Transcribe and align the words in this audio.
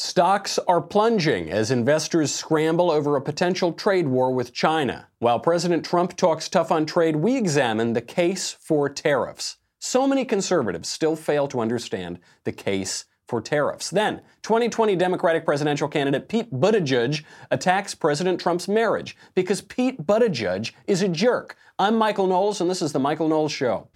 Stocks 0.00 0.60
are 0.68 0.80
plunging 0.80 1.50
as 1.50 1.72
investors 1.72 2.32
scramble 2.32 2.88
over 2.88 3.16
a 3.16 3.20
potential 3.20 3.72
trade 3.72 4.06
war 4.06 4.32
with 4.32 4.52
China. 4.54 5.08
While 5.18 5.40
President 5.40 5.84
Trump 5.84 6.16
talks 6.16 6.48
tough 6.48 6.70
on 6.70 6.86
trade, 6.86 7.16
we 7.16 7.36
examine 7.36 7.94
the 7.94 8.00
case 8.00 8.52
for 8.52 8.88
tariffs. 8.88 9.56
So 9.80 10.06
many 10.06 10.24
conservatives 10.24 10.88
still 10.88 11.16
fail 11.16 11.48
to 11.48 11.58
understand 11.58 12.20
the 12.44 12.52
case 12.52 13.06
for 13.26 13.40
tariffs. 13.40 13.90
Then, 13.90 14.20
2020 14.42 14.94
Democratic 14.94 15.44
presidential 15.44 15.88
candidate 15.88 16.28
Pete 16.28 16.52
Buttigieg 16.52 17.24
attacks 17.50 17.96
President 17.96 18.40
Trump's 18.40 18.68
marriage 18.68 19.16
because 19.34 19.62
Pete 19.62 20.06
Buttigieg 20.06 20.70
is 20.86 21.02
a 21.02 21.08
jerk. 21.08 21.56
I'm 21.76 21.96
Michael 21.96 22.28
Knowles, 22.28 22.60
and 22.60 22.70
this 22.70 22.82
is 22.82 22.92
The 22.92 23.00
Michael 23.00 23.28
Knowles 23.28 23.50
Show. 23.50 23.88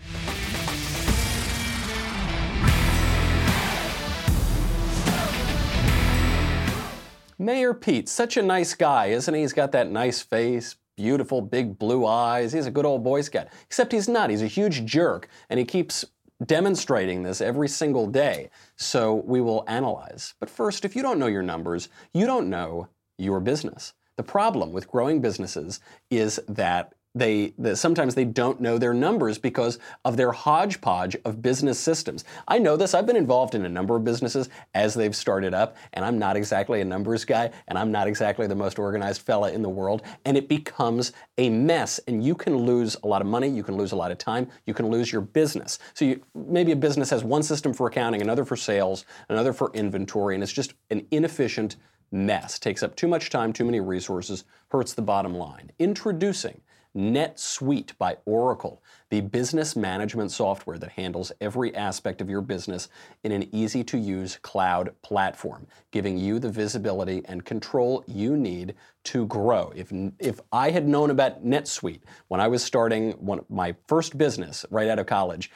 Mayor 7.42 7.74
Pete, 7.74 8.08
such 8.08 8.36
a 8.36 8.42
nice 8.42 8.74
guy, 8.74 9.06
isn't 9.06 9.34
he? 9.34 9.40
He's 9.40 9.52
got 9.52 9.72
that 9.72 9.90
nice 9.90 10.22
face, 10.22 10.76
beautiful 10.96 11.40
big 11.40 11.76
blue 11.78 12.06
eyes. 12.06 12.52
He's 12.52 12.66
a 12.66 12.70
good 12.70 12.86
old 12.86 13.02
Boy 13.02 13.22
Scout. 13.22 13.48
Except 13.66 13.90
he's 13.90 14.08
not. 14.08 14.30
He's 14.30 14.42
a 14.42 14.46
huge 14.46 14.84
jerk, 14.84 15.28
and 15.50 15.58
he 15.58 15.64
keeps 15.64 16.04
demonstrating 16.44 17.22
this 17.22 17.40
every 17.40 17.68
single 17.68 18.06
day. 18.06 18.50
So 18.76 19.14
we 19.14 19.40
will 19.40 19.64
analyze. 19.66 20.34
But 20.38 20.50
first, 20.50 20.84
if 20.84 20.94
you 20.94 21.02
don't 21.02 21.18
know 21.18 21.26
your 21.26 21.42
numbers, 21.42 21.88
you 22.14 22.26
don't 22.26 22.48
know 22.48 22.88
your 23.18 23.40
business. 23.40 23.92
The 24.16 24.22
problem 24.22 24.72
with 24.72 24.88
growing 24.88 25.20
businesses 25.20 25.80
is 26.10 26.38
that 26.48 26.94
they, 27.14 27.52
sometimes 27.74 28.14
they 28.14 28.24
don't 28.24 28.60
know 28.60 28.78
their 28.78 28.94
numbers 28.94 29.36
because 29.36 29.78
of 30.04 30.16
their 30.16 30.32
hodgepodge 30.32 31.16
of 31.24 31.42
business 31.42 31.78
systems. 31.78 32.24
I 32.48 32.58
know 32.58 32.76
this. 32.76 32.94
I've 32.94 33.06
been 33.06 33.16
involved 33.16 33.54
in 33.54 33.66
a 33.66 33.68
number 33.68 33.96
of 33.96 34.04
businesses 34.04 34.48
as 34.74 34.94
they've 34.94 35.14
started 35.14 35.52
up, 35.52 35.76
and 35.92 36.04
I'm 36.04 36.18
not 36.18 36.36
exactly 36.36 36.80
a 36.80 36.84
numbers 36.84 37.24
guy, 37.24 37.50
and 37.68 37.78
I'm 37.78 37.92
not 37.92 38.06
exactly 38.06 38.46
the 38.46 38.54
most 38.54 38.78
organized 38.78 39.22
fella 39.22 39.52
in 39.52 39.60
the 39.60 39.68
world, 39.68 40.02
and 40.24 40.36
it 40.36 40.48
becomes 40.48 41.12
a 41.36 41.50
mess. 41.50 42.00
And 42.06 42.24
you 42.24 42.34
can 42.34 42.56
lose 42.56 42.96
a 43.02 43.06
lot 43.06 43.20
of 43.20 43.26
money, 43.26 43.48
you 43.48 43.62
can 43.62 43.76
lose 43.76 43.92
a 43.92 43.96
lot 43.96 44.10
of 44.10 44.18
time, 44.18 44.48
you 44.66 44.72
can 44.72 44.88
lose 44.88 45.12
your 45.12 45.22
business. 45.22 45.78
So 45.92 46.06
you, 46.06 46.22
maybe 46.34 46.72
a 46.72 46.76
business 46.76 47.10
has 47.10 47.22
one 47.24 47.42
system 47.42 47.74
for 47.74 47.86
accounting, 47.88 48.22
another 48.22 48.46
for 48.46 48.56
sales, 48.56 49.04
another 49.28 49.52
for 49.52 49.70
inventory, 49.74 50.34
and 50.34 50.42
it's 50.42 50.52
just 50.52 50.72
an 50.90 51.06
inefficient 51.10 51.76
mess. 52.10 52.58
Takes 52.58 52.82
up 52.82 52.96
too 52.96 53.08
much 53.08 53.28
time, 53.28 53.52
too 53.52 53.64
many 53.64 53.80
resources, 53.80 54.44
hurts 54.68 54.94
the 54.94 55.02
bottom 55.02 55.34
line. 55.34 55.72
Introducing 55.78 56.60
NetSuite 56.96 57.96
by 57.98 58.16
Oracle, 58.26 58.82
the 59.08 59.22
business 59.22 59.74
management 59.74 60.30
software 60.30 60.78
that 60.78 60.90
handles 60.90 61.32
every 61.40 61.74
aspect 61.74 62.20
of 62.20 62.28
your 62.28 62.42
business 62.42 62.88
in 63.24 63.32
an 63.32 63.48
easy 63.52 63.82
to 63.84 63.98
use 63.98 64.38
cloud 64.42 64.94
platform, 65.02 65.66
giving 65.90 66.18
you 66.18 66.38
the 66.38 66.50
visibility 66.50 67.22
and 67.24 67.44
control 67.44 68.04
you 68.06 68.36
need 68.36 68.74
to 69.04 69.26
grow. 69.26 69.72
If, 69.74 69.92
if 70.18 70.40
I 70.52 70.70
had 70.70 70.86
known 70.86 71.10
about 71.10 71.44
NetSuite 71.44 72.00
when 72.28 72.40
I 72.40 72.48
was 72.48 72.62
starting 72.62 73.12
one, 73.12 73.44
my 73.48 73.74
first 73.86 74.18
business 74.18 74.66
right 74.70 74.88
out 74.88 74.98
of 74.98 75.06
college, 75.06 75.50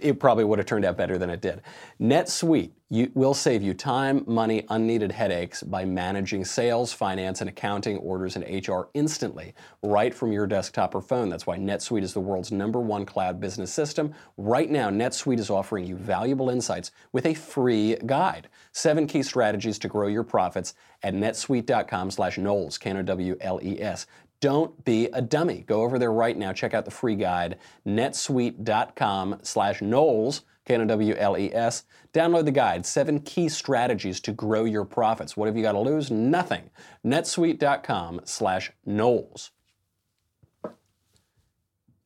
it 0.00 0.18
probably 0.18 0.44
would 0.44 0.58
have 0.58 0.66
turned 0.66 0.84
out 0.84 0.96
better 0.96 1.18
than 1.18 1.30
it 1.30 1.40
did. 1.40 1.60
NetSuite 2.00 2.70
you, 2.92 3.10
will 3.14 3.32
save 3.32 3.62
you 3.62 3.72
time, 3.72 4.22
money, 4.26 4.66
unneeded 4.68 5.12
headaches 5.12 5.62
by 5.62 5.82
managing 5.82 6.44
sales, 6.44 6.92
finance, 6.92 7.40
and 7.40 7.48
accounting 7.48 7.96
orders 7.96 8.36
and 8.36 8.68
HR 8.68 8.90
instantly, 8.92 9.54
right 9.82 10.14
from 10.14 10.30
your 10.30 10.46
desktop 10.46 10.94
or 10.94 11.00
phone. 11.00 11.30
That's 11.30 11.46
why 11.46 11.56
NetSuite 11.56 12.02
is 12.02 12.12
the 12.12 12.20
world's 12.20 12.52
number 12.52 12.80
one 12.80 13.06
cloud 13.06 13.40
business 13.40 13.72
system. 13.72 14.12
Right 14.36 14.70
now, 14.70 14.90
NetSuite 14.90 15.38
is 15.38 15.48
offering 15.48 15.86
you 15.86 15.96
valuable 15.96 16.50
insights 16.50 16.90
with 17.12 17.24
a 17.24 17.32
free 17.32 17.96
guide. 18.04 18.50
Seven 18.72 19.06
key 19.06 19.22
strategies 19.22 19.78
to 19.78 19.88
grow 19.88 20.08
your 20.08 20.22
profits 20.22 20.74
at 21.02 21.14
netsuite.com 21.14 22.10
slash 22.10 22.36
Knowles, 22.36 22.76
K-N-O-W-L-E-S. 22.76 24.06
Don't 24.42 24.84
be 24.84 25.06
a 25.12 25.22
dummy. 25.22 25.64
Go 25.68 25.82
over 25.82 26.00
there 26.00 26.12
right 26.12 26.36
now. 26.36 26.52
Check 26.52 26.74
out 26.74 26.84
the 26.84 26.90
free 26.90 27.14
guide, 27.14 27.58
netsuite.com 27.86 29.38
slash 29.42 29.80
Knowles, 29.80 30.42
K-N-O-W-L-E-S. 30.66 31.84
Download 32.12 32.44
the 32.44 32.50
guide, 32.50 32.84
seven 32.84 33.20
key 33.20 33.48
strategies 33.48 34.18
to 34.20 34.32
grow 34.32 34.64
your 34.64 34.84
profits. 34.84 35.36
What 35.36 35.46
have 35.46 35.56
you 35.56 35.62
got 35.62 35.72
to 35.72 35.78
lose? 35.78 36.10
Nothing. 36.10 36.70
netsuite.com 37.06 38.22
slash 38.24 38.72
Knowles. 38.84 39.52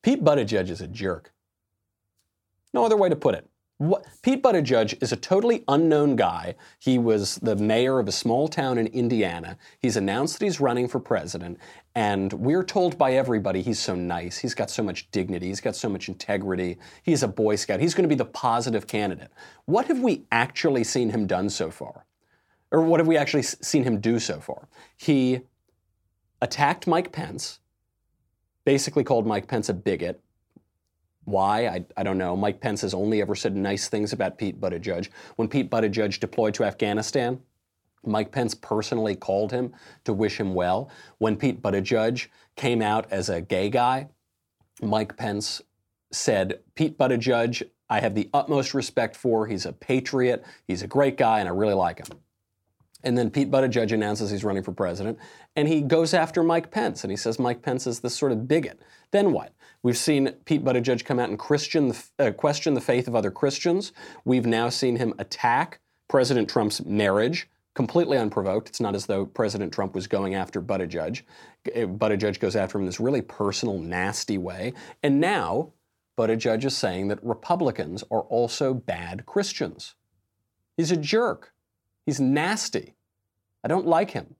Pete 0.03 0.23
Buttigieg 0.23 0.69
is 0.69 0.79
a 0.79 0.87
jerk. 0.87 1.33
No 2.71 2.85
other 2.85 2.95
way 2.95 3.09
to 3.09 3.15
put 3.15 3.33
it. 3.33 3.49
What, 3.79 4.07
Pete 4.23 4.41
Buttigieg 4.41 5.01
is 5.03 5.11
a 5.11 5.15
totally 5.15 5.63
unknown 5.67 6.15
guy. 6.15 6.55
He 6.79 6.97
was 6.97 7.35
the 7.35 7.55
mayor 7.55 7.99
of 7.99 8.07
a 8.07 8.11
small 8.11 8.47
town 8.47 8.79
in 8.79 8.87
Indiana. 8.87 9.55
He's 9.79 9.95
announced 9.95 10.39
that 10.39 10.45
he's 10.45 10.59
running 10.59 10.87
for 10.87 10.99
president, 10.99 11.59
and 11.97 12.31
we're 12.31 12.63
told 12.63 12.95
by 12.95 13.13
everybody 13.13 13.63
he's 13.63 13.79
so 13.79 13.95
nice. 13.95 14.37
He's 14.37 14.53
got 14.53 14.69
so 14.69 14.83
much 14.83 15.09
dignity. 15.09 15.47
He's 15.47 15.61
got 15.61 15.75
so 15.75 15.89
much 15.89 16.09
integrity. 16.09 16.77
He's 17.01 17.23
a 17.23 17.27
Boy 17.27 17.55
Scout. 17.55 17.79
He's 17.79 17.95
going 17.95 18.03
to 18.03 18.07
be 18.07 18.13
the 18.13 18.23
positive 18.23 18.85
candidate. 18.85 19.31
What 19.65 19.87
have 19.87 20.01
we 20.01 20.21
actually 20.31 20.83
seen 20.83 21.09
him 21.09 21.25
done 21.25 21.49
so 21.49 21.71
far? 21.71 22.05
Or 22.71 22.81
what 22.81 22.99
have 22.99 23.07
we 23.07 23.17
actually 23.17 23.41
seen 23.41 23.83
him 23.83 23.99
do 23.99 24.19
so 24.19 24.39
far? 24.39 24.67
He 24.95 25.41
attacked 26.39 26.85
Mike 26.85 27.11
Pence, 27.11 27.61
basically 28.63 29.03
called 29.03 29.25
Mike 29.25 29.47
Pence 29.47 29.67
a 29.67 29.73
bigot, 29.73 30.21
why? 31.25 31.67
I, 31.67 31.85
I 31.97 32.03
don't 32.03 32.19
know. 32.19 32.37
Mike 32.37 32.61
Pence 32.61 32.81
has 32.81 32.93
only 32.93 33.21
ever 33.21 33.35
said 33.35 33.55
nice 33.55 33.89
things 33.89 34.13
about 34.13 34.37
Pete 34.37 34.61
Buttigieg. 34.61 35.09
When 35.35 35.49
Pete 35.49 35.69
Buttigieg 35.69 36.19
deployed 36.19 36.53
to 36.53 36.63
Afghanistan, 36.63 37.41
Mike 38.07 38.31
Pence 38.31 38.53
personally 38.55 39.15
called 39.15 39.51
him 39.51 39.73
to 40.05 40.13
wish 40.13 40.39
him 40.39 40.53
well. 40.53 40.89
When 41.17 41.35
Pete 41.35 41.61
Buttigieg 41.61 42.27
came 42.55 42.81
out 42.81 43.11
as 43.11 43.29
a 43.29 43.41
gay 43.41 43.69
guy, 43.69 44.09
Mike 44.81 45.17
Pence 45.17 45.61
said, 46.11 46.59
Pete 46.75 46.97
Buttigieg, 46.97 47.63
I 47.89 47.99
have 47.99 48.15
the 48.15 48.29
utmost 48.33 48.73
respect 48.73 49.15
for. 49.15 49.47
He's 49.47 49.65
a 49.65 49.73
patriot. 49.73 50.43
He's 50.67 50.81
a 50.81 50.87
great 50.87 51.17
guy, 51.17 51.39
and 51.39 51.47
I 51.47 51.51
really 51.51 51.73
like 51.73 51.99
him. 51.99 52.17
And 53.03 53.17
then 53.17 53.29
Pete 53.29 53.51
Buttigieg 53.51 53.91
announces 53.91 54.31
he's 54.31 54.43
running 54.43 54.63
for 54.63 54.71
president, 54.71 55.19
and 55.55 55.67
he 55.67 55.81
goes 55.81 56.13
after 56.13 56.43
Mike 56.43 56.71
Pence, 56.71 57.03
and 57.03 57.11
he 57.11 57.17
says 57.17 57.39
Mike 57.39 57.61
Pence 57.61 57.87
is 57.87 57.99
this 57.99 58.15
sort 58.15 58.31
of 58.31 58.47
bigot. 58.47 58.81
Then 59.11 59.31
what? 59.31 59.53
We've 59.83 59.97
seen 59.97 60.31
Pete 60.45 60.65
Buttigieg 60.65 61.05
come 61.05 61.19
out 61.19 61.29
and 61.29 61.37
Christian, 61.37 61.93
uh, 62.19 62.31
question 62.31 62.73
the 62.73 62.81
faith 62.81 63.07
of 63.07 63.15
other 63.15 63.31
Christians. 63.31 63.93
We've 64.25 64.45
now 64.45 64.69
seen 64.69 64.97
him 64.97 65.13
attack 65.19 65.79
President 66.07 66.49
Trump's 66.49 66.83
marriage 66.85 67.47
completely 67.77 68.17
unprovoked. 68.17 68.67
It's 68.67 68.81
not 68.81 68.95
as 68.95 69.05
though 69.05 69.23
President 69.23 69.71
Trump 69.71 69.93
was 69.93 70.07
going 70.07 70.33
after 70.33 70.59
Buttigieg. 70.59 71.21
Uh, 71.67 71.81
Buttigieg 71.81 72.39
goes 72.39 72.55
after 72.55 72.79
him 72.79 72.81
in 72.81 72.85
this 72.87 72.99
really 72.99 73.21
personal, 73.21 73.77
nasty 73.77 74.39
way. 74.39 74.73
And 75.03 75.21
now 75.21 75.73
Buttigieg 76.17 76.65
is 76.65 76.75
saying 76.75 77.09
that 77.09 77.23
Republicans 77.23 78.03
are 78.09 78.21
also 78.21 78.73
bad 78.73 79.27
Christians. 79.27 79.93
He's 80.75 80.89
a 80.89 80.97
jerk. 80.97 81.53
He's 82.03 82.19
nasty. 82.19 82.95
I 83.63 83.67
don't 83.67 83.85
like 83.85 84.09
him. 84.09 84.33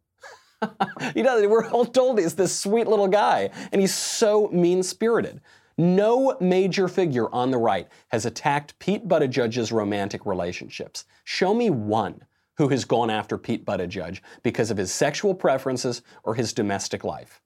he 1.13 1.21
does. 1.21 1.45
We're 1.45 1.69
all 1.69 1.85
told 1.85 2.17
he's 2.17 2.33
this 2.33 2.57
sweet 2.57 2.87
little 2.87 3.07
guy, 3.07 3.51
and 3.71 3.79
he's 3.79 3.93
so 3.93 4.47
mean 4.47 4.81
spirited. 4.81 5.41
No 5.77 6.35
major 6.41 6.87
figure 6.87 7.31
on 7.31 7.51
the 7.51 7.59
right 7.59 7.87
has 8.07 8.25
attacked 8.25 8.79
Pete 8.79 9.07
Buttigieg's 9.07 9.71
romantic 9.71 10.25
relationships. 10.25 11.05
Show 11.23 11.53
me 11.53 11.69
one 11.69 12.23
who 12.57 12.69
has 12.69 12.85
gone 12.85 13.09
after 13.09 13.38
Pete 13.38 13.66
Buttigieg 13.66 14.19
because 14.44 14.72
of 14.72 14.78
his 14.78 14.91
sexual 14.91 15.34
preferences 15.34 16.01
or 16.23 16.35
his 16.35 16.53
domestic 16.53 17.03
life. 17.03 17.41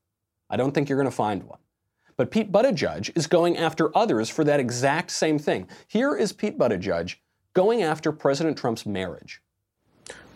I 0.49 0.57
don't 0.57 0.73
think 0.73 0.89
you're 0.89 0.97
going 0.97 1.09
to 1.09 1.15
find 1.15 1.43
one. 1.43 1.59
But 2.17 2.31
Pete 2.31 2.51
Buttigieg 2.51 3.11
is 3.15 3.27
going 3.27 3.57
after 3.57 3.95
others 3.97 4.29
for 4.29 4.43
that 4.43 4.59
exact 4.59 5.11
same 5.11 5.39
thing. 5.39 5.67
Here 5.87 6.15
is 6.15 6.33
Pete 6.33 6.57
Buttigieg 6.57 7.15
going 7.53 7.81
after 7.81 8.11
President 8.11 8.57
Trump's 8.57 8.85
marriage. 8.85 9.41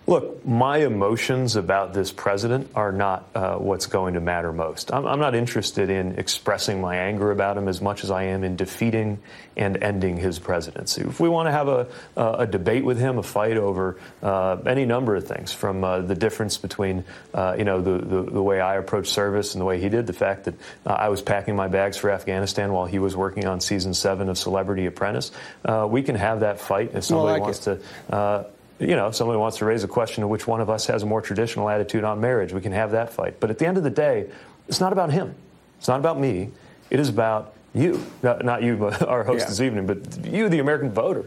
Look, 0.07 0.45
my 0.45 0.77
emotions 0.77 1.55
about 1.55 1.95
this 1.95 2.11
president 2.11 2.69
are 2.75 2.91
not 2.91 3.27
uh, 3.33 3.55
what's 3.55 3.87
going 3.87 4.13
to 4.13 4.21
matter 4.21 4.53
most. 4.53 4.93
I'm, 4.93 5.07
I'm, 5.07 5.19
not 5.19 5.33
interested 5.33 5.89
in 5.89 6.19
expressing 6.19 6.79
my 6.79 6.95
anger 6.97 7.31
about 7.31 7.57
him 7.57 7.67
as 7.67 7.81
much 7.81 8.03
as 8.03 8.11
I 8.11 8.25
am 8.25 8.43
in 8.43 8.55
defeating 8.55 9.17
and 9.57 9.81
ending 9.81 10.17
his 10.17 10.37
presidency. 10.37 11.01
If 11.01 11.19
we 11.19 11.27
want 11.27 11.47
to 11.47 11.51
have 11.51 11.67
a, 11.67 11.87
a 12.15 12.45
debate 12.45 12.85
with 12.85 12.99
him, 12.99 13.17
a 13.17 13.23
fight 13.23 13.57
over 13.57 13.97
uh, 14.21 14.57
any 14.67 14.85
number 14.85 15.15
of 15.15 15.27
things, 15.27 15.51
from 15.51 15.83
uh, 15.83 16.01
the 16.01 16.13
difference 16.13 16.59
between, 16.59 17.03
uh, 17.33 17.55
you 17.57 17.63
know, 17.63 17.81
the, 17.81 17.97
the, 17.97 18.21
the, 18.29 18.43
way 18.43 18.61
I 18.61 18.75
approach 18.75 19.07
service 19.07 19.55
and 19.55 19.61
the 19.61 19.65
way 19.65 19.81
he 19.81 19.89
did, 19.89 20.05
the 20.05 20.13
fact 20.13 20.43
that 20.43 20.53
uh, 20.85 20.93
I 20.93 21.09
was 21.09 21.23
packing 21.23 21.55
my 21.55 21.67
bags 21.67 21.97
for 21.97 22.11
Afghanistan 22.11 22.71
while 22.73 22.85
he 22.85 22.99
was 22.99 23.15
working 23.15 23.47
on 23.47 23.59
season 23.59 23.95
seven 23.95 24.29
of 24.29 24.37
Celebrity 24.37 24.85
Apprentice, 24.85 25.31
uh, 25.63 25.87
we 25.89 26.03
can 26.03 26.15
have 26.15 26.41
that 26.41 26.59
fight 26.59 26.91
if 26.93 27.05
somebody 27.05 27.39
like 27.39 27.41
wants 27.41 27.65
it. 27.65 27.81
to 28.09 28.45
you 28.79 28.95
know, 28.95 29.07
if 29.07 29.15
somebody 29.15 29.37
wants 29.37 29.57
to 29.57 29.65
raise 29.65 29.83
a 29.83 29.87
question 29.87 30.23
of 30.23 30.29
which 30.29 30.47
one 30.47 30.61
of 30.61 30.69
us 30.69 30.85
has 30.87 31.03
a 31.03 31.05
more 31.05 31.21
traditional 31.21 31.69
attitude 31.69 32.03
on 32.03 32.19
marriage. 32.19 32.53
We 32.53 32.61
can 32.61 32.71
have 32.71 32.91
that 32.91 33.11
fight. 33.11 33.39
But 33.39 33.49
at 33.49 33.57
the 33.57 33.65
end 33.65 33.77
of 33.77 33.83
the 33.83 33.89
day, 33.89 34.29
it's 34.67 34.79
not 34.79 34.91
about 34.91 35.11
him. 35.11 35.33
It's 35.77 35.87
not 35.87 35.99
about 35.99 36.19
me. 36.19 36.51
It 36.89 36.99
is 36.99 37.09
about 37.09 37.53
you. 37.73 38.05
Not, 38.21 38.43
not 38.43 38.63
you, 38.63 38.85
our 39.07 39.23
host 39.23 39.41
yeah. 39.41 39.49
this 39.49 39.61
evening, 39.61 39.87
but 39.87 40.25
you, 40.25 40.49
the 40.49 40.59
American 40.59 40.91
voter. 40.91 41.25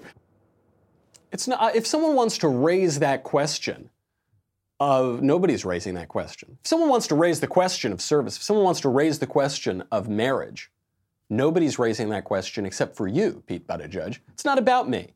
It's 1.32 1.48
not, 1.48 1.74
if 1.74 1.86
someone 1.86 2.14
wants 2.14 2.38
to 2.38 2.48
raise 2.48 2.98
that 3.00 3.22
question, 3.22 3.90
of 4.80 5.22
nobody's 5.22 5.64
raising 5.64 5.94
that 5.94 6.08
question. 6.08 6.58
If 6.62 6.68
someone 6.68 6.88
wants 6.88 7.08
to 7.08 7.14
raise 7.14 7.40
the 7.40 7.46
question 7.46 7.92
of 7.92 8.00
service, 8.00 8.36
if 8.36 8.42
someone 8.42 8.64
wants 8.64 8.80
to 8.82 8.88
raise 8.88 9.18
the 9.18 9.26
question 9.26 9.82
of 9.90 10.08
marriage, 10.08 10.70
nobody's 11.28 11.78
raising 11.78 12.10
that 12.10 12.24
question 12.24 12.64
except 12.64 12.96
for 12.96 13.08
you, 13.08 13.42
Pete 13.46 13.66
Buttigieg. 13.66 14.18
It's 14.32 14.44
not 14.44 14.58
about 14.58 14.88
me. 14.88 15.14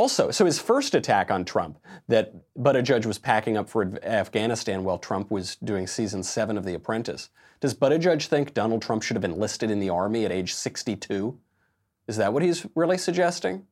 Also, 0.00 0.30
so 0.30 0.46
his 0.46 0.58
first 0.58 0.94
attack 0.94 1.30
on 1.30 1.44
Trump, 1.44 1.78
that 2.08 2.32
Buttigieg 2.56 3.04
was 3.04 3.18
packing 3.18 3.58
up 3.58 3.68
for 3.68 4.02
Afghanistan 4.02 4.82
while 4.82 4.96
Trump 4.96 5.30
was 5.30 5.56
doing 5.56 5.86
season 5.86 6.22
seven 6.22 6.56
of 6.56 6.64
The 6.64 6.72
Apprentice. 6.72 7.28
Does 7.60 7.74
Buttigieg 7.74 8.24
think 8.24 8.54
Donald 8.54 8.80
Trump 8.80 9.02
should 9.02 9.16
have 9.16 9.26
enlisted 9.26 9.70
in 9.70 9.78
the 9.78 9.90
army 9.90 10.24
at 10.24 10.32
age 10.32 10.54
62? 10.54 11.38
Is 12.08 12.16
that 12.16 12.32
what 12.32 12.42
he's 12.42 12.64
really 12.74 12.96
suggesting? 12.96 13.66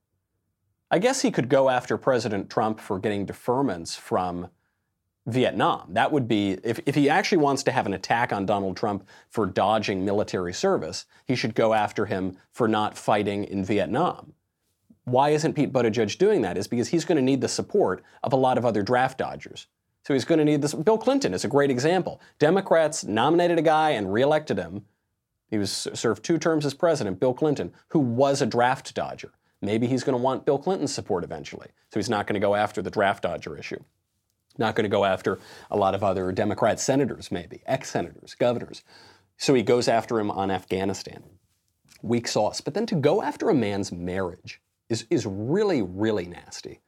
I 0.91 0.99
guess 0.99 1.23
he 1.23 1.31
could 1.31 1.49
go 1.49 1.71
after 1.71 1.97
President 1.97 2.51
Trump 2.51 2.79
for 2.79 2.99
getting 2.99 3.27
deferments 3.27 3.97
from 3.97 4.51
Vietnam. 5.25 5.95
That 5.95 6.13
would 6.13 6.29
be, 6.29 6.59
if, 6.63 6.79
if 6.85 6.95
he 6.95 7.09
actually 7.09 7.39
wants 7.39 7.63
to 7.63 7.73
have 7.73 7.87
an 7.87 7.95
attack 7.95 8.35
on 8.35 8.45
Donald 8.45 8.77
Trump 8.77 9.09
for 9.31 9.47
dodging 9.47 10.05
military 10.05 10.53
service, 10.53 11.07
he 11.25 11.35
should 11.35 11.55
go 11.55 11.73
after 11.73 12.05
him 12.05 12.37
for 12.53 12.69
not 12.69 12.99
fighting 12.99 13.45
in 13.45 13.65
Vietnam. 13.65 14.35
Why 15.09 15.31
isn't 15.31 15.55
Pete 15.55 15.73
Buttigieg 15.73 16.19
doing 16.19 16.43
that? 16.43 16.57
Is 16.57 16.69
because 16.69 16.89
he's 16.89 17.05
going 17.05 17.17
to 17.17 17.23
need 17.23 17.41
the 17.41 17.49
support 17.49 18.03
of 18.23 18.33
a 18.33 18.37
lot 18.37 18.59
of 18.59 18.65
other 18.65 18.83
draft 18.83 19.19
dodgers. 19.19 19.67
So 20.05 20.15
he's 20.15 20.25
going 20.25 20.39
to 20.39 20.45
need 20.45 20.63
this. 20.63 20.75
Bill 20.75 20.99
Clinton 20.99 21.35
is 21.35 21.45
a 21.45 21.49
great 21.49 21.71
example. 21.71 22.21
Democrats 22.39 23.05
nominated 23.05 23.59
a 23.59 23.63
guy 23.63 23.91
and 23.91 24.13
reelected 24.13 24.59
him. 24.59 24.85
He 25.51 25.59
was 25.59 25.89
served 25.95 26.25
two 26.25 26.39
terms 26.39 26.65
as 26.65 26.75
president, 26.75 27.21
Bill 27.21 27.35
Clinton, 27.35 27.73
who 27.89 27.99
was 27.99 28.41
a 28.41 28.47
draft 28.47 28.95
dodger. 28.95 29.33
Maybe 29.61 29.87
he's 29.87 30.05
going 30.05 30.17
to 30.17 30.23
want 30.23 30.47
Bill 30.47 30.59
Clinton's 30.59 30.95
support 30.95 31.25
eventually. 31.25 31.69
So 31.93 31.99
he's 31.99 32.11
not 32.11 32.27
going 32.27 32.41
to 32.41 32.47
go 32.47 32.55
after 32.55 32.81
the 32.81 32.91
draft 32.91 33.23
dodger 33.23 33.57
issue. 33.57 33.83
Not 34.57 34.75
going 34.75 34.85
to 34.85 34.89
go 34.89 35.05
after 35.05 35.39
a 35.71 35.77
lot 35.77 35.95
of 35.95 36.03
other 36.03 36.33
Democrat 36.33 36.81
senators, 36.81 37.31
maybe, 37.31 37.63
ex 37.67 37.91
senators, 37.91 38.35
governors. 38.35 38.83
So 39.37 39.55
he 39.55 39.63
goes 39.63 39.89
after 39.89 40.19
him 40.19 40.31
on 40.31 40.51
Afghanistan. 40.51 41.23
Weak 42.03 42.29
sauce. 42.29 42.61
But 42.61 42.75
then 42.75 42.87
to 42.87 42.95
go 42.95 43.23
after 43.23 43.51
a 43.51 43.55
man's 43.55 43.93
marriage 43.93 44.61
is, 44.89 45.07
is 45.11 45.27
really, 45.27 45.83
really 45.83 46.27
nasty. 46.27 46.81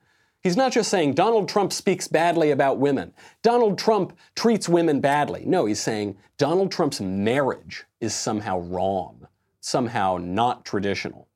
He's 0.42 0.56
not 0.56 0.72
just 0.72 0.90
saying 0.90 1.14
Donald 1.14 1.48
Trump 1.48 1.72
speaks 1.72 2.08
badly 2.08 2.50
about 2.50 2.78
women. 2.78 3.12
Donald 3.42 3.78
Trump 3.78 4.16
treats 4.34 4.68
women 4.68 5.00
badly. 5.00 5.44
No, 5.44 5.66
he's 5.66 5.80
saying 5.80 6.16
Donald 6.38 6.72
Trump's 6.72 7.00
marriage 7.00 7.84
is 8.00 8.14
somehow 8.14 8.60
wrong, 8.60 9.26
somehow 9.60 10.18
not 10.18 10.64
traditional. 10.64 11.28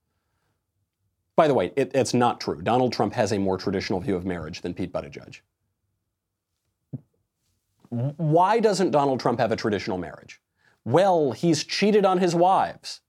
By 1.37 1.49
the 1.49 1.55
way, 1.55 1.73
it, 1.77 1.91
it's 1.95 2.15
not 2.15 2.41
true. 2.41 2.63
Donald 2.63 2.93
Trump 2.93 3.13
has 3.13 3.33
a 3.33 3.39
more 3.39 3.59
traditional 3.59 4.01
view 4.01 4.17
of 4.17 4.25
marriage 4.25 4.63
than 4.63 4.73
Pete 4.73 4.93
Buttigieg. 4.93 5.41
Why 7.91 8.59
doesn't 8.59 8.91
Donald 8.91 9.21
Trump 9.21 9.39
have 9.39 9.53
a 9.53 9.57
traditional 9.57 9.99
marriage? 9.99 10.41
Well, 10.85 11.33
he's 11.33 11.65
cheated 11.65 12.05
on 12.05 12.19
his 12.19 12.35
wives. 12.35 13.01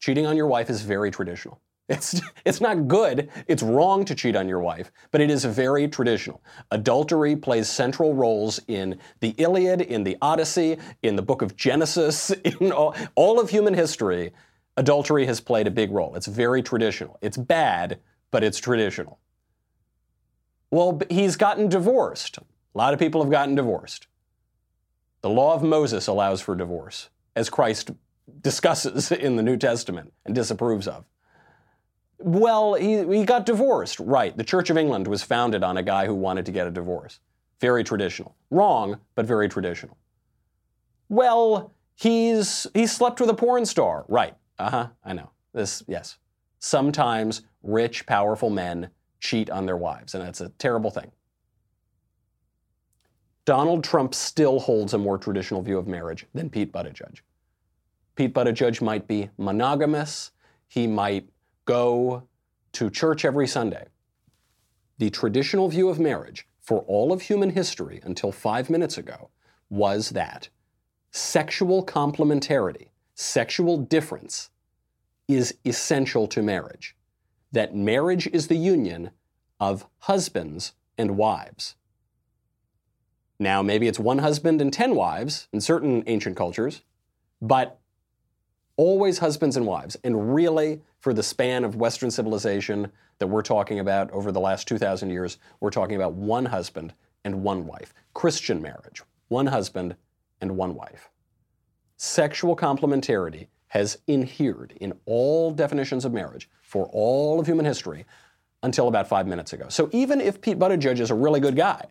Cheating 0.00 0.26
on 0.26 0.36
your 0.36 0.46
wife 0.46 0.70
is 0.70 0.82
very 0.82 1.10
traditional. 1.10 1.60
It's, 1.90 2.20
it's 2.44 2.60
not 2.60 2.86
good. 2.86 3.28
It's 3.48 3.64
wrong 3.64 4.04
to 4.04 4.14
cheat 4.14 4.36
on 4.36 4.48
your 4.48 4.60
wife, 4.60 4.92
but 5.10 5.20
it 5.20 5.28
is 5.28 5.44
very 5.44 5.88
traditional. 5.88 6.40
Adultery 6.70 7.34
plays 7.34 7.68
central 7.68 8.14
roles 8.14 8.60
in 8.68 8.96
the 9.18 9.34
Iliad, 9.38 9.80
in 9.80 10.04
the 10.04 10.16
Odyssey, 10.22 10.78
in 11.02 11.16
the 11.16 11.22
book 11.22 11.42
of 11.42 11.56
Genesis, 11.56 12.30
in 12.60 12.70
all, 12.70 12.94
all 13.16 13.40
of 13.40 13.50
human 13.50 13.74
history 13.74 14.32
adultery 14.76 15.26
has 15.26 15.40
played 15.40 15.66
a 15.66 15.70
big 15.70 15.90
role. 15.90 16.14
It's 16.16 16.26
very 16.26 16.62
traditional. 16.62 17.18
It's 17.20 17.36
bad, 17.36 18.00
but 18.30 18.42
it's 18.42 18.58
traditional. 18.58 19.18
Well, 20.70 21.00
he's 21.10 21.36
gotten 21.36 21.68
divorced. 21.68 22.38
A 22.38 22.78
lot 22.78 22.94
of 22.94 22.98
people 22.98 23.22
have 23.22 23.30
gotten 23.30 23.54
divorced. 23.54 24.06
The 25.22 25.28
law 25.28 25.54
of 25.54 25.62
Moses 25.62 26.06
allows 26.06 26.40
for 26.40 26.54
divorce, 26.54 27.10
as 27.36 27.50
Christ 27.50 27.90
discusses 28.40 29.12
in 29.26 29.36
the 29.36 29.42
New 29.42 29.56
Testament 29.56 30.12
and 30.24 30.34
disapproves 30.34 30.88
of. 30.88 31.04
Well, 32.20 32.74
he, 32.74 33.04
he 33.18 33.24
got 33.24 33.46
divorced. 33.46 33.98
Right. 33.98 34.36
The 34.36 34.44
Church 34.44 34.70
of 34.70 34.76
England 34.76 35.08
was 35.08 35.22
founded 35.22 35.64
on 35.64 35.76
a 35.76 35.82
guy 35.82 36.06
who 36.06 36.14
wanted 36.14 36.46
to 36.46 36.52
get 36.52 36.66
a 36.66 36.70
divorce. 36.70 37.18
Very 37.60 37.82
traditional. 37.82 38.36
Wrong, 38.50 38.98
but 39.14 39.26
very 39.26 39.48
traditional. 39.48 39.96
Well, 41.08 41.72
he's 41.94 42.66
he 42.74 42.86
slept 42.86 43.20
with 43.20 43.30
a 43.30 43.34
porn 43.34 43.66
star. 43.66 44.04
Right. 44.08 44.34
Uh 44.58 44.70
huh. 44.70 44.88
I 45.04 45.12
know. 45.12 45.30
This, 45.52 45.82
yes. 45.88 46.18
Sometimes 46.58 47.42
rich, 47.62 48.06
powerful 48.06 48.50
men 48.50 48.90
cheat 49.18 49.50
on 49.50 49.66
their 49.66 49.76
wives, 49.76 50.14
and 50.14 50.24
that's 50.24 50.40
a 50.40 50.50
terrible 50.50 50.90
thing. 50.90 51.10
Donald 53.44 53.82
Trump 53.82 54.14
still 54.14 54.60
holds 54.60 54.94
a 54.94 54.98
more 54.98 55.18
traditional 55.18 55.62
view 55.62 55.78
of 55.78 55.86
marriage 55.86 56.26
than 56.34 56.50
Pete 56.50 56.72
Buttigieg. 56.72 57.20
Pete 58.14 58.32
Buttigieg 58.32 58.80
might 58.80 59.08
be 59.08 59.30
monogamous. 59.38 60.30
He 60.68 60.86
might 60.86 61.28
go 61.64 62.24
to 62.72 62.90
church 62.90 63.24
every 63.24 63.46
Sunday. 63.46 63.86
The 64.98 65.10
traditional 65.10 65.68
view 65.68 65.88
of 65.88 65.98
marriage 65.98 66.46
for 66.60 66.80
all 66.80 67.12
of 67.12 67.22
human 67.22 67.50
history 67.50 68.00
until 68.02 68.32
five 68.32 68.70
minutes 68.70 68.98
ago 68.98 69.30
was 69.68 70.10
that 70.10 70.48
sexual 71.10 71.84
complementarity 71.84 72.88
sexual 73.20 73.76
difference 73.76 74.50
is 75.28 75.54
essential 75.66 76.26
to 76.26 76.42
marriage, 76.42 76.96
that 77.52 77.74
marriage 77.74 78.26
is 78.28 78.48
the 78.48 78.56
union 78.56 79.10
of 79.60 79.86
husbands 79.98 80.72
and 80.96 81.16
wives. 81.16 81.76
Now, 83.38 83.62
maybe 83.62 83.88
it's 83.88 83.98
one 83.98 84.18
husband 84.18 84.60
and 84.60 84.72
10 84.72 84.94
wives 84.94 85.48
in 85.52 85.60
certain 85.60 86.02
ancient 86.06 86.36
cultures, 86.36 86.82
but 87.42 87.78
always 88.76 89.18
husbands 89.18 89.56
and 89.56 89.66
wives. 89.66 89.96
And 90.02 90.34
really, 90.34 90.82
for 91.00 91.12
the 91.12 91.22
span 91.22 91.64
of 91.64 91.76
Western 91.76 92.10
civilization 92.10 92.92
that 93.18 93.26
we're 93.26 93.42
talking 93.42 93.78
about 93.78 94.10
over 94.12 94.32
the 94.32 94.40
last 94.40 94.68
2,000 94.68 95.10
years, 95.10 95.38
we're 95.60 95.70
talking 95.70 95.96
about 95.96 96.14
one 96.14 96.46
husband 96.46 96.92
and 97.24 97.42
one 97.42 97.66
wife. 97.66 97.92
Christian 98.14 98.62
marriage, 98.62 99.02
one 99.28 99.46
husband 99.46 99.96
and 100.40 100.56
one 100.56 100.74
wife 100.74 101.10
sexual 102.00 102.56
complementarity 102.56 103.46
has 103.68 103.98
inhered 104.06 104.72
in 104.80 104.90
all 105.04 105.50
definitions 105.50 106.06
of 106.06 106.14
marriage 106.14 106.48
for 106.62 106.86
all 106.94 107.38
of 107.38 107.46
human 107.46 107.66
history 107.66 108.06
until 108.62 108.88
about 108.88 109.06
five 109.06 109.26
minutes 109.26 109.52
ago. 109.52 109.66
So 109.68 109.90
even 109.92 110.18
if 110.18 110.40
Pete 110.40 110.58
Buttigieg 110.58 110.98
is 110.98 111.10
a 111.10 111.14
really 111.14 111.40
good 111.40 111.56
guy, 111.56 111.84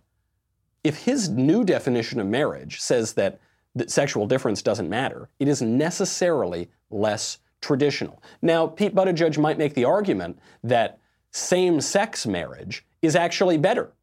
if 0.83 1.03
his 1.03 1.29
new 1.29 1.63
definition 1.63 2.19
of 2.19 2.25
marriage 2.25 2.81
says 2.81 3.13
that, 3.13 3.39
that 3.75 3.91
sexual 3.91 4.25
difference 4.25 4.63
doesn't 4.63 4.89
matter, 4.89 5.29
it 5.37 5.47
is 5.47 5.61
necessarily 5.61 6.69
less 6.89 7.37
traditional. 7.61 8.21
Now, 8.41 8.67
Pete 8.67 8.95
Buttigieg 8.95 9.37
might 9.37 9.57
make 9.57 9.73
the 9.73 9.85
argument 9.85 10.39
that 10.63 10.99
same 11.31 11.81
sex 11.81 12.25
marriage 12.25 12.85
is 13.01 13.15
actually 13.15 13.57
better. 13.57 13.93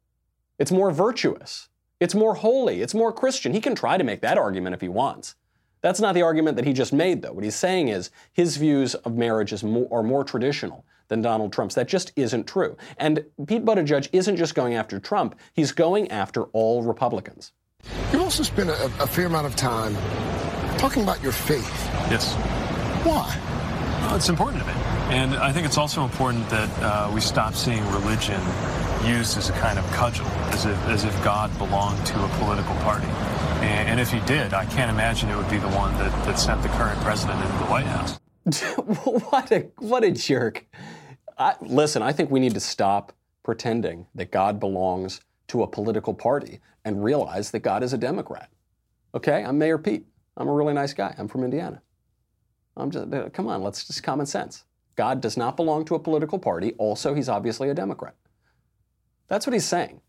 It's 0.59 0.71
more 0.71 0.91
virtuous. 0.91 1.69
It's 1.99 2.15
more 2.15 2.35
holy. 2.35 2.81
It's 2.81 2.93
more 2.93 3.11
Christian. 3.11 3.53
He 3.53 3.61
can 3.61 3.75
try 3.75 3.97
to 3.97 4.03
make 4.03 4.21
that 4.21 4.37
argument 4.37 4.75
if 4.75 4.81
he 4.81 4.89
wants. 4.89 5.35
That's 5.81 5.99
not 5.99 6.15
the 6.15 6.23
argument 6.23 6.57
that 6.57 6.65
he 6.65 6.73
just 6.73 6.93
made, 6.93 7.21
though. 7.21 7.33
What 7.33 7.43
he's 7.43 7.55
saying 7.55 7.89
is 7.89 8.09
his 8.33 8.57
views 8.57 8.95
of 8.95 9.15
marriage 9.15 9.53
is 9.53 9.63
more, 9.63 9.87
are 9.91 10.03
more 10.03 10.23
traditional 10.23 10.85
than 11.07 11.21
Donald 11.21 11.53
Trump's. 11.53 11.75
That 11.75 11.87
just 11.87 12.11
isn't 12.15 12.47
true. 12.47 12.75
And 12.97 13.23
Pete 13.47 13.63
Buttigieg 13.63 14.09
isn't 14.11 14.37
just 14.37 14.55
going 14.55 14.73
after 14.73 14.99
Trump, 14.99 15.35
he's 15.53 15.71
going 15.71 16.09
after 16.11 16.43
all 16.45 16.83
Republicans. 16.83 17.53
You've 18.11 18.21
also 18.21 18.43
spent 18.43 18.69
a, 18.69 18.85
a 18.99 19.07
fair 19.07 19.27
amount 19.27 19.45
of 19.45 19.55
time 19.55 19.95
talking 20.77 21.03
about 21.03 21.21
your 21.23 21.31
faith. 21.31 21.85
Yes. 22.09 22.35
Why? 23.07 23.39
Well, 24.01 24.15
it's 24.17 24.27
important 24.27 24.61
to 24.63 24.67
me. 24.67 24.73
And 25.15 25.35
I 25.35 25.53
think 25.53 25.65
it's 25.65 25.77
also 25.77 26.03
important 26.03 26.49
that 26.49 26.69
uh, 26.83 27.09
we 27.13 27.21
stop 27.21 27.53
seeing 27.53 27.81
religion 27.91 28.41
used 29.05 29.37
as 29.37 29.49
a 29.49 29.53
kind 29.53 29.79
of 29.79 29.85
cudgel, 29.93 30.25
as 30.51 30.65
if, 30.65 30.77
as 30.87 31.05
if 31.05 31.23
God 31.23 31.57
belonged 31.57 32.05
to 32.07 32.21
a 32.21 32.27
political 32.39 32.75
party. 32.83 33.07
And, 33.63 33.91
and 33.91 33.99
if 34.01 34.11
he 34.11 34.19
did, 34.25 34.53
I 34.53 34.65
can't 34.65 34.91
imagine 34.91 35.29
it 35.29 35.37
would 35.37 35.49
be 35.49 35.57
the 35.57 35.69
one 35.69 35.93
that, 35.99 36.11
that 36.25 36.37
sent 36.37 36.61
the 36.61 36.67
current 36.67 36.99
president 36.99 37.39
into 37.39 37.57
the 37.59 37.65
White 37.65 37.85
House. 37.85 38.19
what 39.31 39.53
a 39.53 39.69
what 39.77 40.03
a 40.03 40.11
jerk! 40.11 40.65
I, 41.37 41.55
listen, 41.61 42.01
I 42.01 42.11
think 42.11 42.29
we 42.29 42.41
need 42.41 42.55
to 42.55 42.59
stop 42.59 43.13
pretending 43.41 44.07
that 44.15 44.31
God 44.31 44.59
belongs 44.59 45.21
to 45.47 45.63
a 45.63 45.67
political 45.67 46.13
party 46.13 46.59
and 46.83 47.01
realize 47.01 47.51
that 47.51 47.59
God 47.59 47.83
is 47.83 47.93
a 47.93 47.97
Democrat. 47.97 48.49
Okay, 49.15 49.45
I'm 49.45 49.57
Mayor 49.57 49.77
Pete. 49.77 50.05
I'm 50.35 50.49
a 50.49 50.53
really 50.53 50.73
nice 50.73 50.93
guy. 50.93 51.15
I'm 51.17 51.29
from 51.29 51.45
Indiana. 51.45 51.81
I'm 52.77 52.91
just 52.91 53.13
uh, 53.13 53.29
come 53.29 53.47
on, 53.47 53.63
let's 53.63 53.85
just 53.85 54.03
common 54.03 54.25
sense. 54.25 54.63
God 54.95 55.21
does 55.21 55.37
not 55.37 55.55
belong 55.55 55.85
to 55.85 55.95
a 55.95 55.99
political 55.99 56.39
party. 56.39 56.73
Also, 56.77 57.13
he's 57.13 57.29
obviously 57.29 57.69
a 57.69 57.73
Democrat. 57.73 58.15
That's 59.27 59.45
what 59.45 59.53
he's 59.53 59.65
saying. 59.65 60.01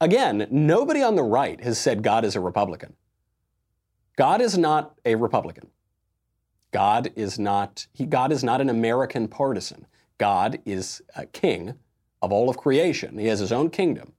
Again, 0.00 0.46
nobody 0.50 1.02
on 1.02 1.16
the 1.16 1.24
right 1.24 1.60
has 1.62 1.78
said 1.78 2.02
God 2.02 2.24
is 2.24 2.36
a 2.36 2.40
Republican. 2.40 2.94
God 4.16 4.40
is 4.40 4.56
not 4.56 4.94
a 5.04 5.16
Republican. 5.16 5.68
God 6.70 7.12
is 7.16 7.38
not, 7.38 7.86
he, 7.92 8.04
God 8.04 8.30
is 8.30 8.44
not 8.44 8.60
an 8.60 8.68
American 8.68 9.26
partisan. 9.26 9.86
God 10.18 10.60
is 10.64 11.02
a 11.16 11.26
king 11.26 11.74
of 12.20 12.32
all 12.32 12.48
of 12.48 12.56
creation. 12.56 13.18
He 13.18 13.26
has 13.26 13.40
his 13.40 13.52
own 13.52 13.70
kingdom. 13.70 14.12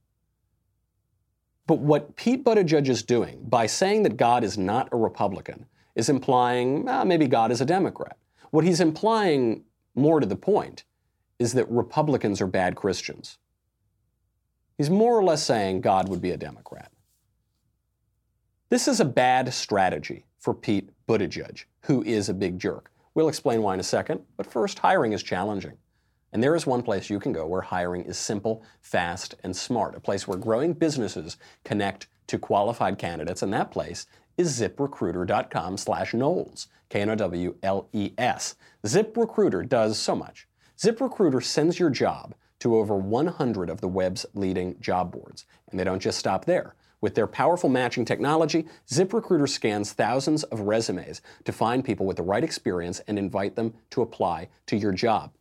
But 1.66 1.78
what 1.78 2.16
Pete 2.16 2.44
Buttigieg 2.44 2.88
is 2.88 3.02
doing 3.02 3.44
by 3.44 3.66
saying 3.66 4.02
that 4.02 4.16
God 4.16 4.42
is 4.42 4.58
not 4.58 4.88
a 4.92 4.96
Republican 4.96 5.66
is 6.00 6.08
implying 6.08 6.88
ah, 6.88 7.04
maybe 7.04 7.28
God 7.28 7.52
is 7.52 7.60
a 7.60 7.66
Democrat. 7.66 8.16
What 8.50 8.64
he's 8.64 8.80
implying, 8.80 9.62
more 9.94 10.18
to 10.18 10.26
the 10.26 10.34
point, 10.34 10.84
is 11.38 11.52
that 11.52 11.70
Republicans 11.70 12.40
are 12.40 12.46
bad 12.46 12.74
Christians. 12.74 13.38
He's 14.76 14.90
more 14.90 15.16
or 15.16 15.22
less 15.22 15.44
saying 15.44 15.82
God 15.82 16.08
would 16.08 16.22
be 16.22 16.30
a 16.30 16.36
Democrat. 16.36 16.90
This 18.70 18.88
is 18.88 18.98
a 18.98 19.04
bad 19.04 19.52
strategy 19.52 20.24
for 20.38 20.54
Pete 20.54 20.90
Buttigieg, 21.06 21.64
who 21.82 22.02
is 22.02 22.28
a 22.28 22.34
big 22.34 22.58
jerk. 22.58 22.90
We'll 23.14 23.28
explain 23.28 23.62
why 23.62 23.74
in 23.74 23.80
a 23.80 23.84
second, 23.84 24.22
but 24.36 24.50
first, 24.50 24.78
hiring 24.78 25.12
is 25.12 25.22
challenging. 25.22 25.76
And 26.32 26.42
there 26.42 26.54
is 26.54 26.66
one 26.66 26.82
place 26.82 27.10
you 27.10 27.20
can 27.20 27.32
go 27.32 27.46
where 27.46 27.60
hiring 27.60 28.04
is 28.04 28.16
simple, 28.16 28.62
fast, 28.80 29.34
and 29.42 29.54
smart, 29.54 29.96
a 29.96 30.00
place 30.00 30.26
where 30.26 30.38
growing 30.38 30.72
businesses 30.72 31.36
connect 31.64 32.06
to 32.28 32.38
qualified 32.38 32.96
candidates, 32.96 33.42
and 33.42 33.52
that 33.52 33.72
place 33.72 34.06
is 34.40 34.58
ziprecruiter.com 34.58 35.76
slash 35.76 36.14
Knowles, 36.14 36.68
K-N-O-W-L-E-S. 36.88 38.54
ZipRecruiter 38.86 39.68
does 39.68 39.98
so 39.98 40.16
much. 40.16 40.48
ZipRecruiter 40.78 41.44
sends 41.44 41.78
your 41.78 41.90
job 41.90 42.34
to 42.60 42.76
over 42.76 42.96
100 42.96 43.68
of 43.68 43.82
the 43.82 43.88
web's 43.88 44.24
leading 44.32 44.80
job 44.80 45.12
boards, 45.12 45.44
and 45.70 45.78
they 45.78 45.84
don't 45.84 46.00
just 46.00 46.18
stop 46.18 46.46
there. 46.46 46.74
With 47.02 47.14
their 47.14 47.26
powerful 47.26 47.68
matching 47.68 48.06
technology, 48.06 48.66
ZipRecruiter 48.88 49.48
scans 49.48 49.92
thousands 49.92 50.44
of 50.44 50.60
resumes 50.60 51.20
to 51.44 51.52
find 51.52 51.84
people 51.84 52.06
with 52.06 52.16
the 52.16 52.22
right 52.22 52.44
experience 52.44 53.00
and 53.00 53.18
invite 53.18 53.56
them 53.56 53.74
to 53.90 54.00
apply 54.00 54.48
to 54.66 54.76
your 54.76 54.92
job. 54.92 55.32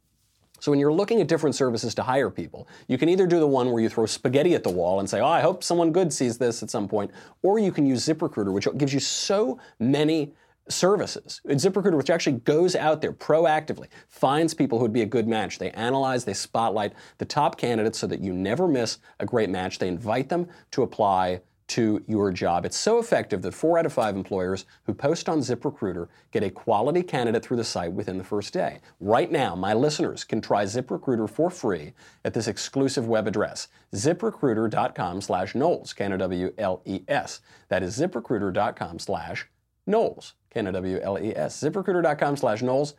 So 0.60 0.72
when 0.72 0.80
you're 0.80 0.94
looking 0.94 1.22
at 1.22 1.28
different 1.28 1.56
services 1.56 1.96
to 1.96 2.04
hire 2.04 2.30
people, 2.30 2.68
you 2.88 2.98
can 2.98 3.10
either 3.10 3.28
do 3.28 3.39
the 3.39 3.48
one 3.48 3.72
where 3.72 3.82
you 3.82 3.89
throw 3.89 4.06
spaghetti 4.06 4.56
at 4.56 4.63
the 4.63 4.70
wall 4.70 5.00
and 5.00 5.10
say, 5.10 5.20
"Oh, 5.20 5.28
I 5.28 5.42
hope 5.42 5.63
someone 5.63 5.92
good 5.92 6.13
sees 6.13 6.38
this 6.38 6.63
at 6.63 6.70
some 6.70 6.88
point," 6.88 7.12
or 7.42 7.60
you 7.60 7.72
can 7.72 7.86
use 7.86 8.06
ZipRecruiter, 8.06 8.51
which 8.51 8.68
gives 8.78 8.94
you 8.94 9.00
so 9.00 9.58
many 9.80 10.34
services. 10.68 11.42
ZipRecruiter, 11.48 11.98
which 11.98 12.12
actually 12.12 12.38
goes 12.39 12.75
out 12.75 13.01
there 13.01 13.12
proactively, 13.12 13.88
finds 14.08 14.54
people 14.54 14.78
who 14.78 14.84
would 14.84 14.94
be 14.94 15.01
a 15.01 15.06
good 15.06 15.28
match. 15.28 15.58
They 15.58 15.72
analyze, 15.72 16.25
they 16.25 16.34
spotlight 16.34 16.94
the 17.18 17.25
top 17.25 17.58
candidates 17.58 17.98
so 17.98 18.06
that 18.08 18.22
you 18.22 18.34
never 18.34 18.68
miss 18.68 19.00
a 19.20 19.25
great 19.25 19.50
match. 19.50 19.80
They 19.80 19.88
invite 19.88 20.30
them 20.30 20.48
to 20.72 20.84
apply 20.84 21.42
to 21.69 22.03
your 22.07 22.31
job. 22.31 22.65
It's 22.65 22.77
so 22.77 22.99
effective 22.99 23.41
that 23.43 23.53
four 23.53 23.77
out 23.77 23.85
of 23.85 23.93
five 23.93 24.15
employers 24.15 24.65
who 24.83 24.93
post 24.93 25.29
on 25.29 25.39
ZipRecruiter 25.39 26.07
get 26.31 26.43
a 26.43 26.49
quality 26.49 27.03
candidate 27.03 27.43
through 27.43 27.57
the 27.57 27.63
site 27.63 27.93
within 27.93 28.17
the 28.17 28.23
first 28.23 28.53
day. 28.53 28.79
Right 28.99 29.31
now, 29.31 29.55
my 29.55 29.73
listeners 29.73 30.23
can 30.23 30.41
try 30.41 30.65
ZipRecruiter 30.65 31.29
for 31.29 31.49
free 31.49 31.93
at 32.25 32.33
this 32.33 32.47
exclusive 32.47 33.07
web 33.07 33.27
address, 33.27 33.67
ziprecruiter.com 33.93 35.21
slash 35.21 35.55
Knowles, 35.55 35.93
K-N-O-W-L-E-S. 35.93 37.41
That 37.69 37.83
is 37.83 37.99
ziprecruiter.com 37.99 38.99
slash 38.99 39.47
Knowles, 39.85 40.33
K-N-O-W-L-E-S. 40.51 41.63
ZipRecruiter.com 41.63 42.38
slash 42.38 42.61
Knowles, 42.61 42.95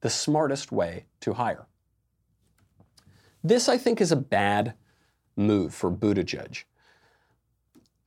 the 0.00 0.10
smartest 0.10 0.70
way 0.70 1.06
to 1.20 1.34
hire. 1.34 1.66
This, 3.42 3.68
I 3.68 3.76
think, 3.76 4.00
is 4.00 4.12
a 4.12 4.16
bad 4.16 4.74
move 5.36 5.74
for 5.74 5.90
Buttigieg. 5.90 6.64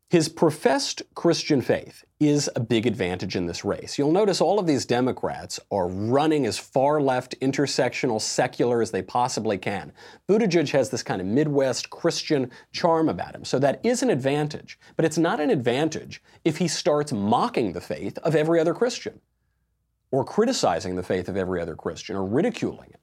His 0.10 0.30
professed 0.30 1.02
Christian 1.16 1.62
faith 1.62 2.06
is 2.18 2.50
a 2.56 2.62
big 2.62 2.88
advantage 2.88 3.36
in 3.36 3.46
this 3.46 3.66
race. 3.66 3.98
You'll 3.98 4.14
notice 4.14 4.40
all 4.40 4.58
of 4.58 4.66
these 4.66 4.86
Democrats 4.86 5.60
are 5.70 5.90
running 5.90 6.46
as 6.46 6.58
far 6.58 7.02
left, 7.02 7.38
intersectional, 7.42 8.22
secular 8.22 8.82
as 8.82 8.92
they 8.92 9.02
possibly 9.02 9.58
can. 9.58 9.92
Buttigieg 10.30 10.70
has 10.70 10.90
this 10.90 11.04
kind 11.04 11.20
of 11.20 11.28
Midwest 11.28 11.90
Christian 11.90 12.50
charm 12.72 13.10
about 13.10 13.36
him, 13.36 13.44
so 13.44 13.60
that 13.60 13.82
is 13.84 14.02
an 14.02 14.10
advantage. 14.10 14.80
But 14.96 15.04
it's 15.04 15.18
not 15.18 15.42
an 15.42 15.50
advantage 15.50 16.24
if 16.46 16.58
he 16.58 16.70
starts 16.70 17.12
mocking 17.12 17.74
the 17.74 17.82
faith 17.82 18.18
of 18.20 18.34
every 18.34 18.62
other 18.62 18.74
Christian, 18.74 19.20
or 20.12 20.24
criticizing 20.24 20.96
the 20.96 21.04
faith 21.04 21.28
of 21.28 21.36
every 21.36 21.60
other 21.60 21.76
Christian, 21.76 22.16
or 22.16 22.24
ridiculing 22.24 22.92
it. 22.92 23.02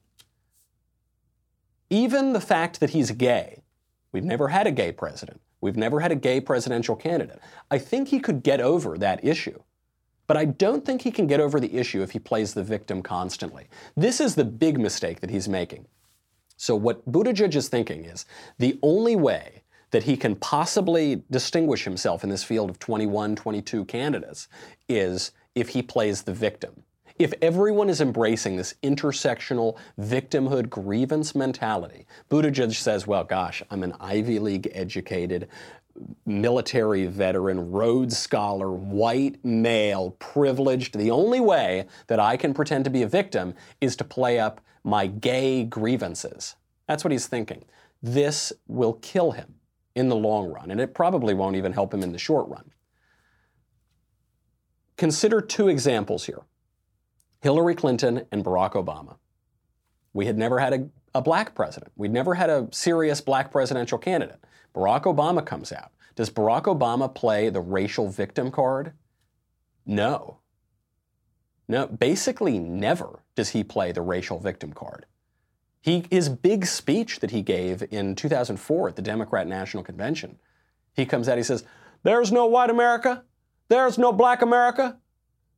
Even 1.91 2.33
the 2.33 2.41
fact 2.41 2.79
that 2.79 2.89
he's 2.89 3.11
gay, 3.11 3.61
we've 4.11 4.23
never 4.23 4.47
had 4.47 4.65
a 4.65 4.71
gay 4.71 4.91
president 4.91 5.39
We've 5.65 5.75
never 5.75 5.99
had 5.99 6.11
a 6.11 6.15
gay 6.15 6.39
presidential 6.39 6.95
candidate. 6.95 7.39
I 7.71 7.79
think 7.79 8.09
he 8.09 8.19
could 8.19 8.43
get 8.43 8.61
over 8.61 8.99
that 8.99 9.25
issue. 9.25 9.63
But 10.27 10.37
I 10.37 10.45
don't 10.45 10.85
think 10.85 11.01
he 11.01 11.09
can 11.09 11.25
get 11.25 11.39
over 11.39 11.59
the 11.59 11.75
issue 11.75 12.03
if 12.03 12.11
he 12.11 12.19
plays 12.19 12.53
the 12.53 12.63
victim 12.63 13.01
constantly. 13.01 13.67
This 13.97 14.21
is 14.21 14.35
the 14.35 14.45
big 14.45 14.79
mistake 14.79 15.21
that 15.21 15.31
he's 15.31 15.49
making. 15.49 15.87
So, 16.55 16.75
what 16.75 17.11
Buttigieg 17.11 17.55
is 17.55 17.67
thinking 17.67 18.05
is 18.05 18.27
the 18.59 18.77
only 18.83 19.15
way 19.15 19.63
that 19.89 20.03
he 20.03 20.15
can 20.15 20.35
possibly 20.35 21.23
distinguish 21.31 21.83
himself 21.83 22.23
in 22.23 22.29
this 22.29 22.43
field 22.43 22.69
of 22.69 22.77
21, 22.77 23.35
22 23.35 23.85
candidates 23.85 24.47
is 24.87 25.31
if 25.55 25.69
he 25.69 25.81
plays 25.81 26.21
the 26.21 26.33
victim. 26.33 26.83
If 27.17 27.33
everyone 27.41 27.87
is 27.87 28.01
embracing 28.01 28.57
this 28.57 28.75
intersectional 28.83 29.77
victimhood 29.97 30.69
grievance 30.69 31.33
mentality, 31.33 32.05
Buttigieg 32.29 32.75
says, 32.75 33.07
well, 33.07 33.23
gosh, 33.23 33.63
I'm 33.71 33.83
an 33.83 33.93
Ivy 34.01 34.37
League 34.39 34.69
educated, 34.73 35.47
military 36.25 37.05
veteran, 37.05 37.71
Rhodes 37.71 38.17
Scholar, 38.17 38.69
white 38.69 39.43
male, 39.45 40.11
privileged. 40.19 40.97
The 40.97 41.09
only 41.09 41.39
way 41.39 41.87
that 42.07 42.19
I 42.19 42.35
can 42.35 42.53
pretend 42.53 42.83
to 42.83 42.89
be 42.89 43.03
a 43.03 43.07
victim 43.07 43.53
is 43.79 43.95
to 43.95 44.03
play 44.03 44.37
up 44.37 44.59
my 44.83 45.07
gay 45.07 45.63
grievances. 45.63 46.57
That's 46.85 47.05
what 47.05 47.13
he's 47.13 47.27
thinking. 47.27 47.63
This 48.03 48.51
will 48.67 48.93
kill 49.01 49.31
him 49.31 49.55
in 49.95 50.09
the 50.09 50.17
long 50.17 50.51
run, 50.51 50.69
and 50.69 50.81
it 50.81 50.93
probably 50.93 51.33
won't 51.33 51.55
even 51.55 51.71
help 51.71 51.93
him 51.93 52.03
in 52.03 52.11
the 52.11 52.17
short 52.17 52.49
run. 52.49 52.71
Consider 54.97 55.39
two 55.39 55.69
examples 55.69 56.25
here. 56.25 56.41
Hillary 57.45 57.75
Clinton 57.75 58.25
and 58.31 58.43
Barack 58.43 58.71
Obama. 58.71 59.17
We 60.13 60.25
had 60.25 60.35
never 60.35 60.57
had 60.57 60.73
a, 60.73 60.89
a 61.13 61.21
black 61.21 61.53
president. 61.53 61.91
We'd 61.95 62.11
never 62.11 62.33
had 62.33 62.49
a 62.49 62.67
serious 62.71 63.21
black 63.21 63.51
presidential 63.51 63.99
candidate. 63.99 64.43
Barack 64.73 65.03
Obama 65.03 65.45
comes 65.45 65.71
out. 65.71 65.91
Does 66.15 66.31
Barack 66.31 66.63
Obama 66.63 67.13
play 67.13 67.49
the 67.49 67.61
racial 67.61 68.09
victim 68.09 68.49
card? 68.49 68.93
No. 69.85 70.39
No, 71.67 71.85
basically 71.85 72.57
never 72.57 73.19
does 73.35 73.49
he 73.49 73.63
play 73.63 73.91
the 73.91 74.01
racial 74.01 74.39
victim 74.39 74.73
card. 74.73 75.05
He, 75.81 76.07
his 76.09 76.29
big 76.29 76.65
speech 76.65 77.19
that 77.19 77.29
he 77.29 77.43
gave 77.43 77.83
in 77.91 78.15
2004 78.15 78.89
at 78.89 78.95
the 78.95 79.03
Democrat 79.03 79.45
National 79.45 79.83
Convention, 79.83 80.39
he 80.95 81.05
comes 81.05 81.29
out, 81.29 81.37
he 81.37 81.43
says, 81.43 81.63
There's 82.01 82.31
no 82.31 82.47
white 82.47 82.71
America, 82.71 83.23
there's 83.67 83.99
no 83.99 84.11
black 84.11 84.41
America, 84.41 84.97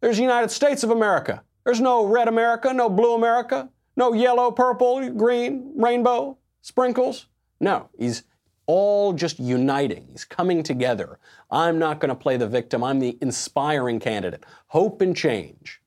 there's 0.01 0.17
the 0.17 0.24
United 0.24 0.51
States 0.51 0.84
of 0.84 0.91
America. 0.91 1.44
There's 1.67 1.81
no 1.81 2.05
red 2.05 2.29
America, 2.29 2.74
no 2.74 2.88
blue 2.88 3.13
America, 3.13 3.67
no 3.97 4.13
yellow, 4.13 4.51
purple, 4.51 5.09
green, 5.09 5.74
rainbow, 5.75 6.38
sprinkles. 6.62 7.27
No, 7.59 7.89
he's 8.00 8.24
all 8.67 9.12
just 9.12 9.38
uniting. 9.38 10.07
He's 10.09 10.24
coming 10.24 10.63
together. 10.63 11.19
I'm 11.51 11.77
not 11.77 12.00
going 12.00 12.07
to 12.07 12.15
play 12.15 12.38
the 12.38 12.47
victim. 12.47 12.86
I'm 12.86 13.00
the 13.00 13.17
inspiring 13.19 14.00
candidate. 14.00 14.45
Hope 14.67 15.01
and 15.01 15.13
change. 15.13 15.81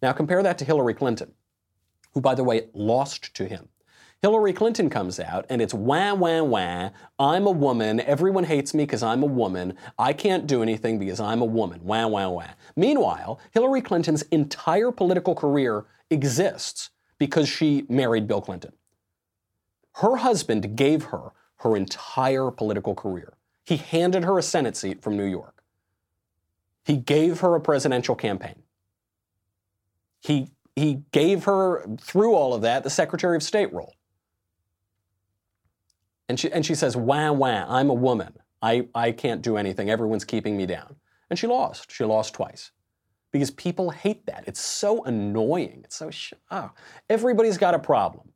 Now 0.00 0.12
compare 0.12 0.40
that 0.40 0.56
to 0.58 0.64
Hillary 0.64 0.94
Clinton, 0.94 1.32
who, 2.12 2.20
by 2.20 2.36
the 2.36 2.44
way, 2.44 2.68
lost 2.72 3.34
to 3.34 3.46
him. 3.46 3.68
Hillary 4.24 4.54
Clinton 4.54 4.88
comes 4.88 5.20
out 5.20 5.44
and 5.50 5.60
it's 5.60 5.74
wah, 5.74 6.14
wah, 6.14 6.42
wah. 6.42 6.88
I'm 7.18 7.46
a 7.46 7.50
woman. 7.50 8.00
Everyone 8.00 8.44
hates 8.44 8.72
me 8.72 8.84
because 8.84 9.02
I'm 9.02 9.22
a 9.22 9.26
woman. 9.26 9.76
I 9.98 10.14
can't 10.14 10.46
do 10.46 10.62
anything 10.62 10.98
because 10.98 11.20
I'm 11.20 11.42
a 11.42 11.44
woman. 11.44 11.84
Wah, 11.84 12.06
wah, 12.06 12.30
wah. 12.30 12.46
Meanwhile, 12.74 13.38
Hillary 13.50 13.82
Clinton's 13.82 14.22
entire 14.30 14.90
political 14.90 15.34
career 15.34 15.84
exists 16.08 16.88
because 17.18 17.50
she 17.50 17.84
married 17.90 18.26
Bill 18.26 18.40
Clinton. 18.40 18.72
Her 19.96 20.16
husband 20.16 20.74
gave 20.74 21.02
her 21.02 21.32
her 21.56 21.76
entire 21.76 22.50
political 22.50 22.94
career. 22.94 23.34
He 23.66 23.76
handed 23.76 24.24
her 24.24 24.38
a 24.38 24.42
Senate 24.42 24.74
seat 24.74 25.02
from 25.02 25.18
New 25.18 25.26
York. 25.26 25.62
He 26.86 26.96
gave 26.96 27.40
her 27.40 27.54
a 27.56 27.60
presidential 27.60 28.14
campaign. 28.14 28.62
He, 30.20 30.48
he 30.74 31.02
gave 31.12 31.44
her, 31.44 31.84
through 32.00 32.32
all 32.32 32.54
of 32.54 32.62
that, 32.62 32.84
the 32.84 32.88
Secretary 32.88 33.36
of 33.36 33.42
State 33.42 33.70
role. 33.70 33.92
And 36.28 36.40
she, 36.40 36.50
and 36.50 36.64
she 36.64 36.74
says, 36.74 36.96
wah, 36.96 37.32
wah, 37.32 37.66
I'm 37.68 37.90
a 37.90 37.94
woman. 37.94 38.34
I, 38.62 38.88
I 38.94 39.12
can't 39.12 39.42
do 39.42 39.56
anything. 39.56 39.90
Everyone's 39.90 40.24
keeping 40.24 40.56
me 40.56 40.66
down. 40.66 40.96
And 41.28 41.38
she 41.38 41.46
lost. 41.46 41.90
She 41.90 42.04
lost 42.04 42.34
twice. 42.34 42.70
Because 43.30 43.50
people 43.50 43.90
hate 43.90 44.24
that. 44.26 44.44
It's 44.46 44.60
so 44.60 45.04
annoying. 45.04 45.82
It's 45.84 45.96
so, 45.96 46.10
sh- 46.10 46.34
oh. 46.50 46.70
everybody's 47.10 47.58
got 47.58 47.74
a 47.74 47.78
problem. 47.78 48.30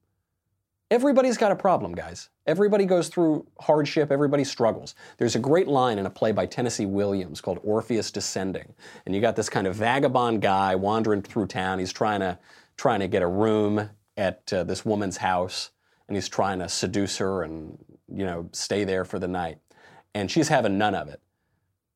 Everybody's 0.90 1.37
got 1.37 1.52
a 1.52 1.57
problem, 1.57 1.95
guys. 1.95 2.30
Everybody 2.47 2.87
goes 2.87 3.09
through 3.09 3.47
hardship, 3.61 4.11
everybody 4.11 4.42
struggles. 4.42 4.95
There's 5.18 5.37
a 5.37 5.38
great 5.38 5.68
line 5.68 5.99
in 5.99 6.07
a 6.07 6.11
play 6.11 6.33
by 6.33 6.47
Tennessee 6.47 6.87
Williams 6.87 7.42
called 7.42 7.61
Orpheus 7.62 8.11
Descending. 8.11 8.75
And 9.04 9.14
you 9.14 9.21
got 9.21 9.37
this 9.37 9.50
kind 9.50 9.66
of 9.66 9.76
vagabond 9.76 10.40
guy 10.40 10.75
wandering 10.75 11.21
through 11.21 11.47
town. 11.47 11.78
He's 11.78 11.92
trying 11.92 12.21
to, 12.21 12.38
trying 12.78 13.00
to 13.00 13.09
get 13.09 13.23
a 13.23 13.26
room 13.26 13.90
at 14.16 14.50
uh, 14.52 14.64
this 14.64 14.85
woman's 14.85 15.18
house 15.18 15.71
and 16.09 16.17
he's 16.17 16.29
trying 16.29 16.59
to 16.61 16.69
seduce 16.69 17.19
her 17.19 17.43
and 17.45 17.79
you 18.12 18.27
know 18.27 18.49
stay 18.53 18.85
there 18.85 19.05
for 19.05 19.19
the 19.19 19.29
night 19.29 19.59
and 20.15 20.31
she's 20.31 20.49
having 20.49 20.79
none 20.79 20.95
of 20.95 21.09
it 21.09 21.21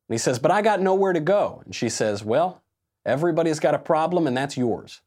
And 0.09 0.15
he 0.15 0.17
says, 0.19 0.39
But 0.39 0.51
I 0.51 0.61
got 0.61 0.81
nowhere 0.81 1.13
to 1.13 1.21
go. 1.21 1.61
And 1.65 1.75
she 1.75 1.89
says, 1.89 2.23
Well, 2.23 2.63
everybody's 3.05 3.59
got 3.59 3.75
a 3.75 3.79
problem, 3.79 4.27
and 4.27 4.37
that's 4.37 4.57
yours. 4.57 5.01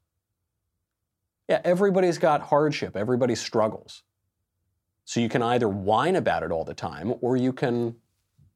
Yeah, 1.49 1.61
everybody's 1.63 2.17
got 2.17 2.41
hardship, 2.41 2.95
everybody 2.97 3.35
struggles. 3.35 4.03
So 5.05 5.19
you 5.21 5.29
can 5.29 5.43
either 5.43 5.69
whine 5.69 6.15
about 6.17 6.43
it 6.43 6.51
all 6.51 6.65
the 6.65 6.73
time 6.75 7.15
or 7.21 7.37
you 7.37 7.53
can 7.53 7.95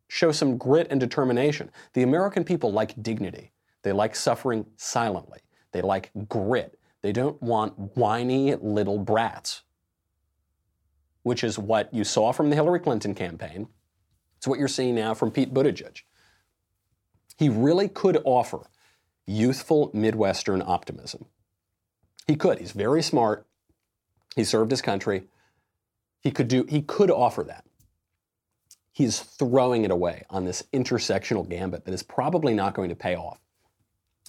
show 0.10 0.32
some 0.32 0.58
grit 0.58 0.88
and 0.92 1.00
determination. 1.00 1.72
The 1.94 2.04
American 2.04 2.44
people 2.44 2.72
like 2.74 3.02
dignity. 3.04 3.52
They 3.84 3.94
like 3.94 4.16
suffering 4.16 4.66
silently. 4.78 5.40
They 5.74 5.82
like 5.82 6.12
grit. 6.30 6.80
They 7.04 7.14
don't 7.14 7.42
want 7.42 7.98
whiny 7.98 8.56
little 8.56 9.00
brats, 9.00 9.64
which 11.24 11.44
is 11.44 11.60
what 11.60 11.94
you 11.94 12.04
saw 12.04 12.32
from 12.32 12.50
the 12.50 12.56
Hillary 12.56 12.80
Clinton 12.80 13.14
campaign. 13.14 13.68
It's 14.38 14.48
what 14.48 14.60
you're 14.60 14.68
seeing 14.68 14.96
now 14.96 15.14
from 15.14 15.32
Pete 15.32 15.54
Buttigieg. 15.54 16.02
He 17.38 17.50
really 17.50 17.88
could 17.88 18.22
offer 18.24 18.68
youthful 19.28 19.92
Midwestern 19.94 20.62
optimism. 20.62 21.26
He 22.28 22.36
could. 22.36 22.60
He's 22.60 22.72
very 22.72 23.04
smart. 23.04 23.46
He 24.36 24.44
served 24.44 24.72
his 24.72 24.82
country. 24.82 25.24
He 26.22 26.32
could 26.32 26.48
do 26.48 26.66
he 26.70 26.82
could 26.82 27.12
offer 27.12 27.44
that. 27.44 27.66
He's 28.92 29.20
throwing 29.20 29.84
it 29.84 29.92
away 29.92 30.26
on 30.30 30.46
this 30.46 30.64
intersectional 30.74 31.48
gambit 31.48 31.86
that 31.86 31.94
is 31.94 32.04
probably 32.04 32.54
not 32.54 32.74
going 32.74 32.90
to 32.90 32.96
pay 32.96 33.16
off. 33.16 33.41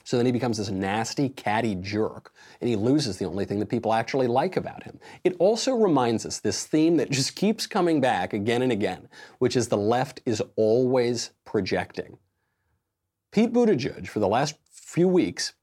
So 0.05 0.17
then 0.17 0.27
he 0.27 0.33
becomes 0.33 0.59
this 0.59 0.71
nasty, 0.71 1.29
catty 1.29 1.75
jerk, 1.77 2.33
and 2.61 2.69
he 2.69 2.77
loses 2.77 3.19
the 3.19 3.25
only 3.25 3.45
thing 3.45 3.59
that 3.61 3.69
people 3.69 3.93
actually 3.93 4.27
like 4.27 4.57
about 4.57 4.83
him. 4.83 4.99
It 5.25 5.37
also 5.39 5.75
reminds 5.75 6.27
us 6.27 6.41
this 6.41 6.67
theme 6.67 6.97
that 6.97 7.11
just 7.11 7.37
keeps 7.37 7.67
coming 7.67 8.01
back 8.01 8.33
again 8.33 8.63
and 8.63 8.73
again, 8.73 9.09
which 9.39 9.57
is 9.57 9.69
the 9.69 9.77
left 9.77 10.21
is 10.27 10.43
always 10.57 11.31
projecting. 11.45 12.19
Pete 13.31 13.53
Buttigieg, 13.53 14.09
for 14.09 14.21
the 14.21 14.29
last 14.29 14.57
few 14.71 15.09
weeks, 15.09 15.55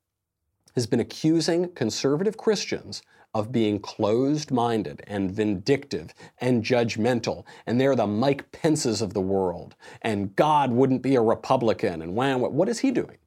has 0.75 0.87
been 0.87 0.99
accusing 0.99 1.69
conservative 1.73 2.37
Christians 2.37 3.01
of 3.33 3.51
being 3.51 3.79
closed 3.79 4.51
minded 4.51 5.03
and 5.07 5.31
vindictive 5.31 6.13
and 6.39 6.63
judgmental. 6.63 7.45
And 7.67 7.79
they're 7.79 7.95
the 7.95 8.07
Mike 8.07 8.51
Pences 8.51 9.01
of 9.01 9.13
the 9.13 9.21
world. 9.21 9.75
And 10.01 10.35
God 10.35 10.71
wouldn't 10.71 11.01
be 11.01 11.15
a 11.15 11.21
Republican. 11.21 12.01
And 12.01 12.15
wham, 12.15 12.41
what 12.41 12.69
is 12.69 12.79
he 12.79 12.91
doing? 12.91 13.17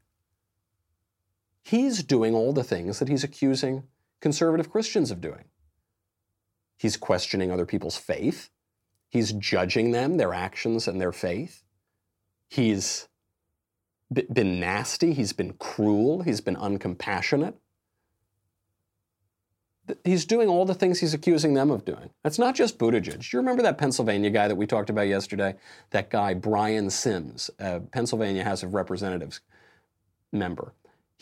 He's 1.63 2.03
doing 2.03 2.35
all 2.35 2.53
the 2.53 2.65
things 2.65 2.99
that 2.99 3.09
he's 3.09 3.25
accusing 3.25 3.85
conservative 4.21 4.71
Christians 4.71 5.11
of 5.11 5.21
doing. 5.21 5.45
He's 6.77 6.97
questioning 6.97 7.51
other 7.51 7.67
people's 7.67 7.97
faith. 7.97 8.51
He's 9.09 9.33
judging 9.33 9.93
them, 9.93 10.17
their 10.17 10.35
actions, 10.35 10.89
and 10.89 11.01
their 11.01 11.13
faith. 11.13 11.63
He's 12.49 13.09
been 14.13 14.61
nasty. 14.61 15.13
He's 15.13 15.33
been 15.33 15.55
cruel. 15.55 16.23
He's 16.23 16.41
been 16.41 16.57
uncompassionate 16.57 17.55
he's 20.05 20.25
doing 20.25 20.49
all 20.49 20.65
the 20.65 20.75
things 20.75 21.01
he's 21.01 21.15
accusing 21.15 21.55
them 21.55 21.71
of 21.71 21.85
doing. 21.85 22.11
That's 22.23 22.39
not 22.39 22.55
just 22.55 22.79
Buttigieg. 22.79 23.21
Do 23.21 23.29
you 23.33 23.39
remember 23.39 23.63
that 23.63 23.79
Pennsylvania 23.79 24.31
guy 24.31 24.49
that 24.49 24.55
we 24.55 24.67
talked 24.67 24.91
about 24.91 25.09
yesterday? 25.09 25.57
That 25.91 26.11
guy, 26.11 26.35
Brian 26.35 26.91
Sims, 26.91 27.51
a 27.59 27.81
Pennsylvania 27.81 28.45
House 28.45 28.63
of 28.63 28.75
Representatives 28.75 29.41
member. 30.33 30.73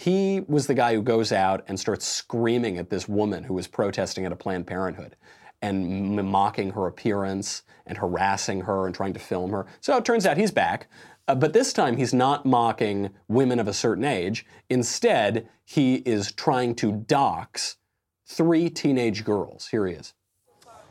He 0.00 0.40
was 0.48 0.66
the 0.66 0.72
guy 0.72 0.94
who 0.94 1.02
goes 1.02 1.30
out 1.30 1.62
and 1.68 1.78
starts 1.78 2.06
screaming 2.06 2.78
at 2.78 2.88
this 2.88 3.06
woman 3.06 3.44
who 3.44 3.52
was 3.52 3.66
protesting 3.66 4.24
at 4.24 4.32
a 4.32 4.36
Planned 4.36 4.66
Parenthood 4.66 5.14
and 5.60 6.16
mocking 6.26 6.70
her 6.70 6.86
appearance 6.86 7.64
and 7.84 7.98
harassing 7.98 8.62
her 8.62 8.86
and 8.86 8.94
trying 8.94 9.12
to 9.12 9.18
film 9.18 9.50
her. 9.50 9.66
So 9.82 9.94
it 9.98 10.06
turns 10.06 10.24
out 10.24 10.38
he's 10.38 10.52
back. 10.52 10.88
Uh, 11.28 11.34
but 11.34 11.52
this 11.52 11.74
time 11.74 11.98
he's 11.98 12.14
not 12.14 12.46
mocking 12.46 13.10
women 13.28 13.58
of 13.58 13.68
a 13.68 13.74
certain 13.74 14.04
age. 14.04 14.46
Instead, 14.70 15.46
he 15.66 15.96
is 15.96 16.32
trying 16.32 16.76
to 16.76 16.92
dox 16.92 17.76
three 18.24 18.70
teenage 18.70 19.22
girls. 19.22 19.68
Here 19.68 19.86
he 19.86 19.92
is. 19.92 20.14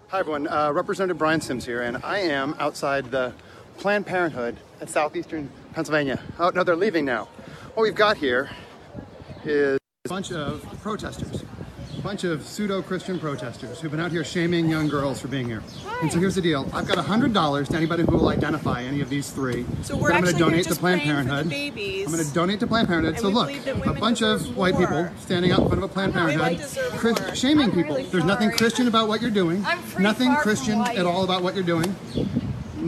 Hi, 0.09 0.19
everyone. 0.19 0.47
Uh, 0.47 0.71
Representative 0.71 1.17
Brian 1.17 1.41
Sims 1.41 1.65
here, 1.65 1.81
and 1.81 1.97
I 2.03 2.19
am 2.19 2.55
outside 2.59 3.09
the 3.09 3.33
Planned 3.79 4.05
Parenthood 4.05 4.55
at 4.81 4.87
southeastern 4.87 5.49
Pennsylvania. 5.73 6.21
Oh, 6.37 6.51
no, 6.53 6.63
they're 6.63 6.75
leaving 6.75 7.05
now. 7.05 7.25
What 7.73 7.81
we've 7.81 7.95
got 7.95 8.15
here 8.15 8.51
is 9.45 9.79
a 10.05 10.09
bunch 10.09 10.31
of 10.31 10.61
protesters 10.81 11.43
a 11.99 12.01
bunch 12.01 12.23
of 12.23 12.45
pseudo-Christian 12.45 13.19
protesters 13.19 13.81
who've 13.81 13.91
been 13.91 13.99
out 13.99 14.11
here 14.11 14.23
shaming 14.23 14.69
young 14.69 14.87
girls 14.87 15.19
for 15.19 15.27
being 15.27 15.47
here. 15.47 15.61
Hi. 15.83 15.99
And 16.01 16.11
so 16.11 16.17
here's 16.17 16.35
the 16.35 16.41
deal. 16.41 16.65
I've 16.71 16.87
got 16.87 16.97
$100 16.97 17.67
to 17.67 17.75
anybody 17.75 18.03
who 18.03 18.11
will 18.13 18.29
identify 18.29 18.83
any 18.83 19.01
of 19.01 19.09
these 19.09 19.31
three. 19.31 19.65
So 19.81 19.97
we're 19.97 20.13
I'm 20.13 20.21
going 20.21 20.33
to 20.33 20.39
donate 20.39 20.65
to 20.67 20.75
Planned 20.75 21.01
Parenthood. 21.01 21.51
I'm 21.51 22.11
going 22.11 22.25
to 22.25 22.33
donate 22.33 22.61
to 22.61 22.67
Planned 22.67 22.87
Parenthood. 22.87 23.19
So 23.19 23.27
look, 23.27 23.51
a 23.85 23.93
bunch 23.93 24.21
of 24.21 24.55
white 24.55 24.75
more. 24.75 24.87
people 24.87 25.09
standing 25.19 25.51
out 25.51 25.59
in 25.59 25.67
front 25.67 25.83
of 25.83 25.89
a 25.89 25.93
Planned 25.93 26.13
Parenthood, 26.13 27.37
shaming 27.37 27.71
people. 27.71 27.95
Really 27.95 28.07
There's 28.07 28.23
nothing 28.23 28.51
Christian 28.51 28.87
about 28.87 29.09
what 29.09 29.21
you're 29.21 29.29
doing. 29.29 29.65
nothing 29.99 30.33
Christian 30.35 30.79
at 30.79 31.05
all 31.05 31.25
about 31.25 31.43
what 31.43 31.53
you're 31.53 31.63
doing. 31.65 31.93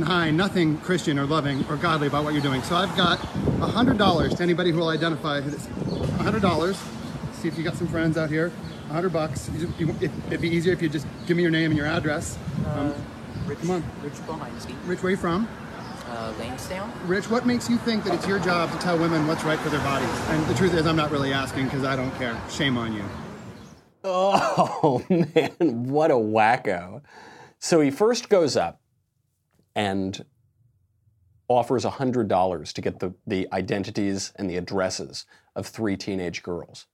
Hi, 0.06 0.32
nothing 0.32 0.78
Christian 0.78 1.20
or 1.20 1.26
loving 1.26 1.66
or 1.70 1.76
godly 1.76 2.08
about 2.08 2.24
what 2.24 2.34
you're 2.34 2.42
doing. 2.42 2.62
So 2.62 2.78
I've 2.78 2.96
got 2.96 3.20
$100 3.20 4.38
to 4.38 4.44
anybody 4.44 4.72
who 4.72 4.78
will 4.78 4.90
identify. 4.90 5.42
$100. 6.04 6.76
See 7.34 7.48
if 7.48 7.58
you 7.58 7.64
got 7.64 7.76
some 7.76 7.88
friends 7.88 8.18
out 8.18 8.30
here. 8.30 8.50
100 8.88 9.10
bucks. 9.10 9.50
You, 9.80 9.96
it, 10.02 10.12
would 10.30 10.42
be 10.42 10.50
easier 10.50 10.74
if 10.74 10.82
you 10.82 10.90
just 10.90 11.08
give 11.26 11.38
me 11.38 11.44
your 11.44 11.52
name 11.52 11.72
and 11.72 11.78
your 11.78 11.88
address. 11.88 12.38
Um, 12.68 12.92
uh, 12.92 12.94
Rich, 13.48 13.60
come 13.60 13.72
on. 13.72 13.84
Rich 14.04 14.14
Bohinski. 14.14 14.76
Rich, 14.86 15.02
where 15.02 15.12
you 15.12 15.18
from? 15.18 15.48
Uh, 16.08 16.34
Lansdowne. 16.40 16.92
Rich, 17.06 17.30
what 17.30 17.46
makes 17.46 17.70
you 17.70 17.78
think 17.78 18.04
that 18.04 18.14
it's 18.14 18.28
your 18.28 18.40
job 18.40 18.72
to 18.72 18.78
tell 18.80 18.98
women 18.98 19.28
what's 19.28 19.44
right 19.44 19.60
for 19.60 19.70
their 19.70 19.80
bodies? 19.80 20.10
And 20.30 20.46
the 20.48 20.54
truth 20.54 20.74
is, 20.74 20.86
I'm 20.86 20.96
not 20.96 21.10
really 21.10 21.32
asking 21.32 21.66
because 21.66 21.84
I 21.84 21.96
don't 21.96 22.14
care. 22.16 22.40
Shame 22.50 22.78
on 22.78 22.94
you. 22.94 23.04
Oh, 24.04 25.04
man, 25.10 25.88
what 25.90 26.12
a 26.12 26.16
wacko. 26.16 27.02
So 27.60 27.80
he 27.80 27.92
first 27.92 28.28
goes 28.30 28.58
up 28.58 28.82
and 29.76 30.26
offers 31.52 31.86
$100 31.86 32.74
to 32.74 32.82
get 32.82 33.00
the, 33.00 33.14
the 33.28 33.48
identities 33.52 34.34
and 34.36 34.50
the 34.50 34.58
addresses 34.58 35.26
of 35.56 35.68
three 35.68 35.98
teenage 35.98 36.44
girls. 36.44 36.88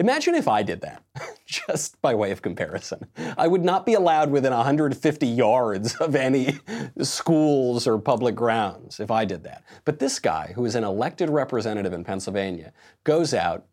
Imagine 0.00 0.34
if 0.34 0.48
I 0.48 0.62
did 0.62 0.80
that, 0.80 1.02
just 1.46 2.00
by 2.00 2.14
way 2.14 2.30
of 2.30 2.40
comparison. 2.40 3.06
I 3.36 3.46
would 3.46 3.62
not 3.62 3.84
be 3.84 3.92
allowed 3.92 4.30
within 4.30 4.54
150 4.54 5.26
yards 5.26 5.94
of 5.96 6.16
any 6.16 6.58
schools 7.02 7.86
or 7.86 7.98
public 7.98 8.34
grounds 8.34 8.98
if 8.98 9.10
I 9.10 9.26
did 9.26 9.44
that. 9.44 9.62
But 9.84 9.98
this 9.98 10.18
guy, 10.18 10.52
who 10.54 10.64
is 10.64 10.74
an 10.74 10.84
elected 10.84 11.28
representative 11.28 11.92
in 11.92 12.02
Pennsylvania, 12.02 12.72
goes 13.04 13.34
out, 13.34 13.66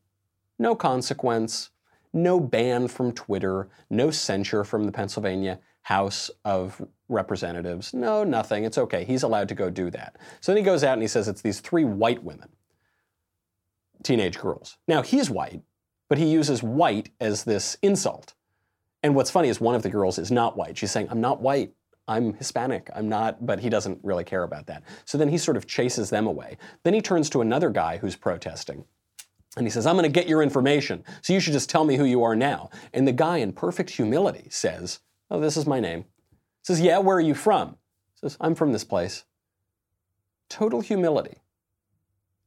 no 0.60 0.76
consequence, 0.76 1.70
no 2.12 2.42
ban 2.42 2.90
from 2.90 3.14
Twitter, 3.14 3.70
no 3.90 4.12
censure 4.12 4.66
from 4.66 4.84
the 4.84 4.92
Pennsylvania 4.92 5.60
House 5.84 6.30
of 6.44 6.86
Representatives, 7.10 7.94
no, 7.94 8.24
nothing. 8.24 8.66
It's 8.66 8.78
okay. 8.78 9.06
He's 9.06 9.24
allowed 9.24 9.50
to 9.50 9.56
go 9.56 9.70
do 9.70 9.90
that. 9.92 10.18
So 10.42 10.52
then 10.52 10.58
he 10.58 10.64
goes 10.64 10.84
out 10.84 10.94
and 10.94 11.02
he 11.02 11.08
says 11.08 11.28
it's 11.28 11.42
these 11.42 11.62
three 11.62 11.86
white 11.86 12.24
women, 12.24 12.50
teenage 14.04 14.38
girls. 14.38 14.78
Now, 14.88 15.02
he's 15.02 15.30
white 15.30 15.62
but 16.10 16.18
he 16.18 16.26
uses 16.26 16.64
white 16.64 17.10
as 17.20 17.44
this 17.44 17.78
insult. 17.82 18.34
And 19.04 19.16
what's 19.16 19.32
funny 19.32 19.50
is 19.50 19.62
one 19.62 19.76
of 19.76 19.84
the 19.84 19.90
girls 19.90 20.18
is 20.18 20.32
not 20.32 20.58
white. 20.58 20.78
She's 20.78 20.92
saying, 20.92 21.08
I'm 21.10 21.22
not 21.22 21.42
white. 21.42 21.74
I'm 22.08 22.34
Hispanic. 22.34 22.90
I'm 22.96 23.10
not, 23.10 23.46
but 23.46 23.60
he 23.60 23.70
doesn't 23.70 24.00
really 24.04 24.24
care 24.24 24.44
about 24.44 24.68
that. 24.68 24.84
So 25.06 25.18
then 25.18 25.30
he 25.30 25.38
sort 25.38 25.58
of 25.58 25.68
chases 25.68 26.10
them 26.10 26.26
away. 26.26 26.58
Then 26.84 26.94
he 26.94 27.02
turns 27.02 27.30
to 27.32 27.42
another 27.42 27.70
guy 27.70 27.98
who's 27.98 28.16
protesting. 28.16 28.86
And 29.58 29.66
he 29.66 29.70
says, 29.70 29.86
I'm 29.86 29.96
going 29.96 30.04
to 30.04 30.10
get 30.10 30.30
your 30.30 30.42
information. 30.42 31.04
So 31.22 31.34
you 31.34 31.40
should 31.40 31.54
just 31.54 31.70
tell 31.70 31.84
me 31.84 31.98
who 31.98 32.06
you 32.06 32.24
are 32.24 32.36
now. 32.36 32.70
And 32.94 33.08
the 33.08 33.12
guy, 33.12 33.38
in 33.38 33.54
perfect 33.54 33.90
humility, 33.90 34.48
says, 34.50 35.00
Oh, 35.30 35.40
this 35.40 35.58
is 35.58 35.68
my 35.68 35.80
name. 35.80 36.06
Says, 36.68 36.82
Yeah, 36.82 36.98
where 36.98 37.16
are 37.16 37.22
you 37.22 37.34
from? 37.34 37.78
Says, 38.16 38.36
I'm 38.42 38.54
from 38.54 38.74
this 38.74 38.84
place. 38.84 39.24
Total 40.50 40.82
humility. 40.82 41.38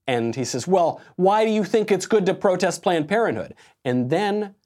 And 0.06 0.36
he 0.36 0.44
says, 0.44 0.68
Well, 0.68 1.00
why 1.16 1.46
do 1.46 1.50
you 1.50 1.64
think 1.64 1.90
it's 1.90 2.04
good 2.04 2.26
to 2.26 2.34
protest 2.34 2.82
Planned 2.82 3.08
Parenthood? 3.08 3.54
And 3.82 4.10
then 4.10 4.56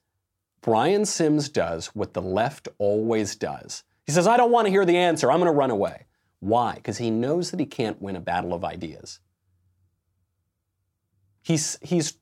Brian 0.59 1.05
Sims 1.05 1.47
does 1.47 1.87
what 1.95 2.13
the 2.13 2.21
left 2.21 2.67
always 2.79 3.37
does. 3.37 3.85
He 4.05 4.11
says, 4.11 4.27
I 4.27 4.35
don't 4.35 4.51
want 4.51 4.65
to 4.65 4.71
hear 4.71 4.83
the 4.83 4.97
answer. 4.97 5.31
I'm 5.31 5.39
going 5.39 5.49
to 5.49 5.57
run 5.57 5.71
away. 5.71 6.07
Why? 6.41 6.75
Because 6.75 6.97
he 6.97 7.09
knows 7.09 7.51
that 7.51 7.59
he 7.61 7.65
can't 7.65 8.01
win 8.01 8.17
a 8.17 8.19
battle 8.19 8.53
of 8.53 8.65
ideas. 8.65 9.21
He's, 11.43 11.77
he's 11.81 12.17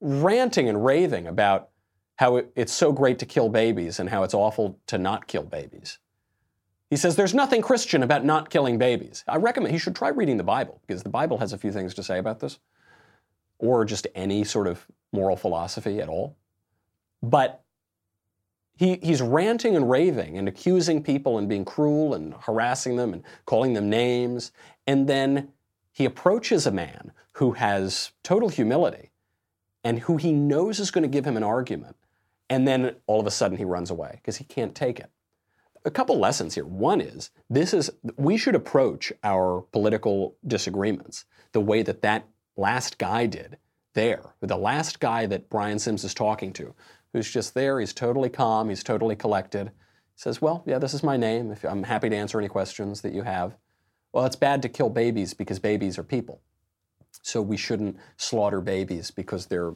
ranting 0.00 0.68
and 0.68 0.84
raving 0.84 1.28
about 1.28 1.68
how 2.16 2.38
it, 2.38 2.50
it's 2.56 2.72
so 2.72 2.90
great 2.90 3.20
to 3.20 3.26
kill 3.26 3.50
babies 3.50 4.00
and 4.00 4.08
how 4.08 4.24
it's 4.24 4.34
awful 4.34 4.80
to 4.88 4.98
not 4.98 5.28
kill 5.28 5.44
babies. 5.44 6.00
He 6.92 6.98
says 6.98 7.16
there's 7.16 7.32
nothing 7.32 7.62
Christian 7.62 8.02
about 8.02 8.22
not 8.22 8.50
killing 8.50 8.76
babies. 8.76 9.24
I 9.26 9.38
recommend 9.38 9.72
he 9.72 9.78
should 9.78 9.96
try 9.96 10.10
reading 10.10 10.36
the 10.36 10.44
Bible 10.44 10.78
because 10.86 11.02
the 11.02 11.08
Bible 11.08 11.38
has 11.38 11.54
a 11.54 11.56
few 11.56 11.72
things 11.72 11.94
to 11.94 12.02
say 12.02 12.18
about 12.18 12.40
this, 12.40 12.58
or 13.58 13.86
just 13.86 14.06
any 14.14 14.44
sort 14.44 14.66
of 14.66 14.86
moral 15.10 15.34
philosophy 15.34 16.02
at 16.02 16.10
all. 16.10 16.36
But 17.22 17.64
he, 18.76 18.98
he's 19.02 19.22
ranting 19.22 19.74
and 19.74 19.88
raving 19.88 20.36
and 20.36 20.48
accusing 20.48 21.02
people 21.02 21.38
and 21.38 21.48
being 21.48 21.64
cruel 21.64 22.12
and 22.12 22.34
harassing 22.40 22.96
them 22.96 23.14
and 23.14 23.22
calling 23.46 23.72
them 23.72 23.88
names. 23.88 24.52
And 24.86 25.08
then 25.08 25.48
he 25.92 26.04
approaches 26.04 26.66
a 26.66 26.72
man 26.72 27.12
who 27.36 27.52
has 27.52 28.12
total 28.22 28.50
humility 28.50 29.12
and 29.82 30.00
who 30.00 30.18
he 30.18 30.30
knows 30.30 30.78
is 30.78 30.90
going 30.90 31.04
to 31.04 31.08
give 31.08 31.24
him 31.24 31.38
an 31.38 31.42
argument. 31.42 31.96
And 32.50 32.68
then 32.68 32.96
all 33.06 33.18
of 33.18 33.26
a 33.26 33.30
sudden 33.30 33.56
he 33.56 33.64
runs 33.64 33.90
away 33.90 34.10
because 34.16 34.36
he 34.36 34.44
can't 34.44 34.74
take 34.74 35.00
it. 35.00 35.10
A 35.84 35.90
couple 35.90 36.18
lessons 36.18 36.54
here. 36.54 36.64
One 36.64 37.00
is 37.00 37.30
this 37.50 37.74
is 37.74 37.90
we 38.16 38.36
should 38.36 38.54
approach 38.54 39.12
our 39.24 39.62
political 39.72 40.36
disagreements 40.46 41.24
the 41.52 41.60
way 41.60 41.82
that 41.82 42.02
that 42.02 42.28
last 42.56 42.98
guy 42.98 43.26
did 43.26 43.58
there, 43.94 44.34
the 44.40 44.56
last 44.56 45.00
guy 45.00 45.26
that 45.26 45.50
Brian 45.50 45.78
Sims 45.78 46.04
is 46.04 46.14
talking 46.14 46.52
to, 46.54 46.74
who's 47.12 47.30
just 47.30 47.54
there. 47.54 47.80
He's 47.80 47.92
totally 47.92 48.30
calm. 48.30 48.68
He's 48.68 48.84
totally 48.84 49.16
collected. 49.16 49.72
Says, 50.14 50.40
"Well, 50.40 50.62
yeah, 50.66 50.78
this 50.78 50.94
is 50.94 51.02
my 51.02 51.16
name. 51.16 51.50
If 51.50 51.64
I'm 51.64 51.82
happy 51.82 52.08
to 52.08 52.16
answer 52.16 52.38
any 52.38 52.48
questions 52.48 53.00
that 53.00 53.12
you 53.12 53.22
have." 53.22 53.56
Well, 54.12 54.24
it's 54.24 54.36
bad 54.36 54.62
to 54.62 54.68
kill 54.68 54.90
babies 54.90 55.34
because 55.34 55.58
babies 55.58 55.98
are 55.98 56.04
people. 56.04 56.42
So 57.22 57.42
we 57.42 57.56
shouldn't 57.56 57.96
slaughter 58.16 58.60
babies 58.60 59.10
because 59.10 59.46
they're 59.46 59.74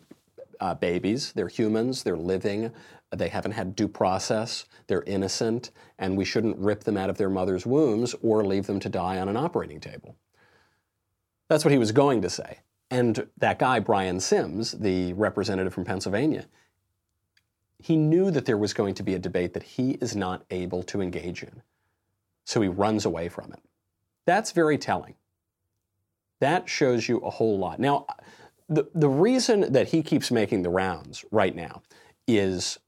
uh, 0.60 0.74
babies, 0.74 1.32
they're 1.32 1.48
humans, 1.48 2.02
they're 2.02 2.16
living, 2.16 2.72
they 3.14 3.28
haven't 3.28 3.52
had 3.52 3.76
due 3.76 3.88
process, 3.88 4.64
they're 4.86 5.02
innocent, 5.04 5.70
and 5.98 6.16
we 6.16 6.24
shouldn't 6.24 6.58
rip 6.58 6.84
them 6.84 6.96
out 6.96 7.10
of 7.10 7.18
their 7.18 7.30
mother's 7.30 7.66
wombs 7.66 8.14
or 8.22 8.44
leave 8.44 8.66
them 8.66 8.80
to 8.80 8.88
die 8.88 9.18
on 9.18 9.28
an 9.28 9.36
operating 9.36 9.80
table. 9.80 10.16
That's 11.48 11.64
what 11.64 11.72
he 11.72 11.78
was 11.78 11.92
going 11.92 12.22
to 12.22 12.30
say. 12.30 12.58
And 12.90 13.26
that 13.38 13.58
guy, 13.58 13.80
Brian 13.80 14.20
Sims, 14.20 14.72
the 14.72 15.12
representative 15.14 15.74
from 15.74 15.84
Pennsylvania, 15.84 16.46
he 17.78 17.96
knew 17.96 18.30
that 18.30 18.46
there 18.46 18.56
was 18.56 18.72
going 18.72 18.94
to 18.94 19.02
be 19.02 19.14
a 19.14 19.18
debate 19.18 19.52
that 19.54 19.62
he 19.62 19.92
is 19.92 20.16
not 20.16 20.44
able 20.50 20.82
to 20.84 21.00
engage 21.00 21.42
in. 21.42 21.62
So 22.44 22.60
he 22.60 22.68
runs 22.68 23.04
away 23.04 23.28
from 23.28 23.52
it. 23.52 23.60
That's 24.24 24.52
very 24.52 24.78
telling. 24.78 25.14
That 26.40 26.68
shows 26.68 27.08
you 27.08 27.18
a 27.18 27.30
whole 27.30 27.58
lot. 27.58 27.78
Now, 27.78 28.06
the, 28.68 28.88
the 28.94 29.08
reason 29.08 29.72
that 29.72 29.88
he 29.88 30.02
keeps 30.02 30.30
making 30.30 30.62
the 30.62 30.70
rounds 30.70 31.24
right 31.30 31.54
now 31.54 31.82
is 32.26 32.78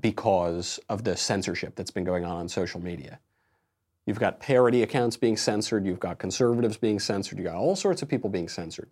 because 0.00 0.80
of 0.88 1.04
the 1.04 1.16
censorship 1.16 1.74
that's 1.76 1.90
been 1.90 2.04
going 2.04 2.24
on 2.24 2.36
on 2.36 2.48
social 2.48 2.80
media. 2.80 3.20
You've 4.06 4.18
got 4.18 4.40
parody 4.40 4.82
accounts 4.82 5.16
being 5.16 5.36
censored, 5.36 5.86
you've 5.86 6.00
got 6.00 6.18
conservatives 6.18 6.76
being 6.76 6.98
censored, 6.98 7.38
you've 7.38 7.46
got 7.46 7.56
all 7.56 7.76
sorts 7.76 8.02
of 8.02 8.08
people 8.08 8.30
being 8.30 8.48
censored. 8.48 8.90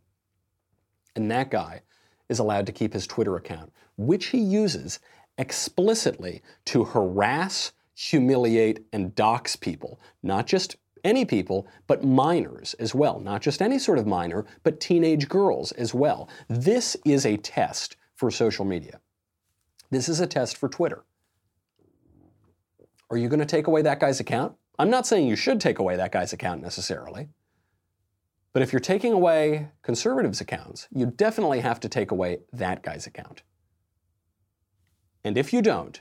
And 1.16 1.30
that 1.30 1.50
guy 1.50 1.82
is 2.28 2.38
allowed 2.38 2.66
to 2.66 2.72
keep 2.72 2.92
his 2.92 3.06
Twitter 3.06 3.36
account, 3.36 3.72
which 3.96 4.26
he 4.26 4.38
uses 4.38 5.00
explicitly 5.38 6.42
to 6.66 6.84
harass, 6.84 7.72
humiliate, 7.94 8.84
and 8.92 9.14
dox 9.14 9.56
people, 9.56 9.98
not 10.22 10.46
just 10.46 10.76
any 11.04 11.24
people, 11.24 11.66
but 11.86 12.04
minors 12.04 12.74
as 12.74 12.94
well. 12.94 13.20
Not 13.20 13.42
just 13.42 13.62
any 13.62 13.78
sort 13.78 13.98
of 13.98 14.06
minor, 14.06 14.46
but 14.62 14.80
teenage 14.80 15.28
girls 15.28 15.72
as 15.72 15.94
well. 15.94 16.28
This 16.48 16.96
is 17.04 17.26
a 17.26 17.36
test 17.36 17.96
for 18.14 18.30
social 18.30 18.64
media. 18.64 19.00
This 19.90 20.08
is 20.08 20.20
a 20.20 20.26
test 20.26 20.56
for 20.56 20.68
Twitter. 20.68 21.04
Are 23.10 23.16
you 23.16 23.28
going 23.28 23.40
to 23.40 23.46
take 23.46 23.66
away 23.66 23.82
that 23.82 24.00
guy's 24.00 24.20
account? 24.20 24.54
I'm 24.78 24.90
not 24.90 25.06
saying 25.06 25.26
you 25.26 25.36
should 25.36 25.60
take 25.60 25.78
away 25.78 25.96
that 25.96 26.12
guy's 26.12 26.32
account 26.32 26.62
necessarily. 26.62 27.28
But 28.52 28.62
if 28.62 28.72
you're 28.72 28.80
taking 28.80 29.12
away 29.12 29.68
conservatives' 29.82 30.40
accounts, 30.40 30.88
you 30.94 31.06
definitely 31.06 31.60
have 31.60 31.80
to 31.80 31.88
take 31.88 32.10
away 32.10 32.40
that 32.52 32.82
guy's 32.82 33.06
account. 33.06 33.42
And 35.24 35.36
if 35.36 35.52
you 35.52 35.62
don't, 35.62 36.00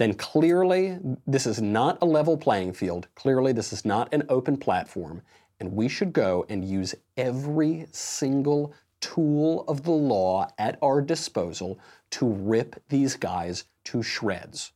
then 0.00 0.14
clearly 0.14 0.98
this 1.26 1.46
is 1.46 1.60
not 1.60 1.98
a 2.00 2.06
level 2.06 2.38
playing 2.38 2.72
field. 2.72 3.06
Clearly, 3.16 3.52
this 3.52 3.70
is 3.70 3.84
not 3.84 4.08
an 4.14 4.22
open 4.30 4.56
platform. 4.56 5.20
And 5.60 5.74
we 5.74 5.88
should 5.88 6.14
go 6.14 6.46
and 6.48 6.64
use 6.64 6.94
every 7.18 7.86
single 7.92 8.72
tool 9.02 9.62
of 9.68 9.82
the 9.82 9.90
law 9.90 10.48
at 10.56 10.78
our 10.80 11.02
disposal 11.02 11.78
to 12.12 12.26
rip 12.26 12.82
these 12.88 13.14
guys 13.14 13.64
to 13.84 14.02
shreds, 14.02 14.72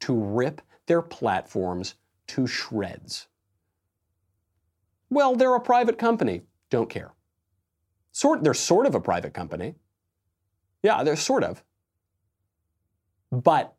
to 0.00 0.12
rip 0.12 0.60
their 0.86 1.02
platforms 1.02 1.94
to 2.26 2.44
shreds. 2.44 3.28
Well, 5.08 5.36
they're 5.36 5.54
a 5.54 5.60
private 5.60 5.98
company. 5.98 6.42
Don't 6.70 6.90
care. 6.90 7.12
Sort, 8.10 8.42
they're 8.42 8.54
sort 8.54 8.86
of 8.86 8.96
a 8.96 9.00
private 9.00 9.34
company. 9.34 9.76
Yeah, 10.82 11.04
they're 11.04 11.14
sort 11.14 11.44
of. 11.44 11.62
But 13.30 13.73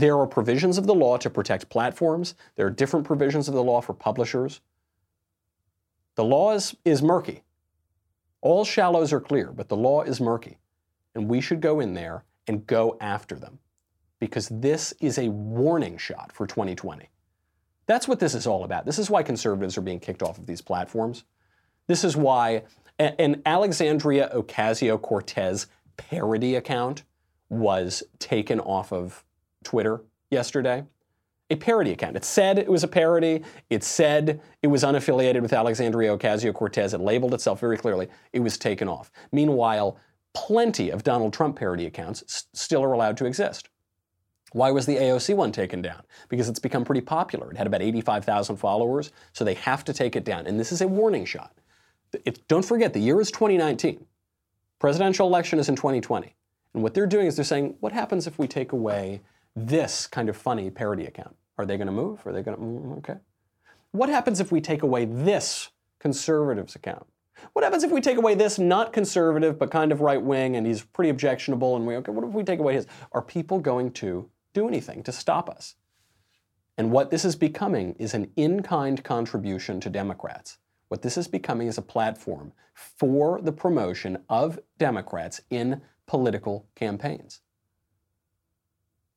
there 0.00 0.18
are 0.18 0.26
provisions 0.26 0.78
of 0.78 0.86
the 0.86 0.94
law 0.94 1.16
to 1.18 1.30
protect 1.30 1.68
platforms. 1.68 2.34
There 2.56 2.66
are 2.66 2.70
different 2.70 3.06
provisions 3.06 3.48
of 3.48 3.54
the 3.54 3.62
law 3.62 3.80
for 3.80 3.94
publishers. 3.94 4.60
The 6.14 6.24
law 6.24 6.52
is, 6.52 6.76
is 6.84 7.02
murky. 7.02 7.42
All 8.40 8.64
shallows 8.64 9.12
are 9.12 9.20
clear, 9.20 9.52
but 9.52 9.68
the 9.68 9.76
law 9.76 10.02
is 10.02 10.20
murky. 10.20 10.58
And 11.14 11.28
we 11.28 11.40
should 11.40 11.60
go 11.60 11.80
in 11.80 11.94
there 11.94 12.24
and 12.46 12.66
go 12.66 12.96
after 13.00 13.36
them 13.36 13.58
because 14.20 14.48
this 14.48 14.92
is 15.00 15.18
a 15.18 15.28
warning 15.28 15.96
shot 15.96 16.32
for 16.32 16.46
2020. 16.46 17.08
That's 17.86 18.06
what 18.06 18.20
this 18.20 18.34
is 18.34 18.46
all 18.46 18.64
about. 18.64 18.84
This 18.84 18.98
is 18.98 19.08
why 19.08 19.22
conservatives 19.22 19.78
are 19.78 19.82
being 19.82 20.00
kicked 20.00 20.22
off 20.22 20.38
of 20.38 20.46
these 20.46 20.60
platforms. 20.60 21.24
This 21.86 22.04
is 22.04 22.16
why 22.16 22.64
an 22.98 23.42
Alexandria 23.46 24.30
Ocasio 24.34 25.00
Cortez 25.00 25.66
parody 25.96 26.54
account 26.54 27.04
was 27.48 28.02
taken 28.18 28.60
off 28.60 28.92
of 28.92 29.24
Twitter 29.64 30.02
yesterday. 30.30 30.84
A 31.50 31.56
parody 31.56 31.92
account. 31.92 32.16
It 32.16 32.24
said 32.24 32.58
it 32.58 32.68
was 32.68 32.84
a 32.84 32.88
parody. 32.88 33.42
It 33.70 33.82
said 33.82 34.40
it 34.62 34.66
was 34.66 34.82
unaffiliated 34.84 35.40
with 35.40 35.54
Alexandria 35.54 36.16
Ocasio 36.16 36.52
Cortez. 36.52 36.92
It 36.92 37.00
labeled 37.00 37.32
itself 37.32 37.60
very 37.60 37.78
clearly. 37.78 38.08
It 38.34 38.40
was 38.40 38.58
taken 38.58 38.86
off. 38.86 39.10
Meanwhile, 39.32 39.98
plenty 40.34 40.90
of 40.90 41.04
Donald 41.04 41.32
Trump 41.32 41.56
parody 41.56 41.86
accounts 41.86 42.22
s- 42.28 42.46
still 42.52 42.84
are 42.84 42.92
allowed 42.92 43.16
to 43.16 43.24
exist. 43.24 43.70
Why 44.52 44.70
was 44.70 44.84
the 44.84 44.96
AOC 44.96 45.34
one 45.34 45.52
taken 45.52 45.80
down? 45.80 46.02
Because 46.28 46.48
it's 46.50 46.58
become 46.58 46.84
pretty 46.84 47.00
popular. 47.00 47.50
It 47.50 47.56
had 47.56 47.66
about 47.66 47.82
85,000 47.82 48.56
followers, 48.56 49.10
so 49.32 49.44
they 49.44 49.54
have 49.54 49.84
to 49.84 49.92
take 49.94 50.16
it 50.16 50.24
down. 50.24 50.46
And 50.46 50.60
this 50.60 50.72
is 50.72 50.80
a 50.82 50.88
warning 50.88 51.24
shot. 51.24 51.52
It, 52.24 52.46
don't 52.48 52.64
forget, 52.64 52.92
the 52.92 53.00
year 53.00 53.20
is 53.20 53.30
2019. 53.30 54.06
Presidential 54.78 55.26
election 55.26 55.58
is 55.58 55.68
in 55.68 55.76
2020. 55.76 56.34
And 56.74 56.82
what 56.82 56.94
they're 56.94 57.06
doing 57.06 57.26
is 57.26 57.36
they're 57.36 57.44
saying, 57.44 57.76
what 57.80 57.92
happens 57.92 58.26
if 58.26 58.38
we 58.38 58.46
take 58.46 58.72
away 58.72 59.20
this 59.66 60.06
kind 60.06 60.28
of 60.28 60.36
funny 60.36 60.70
parody 60.70 61.06
account? 61.06 61.36
Are 61.58 61.66
they 61.66 61.76
going 61.76 61.86
to 61.86 61.92
move? 61.92 62.26
Are 62.26 62.32
they 62.32 62.42
going 62.42 62.56
to, 62.56 62.62
mm, 62.62 62.98
okay. 62.98 63.16
What 63.92 64.08
happens 64.08 64.40
if 64.40 64.52
we 64.52 64.60
take 64.60 64.82
away 64.82 65.04
this 65.04 65.70
conservatives 65.98 66.76
account? 66.76 67.06
What 67.52 67.64
happens 67.64 67.84
if 67.84 67.90
we 67.90 68.00
take 68.00 68.18
away 68.18 68.34
this 68.34 68.58
not 68.58 68.92
conservative 68.92 69.58
but 69.58 69.70
kind 69.70 69.92
of 69.92 70.00
right 70.00 70.20
wing 70.20 70.56
and 70.56 70.66
he's 70.66 70.82
pretty 70.82 71.10
objectionable 71.10 71.76
and 71.76 71.86
we, 71.86 71.96
okay, 71.96 72.12
what 72.12 72.24
if 72.24 72.30
we 72.30 72.42
take 72.42 72.60
away 72.60 72.74
his? 72.74 72.86
Are 73.12 73.22
people 73.22 73.58
going 73.58 73.92
to 73.92 74.28
do 74.54 74.68
anything 74.68 75.02
to 75.04 75.12
stop 75.12 75.48
us? 75.48 75.74
And 76.76 76.92
what 76.92 77.10
this 77.10 77.24
is 77.24 77.34
becoming 77.34 77.94
is 77.98 78.14
an 78.14 78.30
in 78.36 78.62
kind 78.62 79.02
contribution 79.02 79.80
to 79.80 79.90
Democrats. 79.90 80.58
What 80.88 81.02
this 81.02 81.18
is 81.18 81.28
becoming 81.28 81.66
is 81.66 81.78
a 81.78 81.82
platform 81.82 82.52
for 82.74 83.40
the 83.40 83.52
promotion 83.52 84.18
of 84.28 84.58
Democrats 84.78 85.40
in 85.50 85.82
political 86.06 86.66
campaigns. 86.74 87.40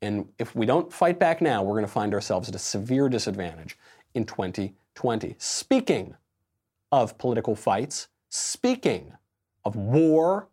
And 0.02 0.28
if 0.40 0.56
we 0.56 0.66
don't 0.66 0.92
fight 0.92 1.20
back 1.20 1.42
now, 1.42 1.62
we're 1.62 1.74
going 1.74 1.86
to 1.86 1.92
find 1.92 2.14
ourselves 2.14 2.50
at 2.50 2.56
a 2.56 2.60
severe 2.60 3.08
disadvantage 3.08 3.78
in 4.14 4.26
2020. 4.26 5.36
Speaking 5.38 6.16
of 6.92 7.18
political 7.18 7.56
fights, 7.56 8.08
speaking 8.30 9.14
of 9.64 9.76
war, 9.76 10.48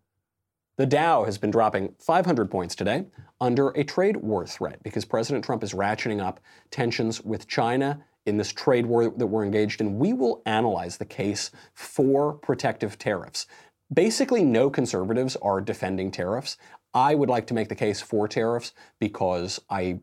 the 0.77 0.87
Dow 0.87 1.25
has 1.25 1.39
been 1.39 1.51
dropping 1.51 1.95
500 1.99 2.51
points 2.51 2.77
today 2.77 3.07
under 3.41 3.71
a 3.71 3.83
trade 3.83 4.17
war 4.19 4.47
threat 4.47 4.83
because 4.83 5.05
President 5.05 5.45
Trump 5.45 5.65
is 5.65 5.73
ratcheting 5.73 6.23
up 6.23 6.41
tensions 6.71 7.21
with 7.23 7.49
China 7.49 8.05
in 8.27 8.37
this 8.37 8.53
trade 8.53 8.87
war 8.87 9.09
that 9.09 9.27
we're 9.27 9.45
engaged 9.45 9.81
in. 9.81 9.99
We 9.99 10.13
will 10.13 10.43
analyze 10.45 10.99
the 10.99 11.05
case 11.05 11.51
for 11.75 12.35
protective 12.35 12.99
tariffs. 12.99 13.47
Basically, 13.93 14.45
no 14.45 14.69
conservatives 14.69 15.35
are 15.37 15.61
defending 15.61 16.11
tariffs. 16.11 16.59
I 16.99 17.15
would 17.15 17.29
like 17.29 17.47
to 17.47 17.55
make 17.55 17.69
the 17.69 17.77
case 17.77 18.01
for 18.01 18.27
tariffs 18.27 18.73
because 18.99 19.61
I, 19.71 20.01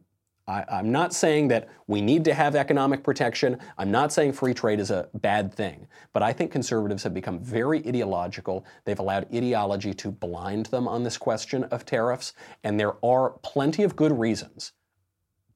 I, 0.48 0.80
am 0.80 0.94
not 0.94 1.14
saying 1.14 1.50
that 1.50 1.68
we 1.88 2.00
need 2.00 2.24
to 2.24 2.34
have 2.34 2.56
economic 2.56 3.04
protection. 3.04 3.60
I'm 3.78 3.92
not 3.92 4.14
saying 4.14 4.32
free 4.32 4.54
trade 4.54 4.80
is 4.80 4.92
a 4.92 5.10
bad 5.16 5.54
thing. 5.54 5.88
But 6.14 6.24
I 6.24 6.32
think 6.32 6.54
conservatives 6.54 7.04
have 7.04 7.14
become 7.14 7.40
very 7.40 7.86
ideological. 7.86 8.66
They've 8.86 8.98
allowed 8.98 9.28
ideology 9.36 9.94
to 9.96 10.10
blind 10.10 10.68
them 10.68 10.88
on 10.88 11.04
this 11.04 11.18
question 11.18 11.66
of 11.66 11.86
tariffs. 11.86 12.32
And 12.64 12.80
there 12.80 12.94
are 13.06 13.32
plenty 13.44 13.84
of 13.84 13.98
good 13.98 14.18
reasons 14.18 14.72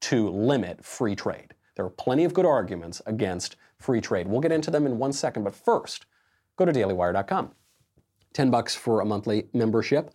to 0.00 0.28
limit 0.28 0.84
free 0.84 1.16
trade. 1.16 1.54
There 1.74 1.86
are 1.86 1.90
plenty 1.90 2.24
of 2.24 2.34
good 2.34 2.44
arguments 2.44 3.00
against 3.06 3.56
free 3.78 4.02
trade. 4.02 4.28
We'll 4.28 4.42
get 4.42 4.52
into 4.52 4.70
them 4.70 4.84
in 4.84 4.98
one 4.98 5.14
second. 5.14 5.44
But 5.44 5.54
first, 5.54 6.04
go 6.56 6.66
to 6.66 6.72
dailywire.com. 6.72 7.52
10 8.34 8.50
bucks 8.50 8.76
for 8.76 9.00
a 9.00 9.06
monthly 9.06 9.48
membership. 9.54 10.12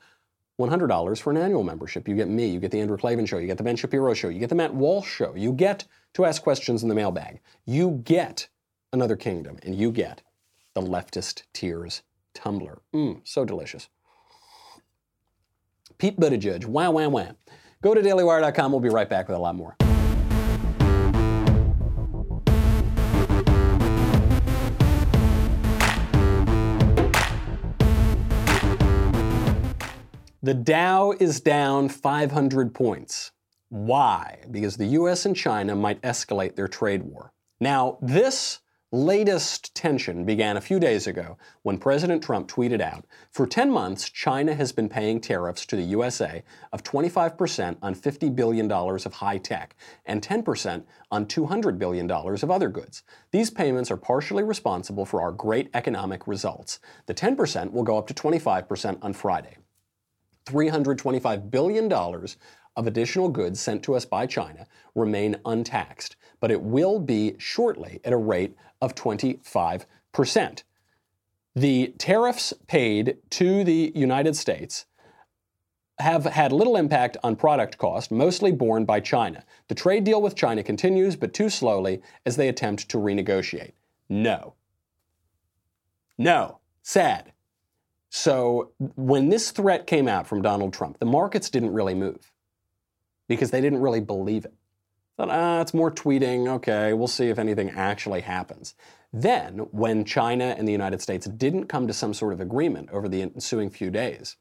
$100 0.60 1.22
for 1.22 1.32
an 1.32 1.38
annual 1.38 1.64
membership. 1.64 2.08
You 2.08 2.16
get 2.16 2.30
me, 2.30 2.48
you 2.48 2.60
get 2.60 2.72
the 2.72 2.80
Andrew 2.80 2.98
Klavan 2.98 3.26
Show, 3.26 3.38
you 3.38 3.48
get 3.48 3.58
the 3.58 3.64
Ben 3.64 3.76
Shapiro 3.76 4.14
Show, 4.14 4.30
you 4.30 4.40
get 4.40 4.50
the 4.50 4.56
Matt 4.56 4.74
Walsh 4.74 5.10
Show, 5.10 5.34
you 5.36 5.52
get 5.52 5.86
to 6.14 6.26
ask 6.26 6.42
questions 6.42 6.84
in 6.84 6.90
the 6.90 6.96
mailbag, 6.96 7.42
you 7.66 8.02
get 8.04 8.48
Another 8.94 9.18
Kingdom, 9.18 9.58
and 9.64 9.76
you 9.76 9.92
get 9.92 10.22
the 10.74 10.82
leftist 10.82 11.44
tears 11.52 12.04
tumbler. 12.34 12.82
Mmm, 12.94 13.20
so 13.26 13.44
delicious. 13.44 13.90
Pete 15.98 16.18
Buttigieg, 16.18 16.66
wow, 16.66 16.92
wow, 16.92 17.10
wow. 17.10 17.36
Go 17.82 17.94
to 17.94 18.02
dailywire.com. 18.02 18.72
We'll 18.72 18.82
be 18.82 18.90
right 18.90 19.10
back 19.10 19.28
with 19.28 19.36
a 19.38 19.40
lot 19.40 19.56
more. 19.56 19.76
The 30.46 30.54
Dow 30.54 31.12
is 31.20 31.40
down 31.40 31.90
500 31.90 32.76
points. 32.76 33.32
Why? 33.70 34.44
Because 34.52 34.78
the 34.78 34.86
US 35.00 35.26
and 35.26 35.36
China 35.36 35.76
might 35.76 36.00
escalate 36.04 36.56
their 36.56 36.68
trade 36.68 37.02
war. 37.02 37.34
Now, 37.60 37.98
this 38.00 38.60
latest 38.92 39.74
tension 39.74 40.24
began 40.24 40.56
a 40.56 40.62
few 40.62 40.80
days 40.80 41.08
ago 41.08 41.40
when 41.64 41.80
President 41.80 42.22
Trump 42.22 42.48
tweeted 42.48 42.80
out 42.80 43.08
For 43.32 43.48
10 43.48 43.72
months, 43.72 44.08
China 44.08 44.54
has 44.54 44.72
been 44.72 44.88
paying 44.88 45.20
tariffs 45.20 45.66
to 45.66 45.76
the 45.76 45.82
USA 45.82 46.44
of 46.72 46.84
25% 46.84 47.78
on 47.82 47.96
$50 47.96 48.36
billion 48.36 48.72
of 48.72 49.14
high 49.16 49.40
tech 49.40 49.76
and 50.06 50.22
10% 50.22 50.84
on 51.10 51.26
$200 51.26 51.80
billion 51.80 52.12
of 52.12 52.52
other 52.52 52.70
goods. 52.70 53.02
These 53.32 53.50
payments 53.50 53.90
are 53.90 53.98
partially 53.98 54.44
responsible 54.44 55.08
for 55.08 55.24
our 55.24 55.32
great 55.32 55.72
economic 55.74 56.28
results. 56.28 56.80
The 57.08 57.16
10% 57.16 57.72
will 57.72 57.82
go 57.82 57.98
up 57.98 58.06
to 58.06 58.14
25% 58.14 59.00
on 59.02 59.14
Friday. 59.14 59.58
$325 60.46 61.50
billion 61.50 61.92
of 61.92 62.88
additional 62.88 63.30
goods 63.30 63.60
sent 63.60 63.84
to 63.84 63.96
us 63.96 64.06
by 64.06 64.26
China 64.26 64.68
remain 64.94 65.38
untaxed, 65.46 66.16
but 66.40 66.52
it 66.52 66.62
will 66.62 67.00
be 67.00 67.36
shortly 67.38 68.00
at 68.04 68.14
a 68.14 68.18
rate 68.18 68.56
of 68.82 68.96
25%. 68.96 70.64
The 71.56 71.94
tariffs 71.98 72.54
paid 72.68 73.18
to 73.32 73.64
the 73.64 73.92
United 73.96 74.36
States 74.36 74.86
have 76.00 76.26
had 76.26 76.52
little 76.52 76.76
impact 76.76 77.16
on 77.24 77.38
product 77.38 77.78
cost, 77.78 78.12
mostly 78.12 78.52
borne 78.52 78.84
by 78.84 79.00
China. 79.00 79.46
The 79.70 79.76
trade 79.76 80.04
deal 80.04 80.22
with 80.22 80.36
China 80.36 80.62
continues, 80.62 81.16
but 81.16 81.34
too 81.34 81.50
slowly 81.50 82.02
as 82.26 82.36
they 82.36 82.50
attempt 82.50 82.90
to 82.90 82.98
renegotiate. 82.98 83.72
No. 84.10 84.56
No. 86.18 86.60
Sad. 86.84 87.32
So 88.18 88.72
when 88.96 89.28
this 89.28 89.52
threat 89.52 89.88
came 89.88 90.08
out 90.08 90.26
from 90.26 90.42
Donald 90.42 90.72
Trump, 90.72 91.00
the 91.00 91.06
markets 91.06 91.50
didn't 91.50 91.74
really 91.74 91.94
move 91.94 92.32
because 93.28 93.52
they 93.52 93.60
didn't 93.60 93.82
really 93.82 94.00
believe 94.00 94.46
it. 94.46 94.54
Thought, 95.18 95.32
ah, 95.32 95.60
it's 95.60 95.74
more 95.74 95.92
tweeting. 95.92 96.48
Okay, 96.48 96.94
we'll 96.94 97.10
see 97.10 97.28
if 97.28 97.38
anything 97.38 97.72
actually 97.72 98.22
happens. 98.22 98.74
Then, 99.12 99.58
when 99.72 100.06
China 100.06 100.56
and 100.58 100.66
the 100.66 100.72
United 100.72 101.02
States 101.02 101.28
didn't 101.28 101.66
come 101.68 101.88
to 101.88 101.94
some 101.94 102.14
sort 102.14 102.32
of 102.32 102.40
agreement 102.40 102.90
over 102.90 103.10
the 103.10 103.22
ensuing 103.22 103.70
few 103.70 103.92
days, 103.92 104.38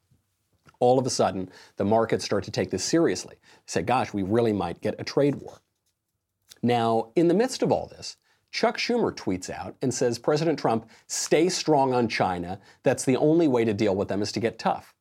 all 0.79 1.01
of 1.01 1.05
a 1.05 1.11
sudden 1.11 1.51
the 1.77 1.85
markets 1.85 2.25
start 2.25 2.45
to 2.45 2.53
take 2.53 2.71
this 2.71 2.85
seriously. 2.85 3.35
Say, 3.67 3.83
gosh, 3.83 4.15
we 4.15 4.23
really 4.23 4.53
might 4.53 4.83
get 4.83 4.95
a 5.01 5.05
trade 5.05 5.35
war. 5.35 5.63
Now, 6.63 7.11
in 7.17 7.27
the 7.27 7.35
midst 7.35 7.61
of 7.61 7.73
all 7.73 7.89
this, 7.89 8.19
Chuck 8.55 8.79
Schumer 8.79 9.13
tweets 9.13 9.51
out 9.51 9.75
and 9.83 9.93
says, 9.93 10.17
President 10.17 10.57
Trump, 10.61 10.89
stay 11.09 11.49
strong 11.49 11.93
on 11.93 12.07
China. 12.07 12.61
That's 12.85 13.05
the 13.05 13.17
only 13.17 13.49
way 13.49 13.65
to 13.65 13.75
deal 13.75 13.97
with 13.97 14.07
them 14.07 14.23
is 14.23 14.31
to 14.31 14.39
get 14.39 14.61
tough. 14.61 14.95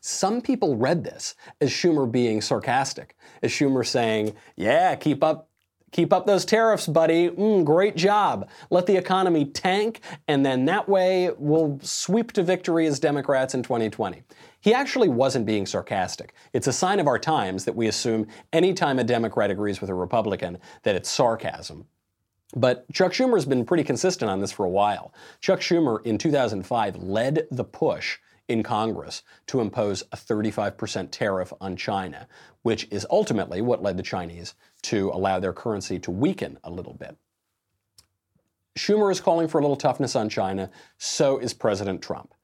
Some 0.00 0.40
people 0.40 0.74
read 0.74 1.04
this 1.04 1.34
as 1.60 1.70
Schumer 1.70 2.10
being 2.10 2.40
sarcastic, 2.40 3.16
as 3.42 3.50
Schumer 3.50 3.86
saying, 3.86 4.34
yeah, 4.56 4.96
keep 4.96 5.22
up 5.22 5.50
Keep 5.92 6.12
up 6.12 6.26
those 6.26 6.44
tariffs, 6.44 6.88
buddy. 6.88 7.30
Mm, 7.30 7.64
great 7.64 7.94
job. 7.94 8.48
Let 8.68 8.86
the 8.86 8.96
economy 8.96 9.44
tank, 9.44 10.00
and 10.26 10.44
then 10.44 10.64
that 10.64 10.88
way 10.88 11.30
we'll 11.38 11.78
sweep 11.82 12.32
to 12.32 12.42
victory 12.42 12.88
as 12.88 12.98
Democrats 12.98 13.54
in 13.54 13.62
2020. 13.62 14.24
He 14.60 14.74
actually 14.74 15.06
wasn't 15.06 15.46
being 15.46 15.66
sarcastic. 15.66 16.34
It's 16.52 16.66
a 16.66 16.72
sign 16.72 16.98
of 16.98 17.06
our 17.06 17.20
times 17.20 17.64
that 17.64 17.76
we 17.76 17.86
assume 17.86 18.26
anytime 18.52 18.98
a 18.98 19.04
Democrat 19.04 19.52
agrees 19.52 19.80
with 19.80 19.88
a 19.88 19.94
Republican 19.94 20.58
that 20.82 20.96
it's 20.96 21.08
sarcasm. 21.08 21.86
But 22.54 22.90
Chuck 22.92 23.12
Schumer 23.12 23.34
has 23.34 23.46
been 23.46 23.64
pretty 23.64 23.84
consistent 23.84 24.30
on 24.30 24.40
this 24.40 24.52
for 24.52 24.64
a 24.64 24.70
while. 24.70 25.12
Chuck 25.40 25.60
Schumer 25.60 26.04
in 26.04 26.18
2005 26.18 26.96
led 26.96 27.46
the 27.50 27.64
push 27.64 28.18
in 28.48 28.62
Congress 28.62 29.22
to 29.46 29.60
impose 29.60 30.02
a 30.12 30.16
35% 30.16 31.08
tariff 31.10 31.52
on 31.60 31.76
China, 31.76 32.28
which 32.62 32.86
is 32.90 33.06
ultimately 33.10 33.60
what 33.60 33.82
led 33.82 33.96
the 33.96 34.02
Chinese 34.02 34.54
to 34.82 35.10
allow 35.10 35.40
their 35.40 35.52
currency 35.52 35.98
to 35.98 36.10
weaken 36.10 36.58
a 36.62 36.70
little 36.70 36.94
bit. 36.94 37.16
Schumer 38.76 39.10
is 39.10 39.20
calling 39.20 39.48
for 39.48 39.58
a 39.58 39.62
little 39.62 39.76
toughness 39.76 40.16
on 40.16 40.28
China, 40.28 40.70
so 40.98 41.38
is 41.38 41.54
President 41.54 42.02
Trump. 42.02 42.34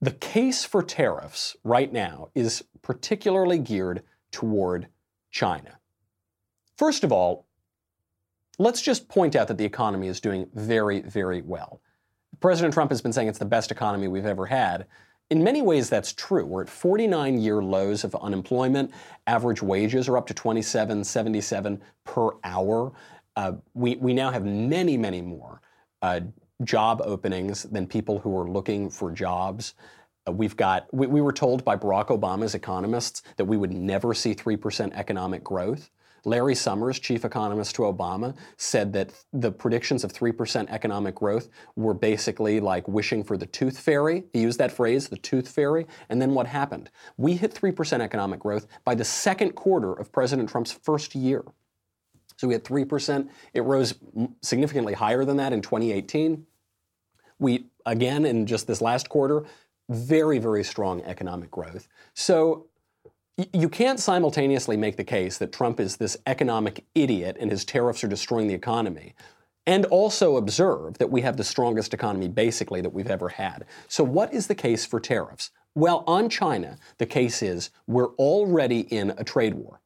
The 0.00 0.12
case 0.12 0.64
for 0.64 0.82
tariffs 0.82 1.56
right 1.64 1.92
now 1.92 2.28
is 2.34 2.64
particularly 2.82 3.58
geared 3.58 4.04
toward 4.30 4.88
China. 5.30 5.78
First 6.76 7.02
of 7.02 7.10
all, 7.10 7.47
Let's 8.58 8.82
just 8.82 9.08
point 9.08 9.36
out 9.36 9.46
that 9.48 9.56
the 9.56 9.64
economy 9.64 10.08
is 10.08 10.20
doing 10.20 10.48
very, 10.54 11.00
very 11.00 11.42
well. 11.42 11.80
President 12.40 12.74
Trump 12.74 12.90
has 12.90 13.00
been 13.00 13.12
saying 13.12 13.28
it's 13.28 13.38
the 13.38 13.44
best 13.44 13.70
economy 13.70 14.08
we've 14.08 14.26
ever 14.26 14.46
had. 14.46 14.86
In 15.30 15.44
many 15.44 15.62
ways, 15.62 15.90
that's 15.90 16.12
true. 16.12 16.44
We're 16.44 16.62
at 16.62 16.68
49 16.68 17.38
year 17.38 17.62
lows 17.62 18.02
of 18.02 18.16
unemployment. 18.16 18.92
Average 19.26 19.62
wages 19.62 20.08
are 20.08 20.16
up 20.16 20.26
to 20.26 20.34
27.77 20.34 21.80
per 22.04 22.30
hour. 22.42 22.92
Uh, 23.36 23.52
we, 23.74 23.96
we 23.96 24.12
now 24.12 24.30
have 24.30 24.44
many, 24.44 24.96
many 24.96 25.20
more 25.20 25.60
uh, 26.02 26.20
job 26.64 27.00
openings 27.04 27.64
than 27.64 27.86
people 27.86 28.18
who 28.18 28.36
are 28.36 28.48
looking 28.48 28.90
for 28.90 29.12
jobs. 29.12 29.74
Uh, 30.26 30.32
we've 30.32 30.56
got, 30.56 30.92
we, 30.92 31.06
we 31.06 31.20
were 31.20 31.32
told 31.32 31.64
by 31.64 31.76
Barack 31.76 32.06
Obama's 32.06 32.54
economists 32.54 33.22
that 33.36 33.44
we 33.44 33.56
would 33.56 33.72
never 33.72 34.14
see 34.14 34.34
3% 34.34 34.92
economic 34.94 35.44
growth. 35.44 35.90
Larry 36.24 36.54
Summers, 36.54 36.98
chief 36.98 37.24
economist 37.24 37.74
to 37.76 37.82
Obama, 37.82 38.36
said 38.56 38.92
that 38.92 39.12
the 39.32 39.50
predictions 39.50 40.04
of 40.04 40.12
3% 40.12 40.68
economic 40.70 41.14
growth 41.14 41.48
were 41.76 41.94
basically 41.94 42.60
like 42.60 42.86
wishing 42.88 43.22
for 43.24 43.36
the 43.36 43.46
tooth 43.46 43.78
fairy. 43.78 44.24
He 44.32 44.40
used 44.40 44.58
that 44.58 44.72
phrase, 44.72 45.08
the 45.08 45.16
tooth 45.16 45.48
fairy. 45.48 45.86
And 46.08 46.20
then 46.20 46.34
what 46.34 46.46
happened? 46.46 46.90
We 47.16 47.34
hit 47.34 47.54
3% 47.54 48.00
economic 48.00 48.40
growth 48.40 48.66
by 48.84 48.94
the 48.94 49.04
second 49.04 49.54
quarter 49.54 49.92
of 49.92 50.12
President 50.12 50.48
Trump's 50.48 50.72
first 50.72 51.14
year. 51.14 51.44
So 52.36 52.46
we 52.46 52.54
had 52.54 52.64
3%. 52.64 53.28
It 53.52 53.60
rose 53.62 53.94
significantly 54.42 54.94
higher 54.94 55.24
than 55.24 55.36
that 55.38 55.52
in 55.52 55.60
2018. 55.60 56.46
We, 57.40 57.66
again, 57.84 58.24
in 58.24 58.46
just 58.46 58.66
this 58.66 58.80
last 58.80 59.08
quarter, 59.08 59.44
very, 59.88 60.38
very 60.38 60.62
strong 60.62 61.02
economic 61.02 61.50
growth. 61.50 61.88
So 62.14 62.66
you 63.52 63.68
can't 63.68 64.00
simultaneously 64.00 64.76
make 64.76 64.96
the 64.96 65.04
case 65.04 65.38
that 65.38 65.52
Trump 65.52 65.78
is 65.78 65.96
this 65.96 66.16
economic 66.26 66.84
idiot 66.94 67.36
and 67.38 67.50
his 67.50 67.64
tariffs 67.64 68.02
are 68.02 68.08
destroying 68.08 68.48
the 68.48 68.54
economy 68.54 69.14
and 69.64 69.84
also 69.86 70.38
observe 70.38 70.98
that 70.98 71.10
we 71.10 71.20
have 71.20 71.36
the 71.36 71.44
strongest 71.44 71.94
economy 71.94 72.26
basically 72.26 72.80
that 72.80 72.92
we've 72.92 73.10
ever 73.10 73.28
had. 73.28 73.64
So, 73.86 74.02
what 74.02 74.32
is 74.32 74.46
the 74.46 74.54
case 74.54 74.84
for 74.84 74.98
tariffs? 74.98 75.50
Well, 75.74 76.02
on 76.06 76.28
China, 76.28 76.78
the 76.96 77.06
case 77.06 77.42
is 77.42 77.70
we're 77.86 78.14
already 78.14 78.80
in 78.80 79.10
a 79.16 79.24
trade 79.24 79.54
war. 79.54 79.80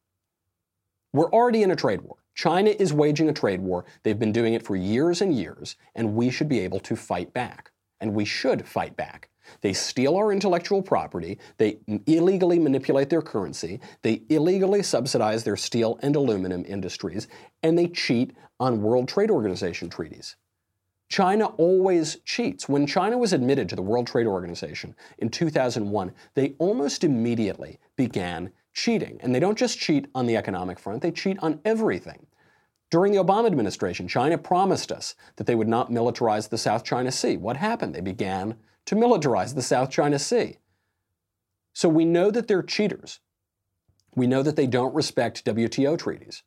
We're 1.12 1.30
already 1.30 1.62
in 1.62 1.70
a 1.70 1.76
trade 1.76 2.00
war. 2.00 2.16
China 2.34 2.70
is 2.70 2.94
waging 2.94 3.28
a 3.28 3.34
trade 3.34 3.60
war. 3.60 3.84
They've 4.02 4.18
been 4.18 4.32
doing 4.32 4.54
it 4.54 4.62
for 4.62 4.76
years 4.76 5.20
and 5.20 5.36
years, 5.36 5.76
and 5.94 6.14
we 6.14 6.30
should 6.30 6.48
be 6.48 6.60
able 6.60 6.80
to 6.80 6.96
fight 6.96 7.34
back. 7.34 7.70
And 8.00 8.14
we 8.14 8.24
should 8.24 8.66
fight 8.66 8.96
back. 8.96 9.28
They 9.60 9.72
steal 9.72 10.16
our 10.16 10.32
intellectual 10.32 10.82
property, 10.82 11.38
they 11.58 11.78
illegally 12.06 12.58
manipulate 12.58 13.10
their 13.10 13.22
currency, 13.22 13.80
they 14.02 14.22
illegally 14.28 14.82
subsidize 14.82 15.44
their 15.44 15.56
steel 15.56 15.98
and 16.02 16.16
aluminum 16.16 16.64
industries, 16.66 17.28
and 17.62 17.78
they 17.78 17.88
cheat 17.88 18.32
on 18.60 18.82
World 18.82 19.08
Trade 19.08 19.30
Organization 19.30 19.90
treaties. 19.90 20.36
China 21.08 21.46
always 21.58 22.16
cheats. 22.24 22.70
When 22.70 22.86
China 22.86 23.18
was 23.18 23.34
admitted 23.34 23.68
to 23.68 23.76
the 23.76 23.82
World 23.82 24.06
Trade 24.06 24.26
Organization 24.26 24.94
in 25.18 25.28
2001, 25.28 26.12
they 26.34 26.54
almost 26.58 27.04
immediately 27.04 27.78
began 27.96 28.50
cheating. 28.72 29.18
And 29.22 29.34
they 29.34 29.40
don't 29.40 29.58
just 29.58 29.78
cheat 29.78 30.06
on 30.14 30.26
the 30.26 30.38
economic 30.38 30.78
front, 30.78 31.02
they 31.02 31.10
cheat 31.10 31.38
on 31.40 31.60
everything. 31.66 32.26
During 32.90 33.12
the 33.12 33.22
Obama 33.22 33.46
administration, 33.46 34.08
China 34.08 34.36
promised 34.38 34.92
us 34.92 35.14
that 35.36 35.46
they 35.46 35.54
would 35.54 35.68
not 35.68 35.90
militarize 35.90 36.48
the 36.48 36.58
South 36.58 36.84
China 36.84 37.10
Sea. 37.10 37.36
What 37.36 37.56
happened? 37.56 37.94
They 37.94 38.00
began 38.00 38.56
to 38.86 38.94
militarize 38.94 39.54
the 39.54 39.62
South 39.62 39.90
China 39.90 40.18
Sea. 40.18 40.58
So 41.72 41.88
we 41.88 42.04
know 42.04 42.30
that 42.30 42.48
they're 42.48 42.62
cheaters. 42.62 43.20
We 44.14 44.26
know 44.26 44.42
that 44.42 44.56
they 44.56 44.66
don't 44.66 44.94
respect 44.94 45.44
WTO 45.44 45.98
treaties. 45.98 46.42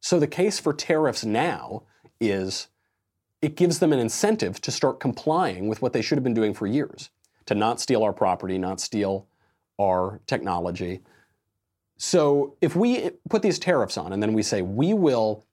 So 0.00 0.20
the 0.20 0.26
case 0.26 0.58
for 0.58 0.72
tariffs 0.72 1.24
now 1.24 1.84
is 2.20 2.68
it 3.40 3.56
gives 3.56 3.78
them 3.78 3.92
an 3.92 3.98
incentive 3.98 4.60
to 4.62 4.70
start 4.70 5.00
complying 5.00 5.68
with 5.68 5.80
what 5.80 5.92
they 5.92 6.02
should 6.02 6.18
have 6.18 6.24
been 6.24 6.34
doing 6.34 6.54
for 6.54 6.66
years 6.66 7.10
to 7.46 7.54
not 7.54 7.80
steal 7.80 8.02
our 8.02 8.12
property, 8.12 8.58
not 8.58 8.80
steal 8.80 9.26
our 9.80 10.20
technology. 10.26 11.00
So 11.96 12.56
if 12.60 12.76
we 12.76 13.10
put 13.28 13.42
these 13.42 13.58
tariffs 13.58 13.96
on 13.96 14.12
and 14.12 14.22
then 14.22 14.32
we 14.32 14.42
say 14.42 14.62
we 14.62 14.92
will 14.92 15.44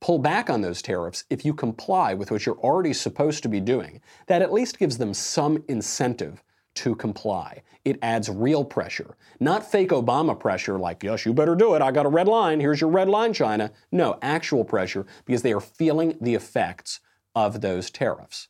pull 0.00 0.18
back 0.18 0.48
on 0.48 0.60
those 0.60 0.82
tariffs 0.82 1.24
if 1.30 1.44
you 1.44 1.52
comply 1.54 2.14
with 2.14 2.30
what 2.30 2.46
you're 2.46 2.58
already 2.58 2.92
supposed 2.92 3.42
to 3.42 3.48
be 3.48 3.60
doing. 3.60 4.00
That 4.26 4.42
at 4.42 4.52
least 4.52 4.78
gives 4.78 4.98
them 4.98 5.14
some 5.14 5.62
incentive 5.68 6.42
to 6.74 6.94
comply. 6.94 7.62
It 7.84 7.98
adds 8.02 8.28
real 8.28 8.64
pressure, 8.64 9.16
not 9.40 9.68
fake 9.68 9.90
Obama 9.90 10.38
pressure 10.38 10.78
like, 10.78 11.02
yes, 11.02 11.26
you 11.26 11.34
better 11.34 11.56
do 11.56 11.74
it. 11.74 11.82
I 11.82 11.90
got 11.90 12.06
a 12.06 12.10
red 12.10 12.28
line. 12.28 12.60
Here's 12.60 12.80
your 12.80 12.90
red 12.90 13.08
line, 13.08 13.32
China. 13.32 13.72
No, 13.90 14.18
actual 14.22 14.64
pressure 14.64 15.04
because 15.24 15.42
they 15.42 15.52
are 15.52 15.60
feeling 15.60 16.16
the 16.20 16.34
effects 16.34 17.00
of 17.34 17.60
those 17.60 17.90
tariffs. 17.90 18.48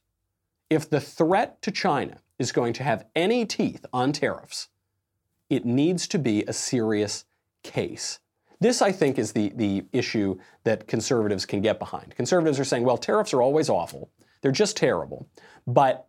If 0.69 0.91
the 0.91 1.01
threat 1.01 1.63
to 1.63 1.71
China 1.71 2.21
is 2.39 2.53
going 2.53 2.75
to 2.75 2.83
have 2.83 3.07
any 3.17 3.47
teeth 3.47 3.87
on 3.93 4.13
tariffs, 4.13 4.69
it 5.49 5.65
needs 5.65 6.07
to 6.09 6.19
be 6.19 6.45
a 6.45 6.53
serious 6.53 7.25
case. 7.63 8.19
This, 8.61 8.83
I 8.83 8.91
think, 8.91 9.19
is 9.19 9.33
the, 9.33 9.53
the 9.55 9.85
issue 9.93 10.39
that 10.65 10.89
conservatives 10.89 11.47
can 11.47 11.61
get 11.61 11.79
behind. 11.79 12.15
Conservatives 12.17 12.59
are 12.59 12.65
saying, 12.65 12.85
well, 12.85 12.99
tariffs 12.99 13.33
are 13.33 13.43
always 13.43 13.69
awful. 13.69 14.11
They're 14.41 14.51
just 14.51 14.77
terrible. 14.77 15.29
But 15.67 16.09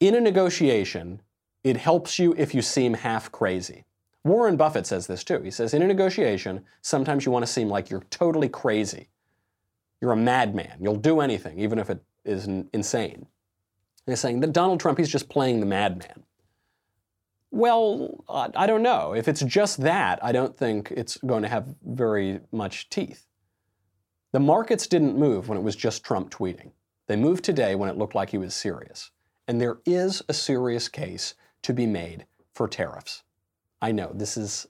in 0.00 0.14
a 0.14 0.20
negotiation, 0.20 1.20
it 1.64 1.76
helps 1.76 2.18
you 2.18 2.34
if 2.38 2.54
you 2.54 2.62
seem 2.62 2.94
half 2.94 3.30
crazy. 3.30 3.84
Warren 4.24 4.56
Buffett 4.56 4.86
says 4.86 5.06
this 5.06 5.24
too. 5.24 5.42
He 5.42 5.50
says, 5.50 5.74
in 5.74 5.82
a 5.82 5.86
negotiation, 5.86 6.64
sometimes 6.82 7.26
you 7.26 7.32
want 7.32 7.44
to 7.44 7.52
seem 7.52 7.68
like 7.68 7.90
you're 7.90 8.04
totally 8.10 8.48
crazy. 8.48 9.08
You're 10.00 10.12
a 10.12 10.16
madman. 10.16 10.78
You'll 10.80 10.96
do 10.96 11.20
anything, 11.20 11.58
even 11.58 11.78
if 11.78 11.90
it 11.90 12.02
is 12.24 12.46
insane. 12.46 13.26
They're 14.06 14.16
saying 14.16 14.40
that 14.40 14.52
Donald 14.52 14.80
Trump, 14.80 14.98
he's 14.98 15.10
just 15.10 15.28
playing 15.28 15.60
the 15.60 15.66
madman. 15.66 16.24
Well, 17.50 18.24
I 18.28 18.66
don't 18.66 18.82
know. 18.82 19.14
If 19.14 19.26
it's 19.26 19.40
just 19.42 19.80
that, 19.82 20.22
I 20.22 20.32
don't 20.32 20.56
think 20.56 20.92
it's 20.94 21.16
going 21.18 21.42
to 21.42 21.48
have 21.48 21.74
very 21.82 22.40
much 22.52 22.90
teeth. 22.90 23.26
The 24.32 24.40
markets 24.40 24.86
didn't 24.86 25.18
move 25.18 25.48
when 25.48 25.56
it 25.56 25.64
was 25.64 25.74
just 25.74 26.04
Trump 26.04 26.30
tweeting. 26.30 26.72
They 27.06 27.16
moved 27.16 27.44
today 27.44 27.74
when 27.74 27.88
it 27.88 27.96
looked 27.96 28.14
like 28.14 28.30
he 28.30 28.38
was 28.38 28.54
serious. 28.54 29.10
And 29.46 29.58
there 29.58 29.78
is 29.86 30.22
a 30.28 30.34
serious 30.34 30.88
case 30.88 31.34
to 31.62 31.72
be 31.72 31.86
made 31.86 32.26
for 32.52 32.68
tariffs. 32.68 33.22
I 33.80 33.92
know 33.92 34.12
this 34.14 34.36
is 34.36 34.66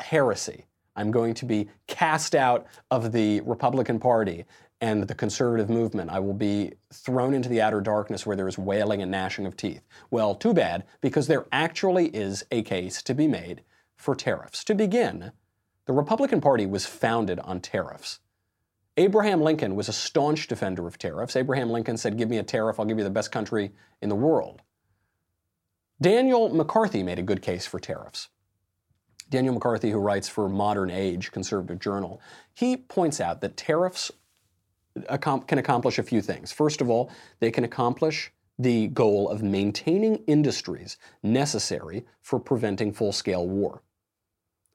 heresy. 0.00 0.66
I'm 0.96 1.12
going 1.12 1.34
to 1.34 1.44
be 1.44 1.68
cast 1.86 2.34
out 2.34 2.66
of 2.90 3.12
the 3.12 3.42
Republican 3.42 4.00
Party 4.00 4.44
and 4.80 5.04
the 5.04 5.14
conservative 5.14 5.68
movement. 5.68 6.10
I 6.10 6.20
will 6.20 6.34
be 6.34 6.72
thrown 6.92 7.34
into 7.34 7.48
the 7.48 7.60
outer 7.60 7.80
darkness 7.80 8.24
where 8.24 8.36
there 8.36 8.48
is 8.48 8.58
wailing 8.58 9.02
and 9.02 9.10
gnashing 9.10 9.46
of 9.46 9.56
teeth. 9.56 9.82
Well, 10.10 10.34
too 10.34 10.54
bad, 10.54 10.84
because 11.00 11.26
there 11.26 11.46
actually 11.52 12.06
is 12.08 12.44
a 12.50 12.62
case 12.62 13.02
to 13.02 13.14
be 13.14 13.28
made 13.28 13.62
for 13.96 14.14
tariffs. 14.14 14.64
To 14.64 14.74
begin, 14.74 15.32
the 15.86 15.92
Republican 15.92 16.40
Party 16.40 16.66
was 16.66 16.86
founded 16.86 17.38
on 17.40 17.60
tariffs. 17.60 18.20
Abraham 18.96 19.40
Lincoln 19.40 19.76
was 19.76 19.88
a 19.88 19.92
staunch 19.92 20.46
defender 20.46 20.86
of 20.86 20.98
tariffs. 20.98 21.36
Abraham 21.36 21.70
Lincoln 21.70 21.96
said, 21.96 22.18
Give 22.18 22.28
me 22.28 22.38
a 22.38 22.42
tariff, 22.42 22.80
I'll 22.80 22.86
give 22.86 22.98
you 22.98 23.04
the 23.04 23.10
best 23.10 23.30
country 23.30 23.72
in 24.00 24.08
the 24.08 24.14
world. 24.14 24.62
Daniel 26.00 26.48
McCarthy 26.48 27.02
made 27.02 27.18
a 27.18 27.22
good 27.22 27.42
case 27.42 27.66
for 27.66 27.78
tariffs. 27.78 28.28
Daniel 29.28 29.54
McCarthy, 29.54 29.90
who 29.90 29.98
writes 29.98 30.28
for 30.28 30.48
Modern 30.48 30.90
Age, 30.90 31.30
conservative 31.30 31.78
journal, 31.78 32.20
he 32.52 32.76
points 32.76 33.20
out 33.20 33.40
that 33.40 33.56
tariffs 33.56 34.10
can 35.20 35.58
accomplish 35.58 35.98
a 35.98 36.02
few 36.02 36.22
things. 36.22 36.52
First 36.52 36.80
of 36.80 36.90
all, 36.90 37.10
they 37.40 37.50
can 37.50 37.64
accomplish 37.64 38.32
the 38.60 38.88
goal 38.88 39.30
of 39.30 39.42
maintaining 39.42 40.16
industries 40.26 40.98
necessary 41.22 42.04
for 42.20 42.38
preventing 42.38 42.92
full 42.92 43.12
scale 43.12 43.48
war. 43.48 43.82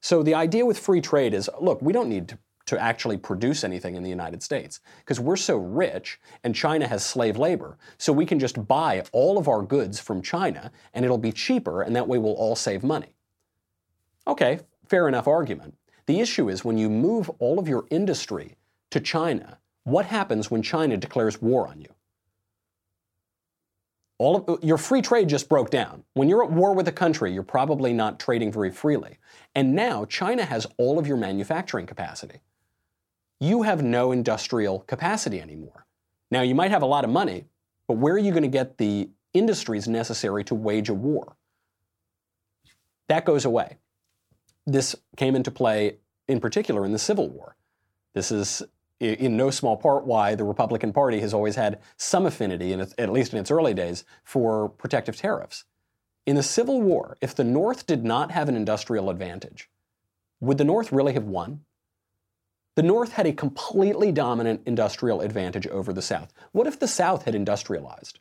So 0.01 0.23
the 0.23 0.33
idea 0.33 0.65
with 0.65 0.79
free 0.79 1.01
trade 1.01 1.33
is 1.33 1.49
look, 1.61 1.81
we 1.81 1.93
don't 1.93 2.09
need 2.09 2.27
to, 2.29 2.39
to 2.65 2.81
actually 2.81 3.17
produce 3.17 3.63
anything 3.63 3.95
in 3.95 4.01
the 4.01 4.09
United 4.09 4.41
States 4.41 4.79
because 4.99 5.19
we're 5.19 5.35
so 5.35 5.57
rich 5.57 6.19
and 6.43 6.55
China 6.55 6.87
has 6.87 7.05
slave 7.05 7.37
labor. 7.37 7.77
So 7.99 8.11
we 8.11 8.25
can 8.25 8.39
just 8.39 8.67
buy 8.67 9.03
all 9.11 9.37
of 9.37 9.47
our 9.47 9.61
goods 9.61 9.99
from 9.99 10.23
China 10.23 10.71
and 10.95 11.05
it'll 11.05 11.19
be 11.19 11.31
cheaper 11.31 11.83
and 11.83 11.95
that 11.95 12.07
way 12.07 12.17
we'll 12.17 12.33
all 12.33 12.55
save 12.55 12.83
money. 12.83 13.15
Okay, 14.27 14.59
fair 14.87 15.07
enough 15.07 15.27
argument. 15.27 15.75
The 16.07 16.19
issue 16.19 16.49
is 16.49 16.65
when 16.65 16.79
you 16.79 16.89
move 16.89 17.29
all 17.37 17.59
of 17.59 17.67
your 17.67 17.85
industry 17.91 18.55
to 18.89 18.99
China 18.99 19.59
what 19.85 20.05
happens 20.05 20.51
when 20.51 20.61
China 20.61 20.97
declares 20.97 21.41
war 21.41 21.67
on 21.67 21.79
you? 21.79 21.87
All 24.17 24.35
of, 24.37 24.49
uh, 24.49 24.57
your 24.61 24.77
free 24.77 25.01
trade 25.01 25.29
just 25.29 25.47
broke 25.47 25.69
down. 25.69 26.03
When 26.13 26.27
you're 26.27 26.43
at 26.43 26.51
war 26.51 26.73
with 26.73 26.87
a 26.87 26.91
country, 26.91 27.31
you're 27.31 27.43
probably 27.43 27.93
not 27.93 28.19
trading 28.19 28.51
very 28.51 28.71
freely. 28.71 29.19
And 29.53 29.75
now 29.75 30.05
China 30.05 30.43
has 30.43 30.65
all 30.77 30.97
of 30.97 31.07
your 31.07 31.17
manufacturing 31.17 31.85
capacity. 31.85 32.39
You 33.39 33.63
have 33.63 33.83
no 33.83 34.11
industrial 34.11 34.79
capacity 34.79 35.41
anymore. 35.41 35.85
Now, 36.31 36.41
you 36.41 36.55
might 36.55 36.71
have 36.71 36.81
a 36.81 36.87
lot 36.87 37.03
of 37.03 37.09
money, 37.09 37.45
but 37.87 37.97
where 37.97 38.15
are 38.15 38.19
you 38.19 38.31
going 38.31 38.43
to 38.43 38.49
get 38.49 38.77
the 38.77 39.09
industries 39.33 39.87
necessary 39.87 40.43
to 40.45 40.55
wage 40.55 40.89
a 40.89 40.93
war? 40.93 41.35
That 43.07 43.25
goes 43.25 43.45
away. 43.45 43.77
This 44.65 44.95
came 45.17 45.35
into 45.35 45.51
play 45.51 45.97
in 46.27 46.39
particular 46.39 46.85
in 46.85 46.91
the 46.91 46.97
Civil 46.97 47.29
War. 47.29 47.55
This 48.13 48.31
is 48.31 48.63
in 48.99 49.35
no 49.35 49.49
small 49.49 49.77
part 49.77 50.05
why 50.05 50.35
the 50.35 50.43
Republican 50.43 50.93
Party 50.93 51.19
has 51.19 51.33
always 51.33 51.55
had 51.55 51.79
some 51.97 52.25
affinity, 52.25 52.71
in, 52.71 52.79
at 52.79 53.11
least 53.11 53.33
in 53.33 53.39
its 53.39 53.51
early 53.51 53.73
days, 53.73 54.05
for 54.23 54.69
protective 54.69 55.17
tariffs. 55.17 55.65
In 56.25 56.35
the 56.35 56.43
Civil 56.43 56.81
War, 56.81 57.17
if 57.21 57.35
the 57.35 57.43
North 57.43 57.85
did 57.85 58.03
not 58.03 58.31
have 58.31 58.49
an 58.49 58.55
industrial 58.55 59.09
advantage, 59.09 59.69
would 60.39 60.57
the 60.57 60.63
North 60.63 60.91
really 60.91 61.13
have 61.13 61.25
won? 61.25 61.61
The 62.75 62.83
North 62.83 63.13
had 63.13 63.27
a 63.27 63.33
completely 63.33 64.11
dominant 64.11 64.61
industrial 64.65 65.21
advantage 65.21 65.67
over 65.67 65.93
the 65.93 66.01
South. 66.01 66.33
What 66.51 66.67
if 66.67 66.79
the 66.79 66.87
South 66.87 67.23
had 67.23 67.35
industrialized? 67.35 68.19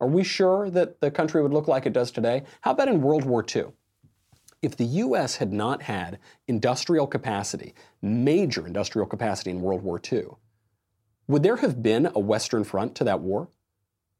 Are 0.00 0.08
we 0.08 0.24
sure 0.24 0.68
that 0.70 1.00
the 1.00 1.10
country 1.10 1.42
would 1.42 1.52
look 1.52 1.68
like 1.68 1.86
it 1.86 1.92
does 1.92 2.10
today? 2.10 2.42
How 2.60 2.72
about 2.72 2.88
in 2.88 3.02
World 3.02 3.24
War 3.24 3.44
II? 3.54 3.66
If 4.62 4.76
the 4.76 4.84
US 4.84 5.36
had 5.36 5.52
not 5.52 5.82
had 5.82 6.18
industrial 6.46 7.08
capacity, 7.08 7.74
major 8.00 8.66
industrial 8.66 9.06
capacity 9.06 9.50
in 9.50 9.60
World 9.60 9.82
War 9.82 10.00
II, 10.10 10.28
would 11.26 11.42
there 11.42 11.56
have 11.56 11.82
been 11.82 12.10
a 12.14 12.20
Western 12.20 12.64
front 12.64 12.94
to 12.94 13.04
that 13.04 13.20
war? 13.20 13.48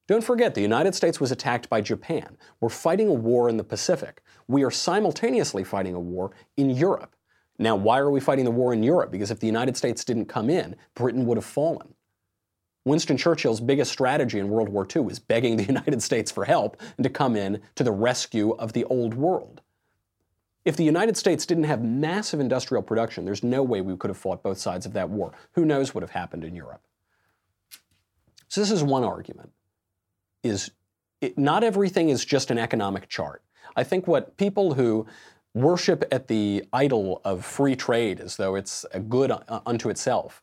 Don't 0.09 0.25
forget, 0.25 0.55
the 0.55 0.61
United 0.61 0.95
States 0.95 1.21
was 1.21 1.31
attacked 1.33 1.71
by 1.71 1.81
Japan. 1.81 2.37
We're 2.61 2.69
fighting 2.69 3.09
a 3.09 3.15
war 3.15 3.49
in 3.49 3.57
the 3.57 3.65
Pacific. 3.65 4.21
We 4.49 4.65
are 4.65 4.71
simultaneously 4.71 5.65
fighting 5.65 5.95
a 5.95 6.01
war 6.01 6.33
in 6.57 6.71
Europe. 6.71 7.15
Now, 7.59 7.77
why 7.77 7.99
are 7.99 8.11
we 8.11 8.21
fighting 8.21 8.45
the 8.45 8.51
war 8.51 8.73
in 8.73 8.83
Europe? 8.83 9.13
Because 9.13 9.31
if 9.31 9.39
the 9.39 9.47
United 9.47 9.77
States 9.77 10.05
didn't 10.05 10.27
come 10.27 10.51
in, 10.51 10.75
Britain 10.95 11.25
would 11.27 11.39
have 11.39 11.45
fallen. 11.45 11.95
Winston 12.85 13.17
Churchill's 13.17 13.61
biggest 13.61 13.93
strategy 13.93 14.41
in 14.41 14.49
World 14.49 14.69
War 14.69 14.87
II 14.95 15.03
was 15.03 15.21
begging 15.21 15.57
the 15.57 15.65
United 15.73 16.03
States 16.03 16.31
for 16.31 16.45
help 16.45 16.77
and 16.97 17.05
to 17.05 17.11
come 17.11 17.37
in 17.37 17.63
to 17.77 17.85
the 17.85 17.93
rescue 17.93 18.51
of 18.57 18.73
the 18.73 18.85
old 18.85 19.15
world. 19.15 19.62
If 20.65 20.77
the 20.77 20.85
United 20.85 21.17
States 21.17 21.45
didn't 21.45 21.65
have 21.65 21.83
massive 21.83 22.39
industrial 22.39 22.83
production, 22.83 23.25
there's 23.25 23.43
no 23.43 23.63
way 23.63 23.81
we 23.81 23.97
could 23.97 24.11
have 24.11 24.19
fought 24.19 24.43
both 24.43 24.59
sides 24.59 24.87
of 24.87 24.93
that 24.93 25.11
war. 25.11 25.33
Who 25.53 25.65
knows 25.65 25.89
what 25.89 25.97
would 25.97 26.03
have 26.05 26.11
happened 26.11 26.45
in 26.45 26.55
Europe? 26.55 26.83
So 28.49 28.61
this 28.61 28.71
is 28.71 28.83
one 28.83 29.03
argument. 29.03 29.51
Is 30.43 30.71
it, 31.21 31.37
not 31.37 31.65
everything 31.65 32.11
is 32.11 32.25
just 32.25 32.51
an 32.51 32.59
economic 32.59 33.09
chart. 33.09 33.43
I 33.75 33.85
think 33.85 34.07
what 34.07 34.37
people 34.37 34.75
who 34.75 35.07
worship 35.55 36.05
at 36.13 36.29
the 36.29 36.65
idol 36.73 37.21
of 37.25 37.45
free 37.45 37.77
trade 37.77 38.21
as 38.21 38.37
though 38.37 38.55
it's 38.55 38.85
a 38.93 39.01
good 39.01 39.31
uh, 39.31 39.61
unto 39.67 39.89
itself 39.89 40.43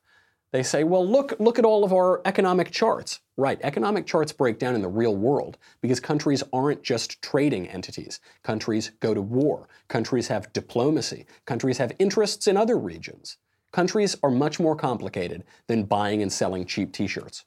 they 0.52 0.64
say, 0.64 0.84
well, 0.84 1.08
look, 1.08 1.34
look 1.40 1.60
at 1.60 1.66
all 1.66 1.84
of 1.84 1.94
our 1.94 2.22
economic 2.26 2.72
charts. 2.72 3.20
Right, 3.40 3.58
economic 3.64 4.06
charts 4.06 4.34
break 4.34 4.60
down 4.60 4.76
in 4.76 4.82
the 4.82 4.90
real 4.90 5.16
world 5.16 5.58
because 5.80 6.02
countries 6.02 6.44
aren't 6.52 6.84
just 6.84 7.22
trading 7.22 7.70
entities. 7.70 8.20
Countries 8.44 8.92
go 9.00 9.14
to 9.14 9.22
war. 9.22 9.70
Countries 9.88 10.28
have 10.28 10.52
diplomacy. 10.52 11.26
Countries 11.46 11.78
have 11.78 11.94
interests 12.00 12.48
in 12.48 12.58
other 12.58 12.78
regions. 12.78 13.38
Countries 13.72 14.18
are 14.24 14.30
much 14.30 14.60
more 14.60 14.76
complicated 14.76 15.46
than 15.68 15.86
buying 15.86 16.22
and 16.22 16.34
selling 16.34 16.66
cheap 16.66 16.92
t 16.92 17.08
shirts. 17.08 17.46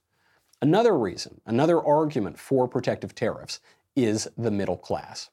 Another 0.63 0.97
reason, 0.99 1.43
another 1.45 1.85
argument 1.85 2.39
for 2.39 2.67
protective 2.67 3.15
tariffs 3.15 3.61
is 3.95 4.27
the 4.39 4.51
middle 4.51 4.79
class. 4.79 5.29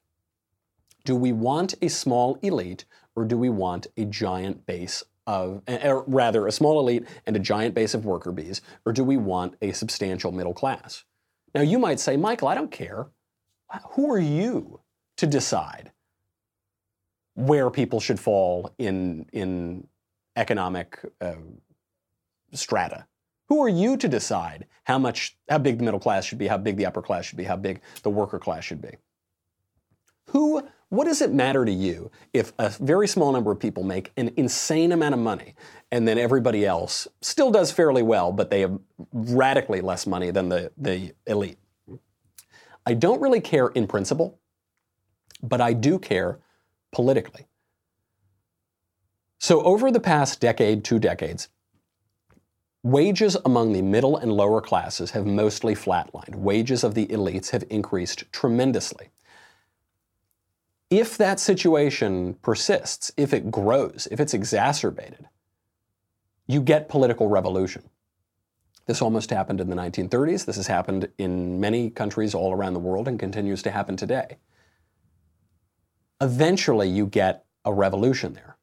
Do 1.05 1.16
we 1.16 1.32
want 1.32 1.76
a 1.82 1.88
small 1.88 2.38
elite 2.41 2.84
or 3.16 3.24
do 3.24 3.38
we 3.38 3.49
want 3.49 3.88
a 3.95 4.03
giant 4.03 4.66
base 4.66 5.05
of, 5.28 5.61
or 5.67 6.03
rather, 6.07 6.47
a 6.47 6.51
small 6.51 6.80
elite 6.80 7.05
and 7.26 7.36
a 7.36 7.39
giant 7.39 7.76
base 7.76 7.93
of 7.93 8.05
worker 8.05 8.32
bees, 8.32 8.61
or 8.86 8.93
do 8.93 9.03
we 9.03 9.17
want 9.17 9.55
a 9.61 9.72
substantial 9.72 10.32
middle 10.32 10.53
class? 10.53 11.03
Now, 11.53 11.61
you 11.61 11.80
might 11.80 11.99
say, 11.99 12.17
Michael, 12.17 12.47
I 12.47 12.55
don't 12.55 12.72
care. 12.72 13.07
Who 13.91 14.11
are 14.11 14.20
you 14.20 14.82
to 15.17 15.28
decide 15.28 15.91
where 17.36 17.70
people 17.70 17.99
should 17.99 18.20
fall 18.20 18.74
in, 18.78 19.28
in 19.32 19.88
economic 20.36 20.99
uh, 21.22 21.36
strata? 22.53 23.05
Who 23.47 23.63
are 23.63 23.70
you 23.70 23.97
to 23.97 24.07
decide 24.07 24.65
how 24.84 24.99
much, 24.99 25.38
how 25.49 25.57
big 25.57 25.80
the 25.80 25.84
middle 25.84 25.99
class 25.99 26.26
should 26.26 26.38
be, 26.38 26.47
how 26.47 26.57
big 26.57 26.78
the 26.78 26.86
upper 26.86 27.01
class 27.01 27.26
should 27.26 27.38
be, 27.38 27.43
how 27.43 27.55
big 27.55 27.82
the 28.03 28.09
worker 28.09 28.39
class 28.39 28.63
should 28.63 28.82
be? 28.82 28.95
Who 30.28 30.67
What 30.90 31.06
does 31.06 31.22
it 31.22 31.32
matter 31.32 31.66
to 31.66 31.72
you 31.72 32.10
if 32.34 32.52
a 32.58 32.70
very 32.70 33.08
small 33.08 33.32
number 33.32 33.52
of 33.52 33.60
people 33.60 33.84
make 33.84 34.12
an 34.18 34.32
insane 34.38 34.92
amount 34.92 35.14
of 35.14 35.20
money 35.20 35.54
and 35.92 36.08
then 36.08 36.18
everybody 36.18 36.66
else 36.66 37.08
still 37.22 37.52
does 37.52 37.72
fairly 37.72 38.02
well, 38.02 38.32
but 38.32 38.50
they 38.50 38.62
have 38.62 38.80
radically 39.14 39.82
less 39.82 40.08
money 40.08 40.32
than 40.32 40.50
the, 40.50 40.72
the 40.78 41.14
elite? 41.28 41.60
I 42.86 42.96
don't 42.96 43.22
really 43.22 43.42
care 43.42 43.68
in 43.68 43.86
principle, 43.86 44.40
but 45.44 45.62
I 45.62 45.74
do 45.74 46.00
care 46.00 46.40
politically. 46.92 47.46
So, 49.38 49.62
over 49.62 49.92
the 49.92 50.00
past 50.00 50.42
decade, 50.42 50.84
two 50.84 51.00
decades, 51.00 51.50
wages 52.84 53.38
among 53.46 53.74
the 53.74 53.82
middle 53.82 54.18
and 54.18 54.32
lower 54.32 54.60
classes 54.60 55.12
have 55.12 55.26
mostly 55.26 55.76
flatlined. 55.76 56.36
Wages 56.36 56.84
of 56.84 56.96
the 56.96 57.06
elites 57.08 57.52
have 57.52 57.64
increased 57.70 58.26
tremendously. 58.34 59.10
If 60.90 61.18
that 61.18 61.40
situation 61.40 62.36
persists, 62.42 63.12
if 63.16 63.34
it 63.34 63.52
grows, 63.52 64.08
if 64.10 64.20
it's 64.20 64.34
exacerbated, 64.34 65.28
you 66.48 66.62
get 66.62 66.90
political 66.90 67.28
revolution. 67.28 67.84
This 68.88 69.04
almost 69.04 69.30
happened 69.30 69.62
in 69.62 69.70
the 69.70 69.76
1930s. 69.76 70.46
This 70.46 70.56
has 70.56 70.66
happened 70.66 71.10
in 71.20 71.60
many 71.60 71.92
countries 71.92 72.34
all 72.34 72.52
around 72.52 72.74
the 72.74 72.80
world 72.80 73.08
and 73.08 73.20
continues 73.20 73.62
to 73.62 73.72
happen 73.72 73.96
today. 73.96 74.38
Eventually, 76.20 76.90
you 76.90 77.06
get 77.06 77.46
a 77.66 77.72
revolution 77.72 78.34
there. 78.34 78.58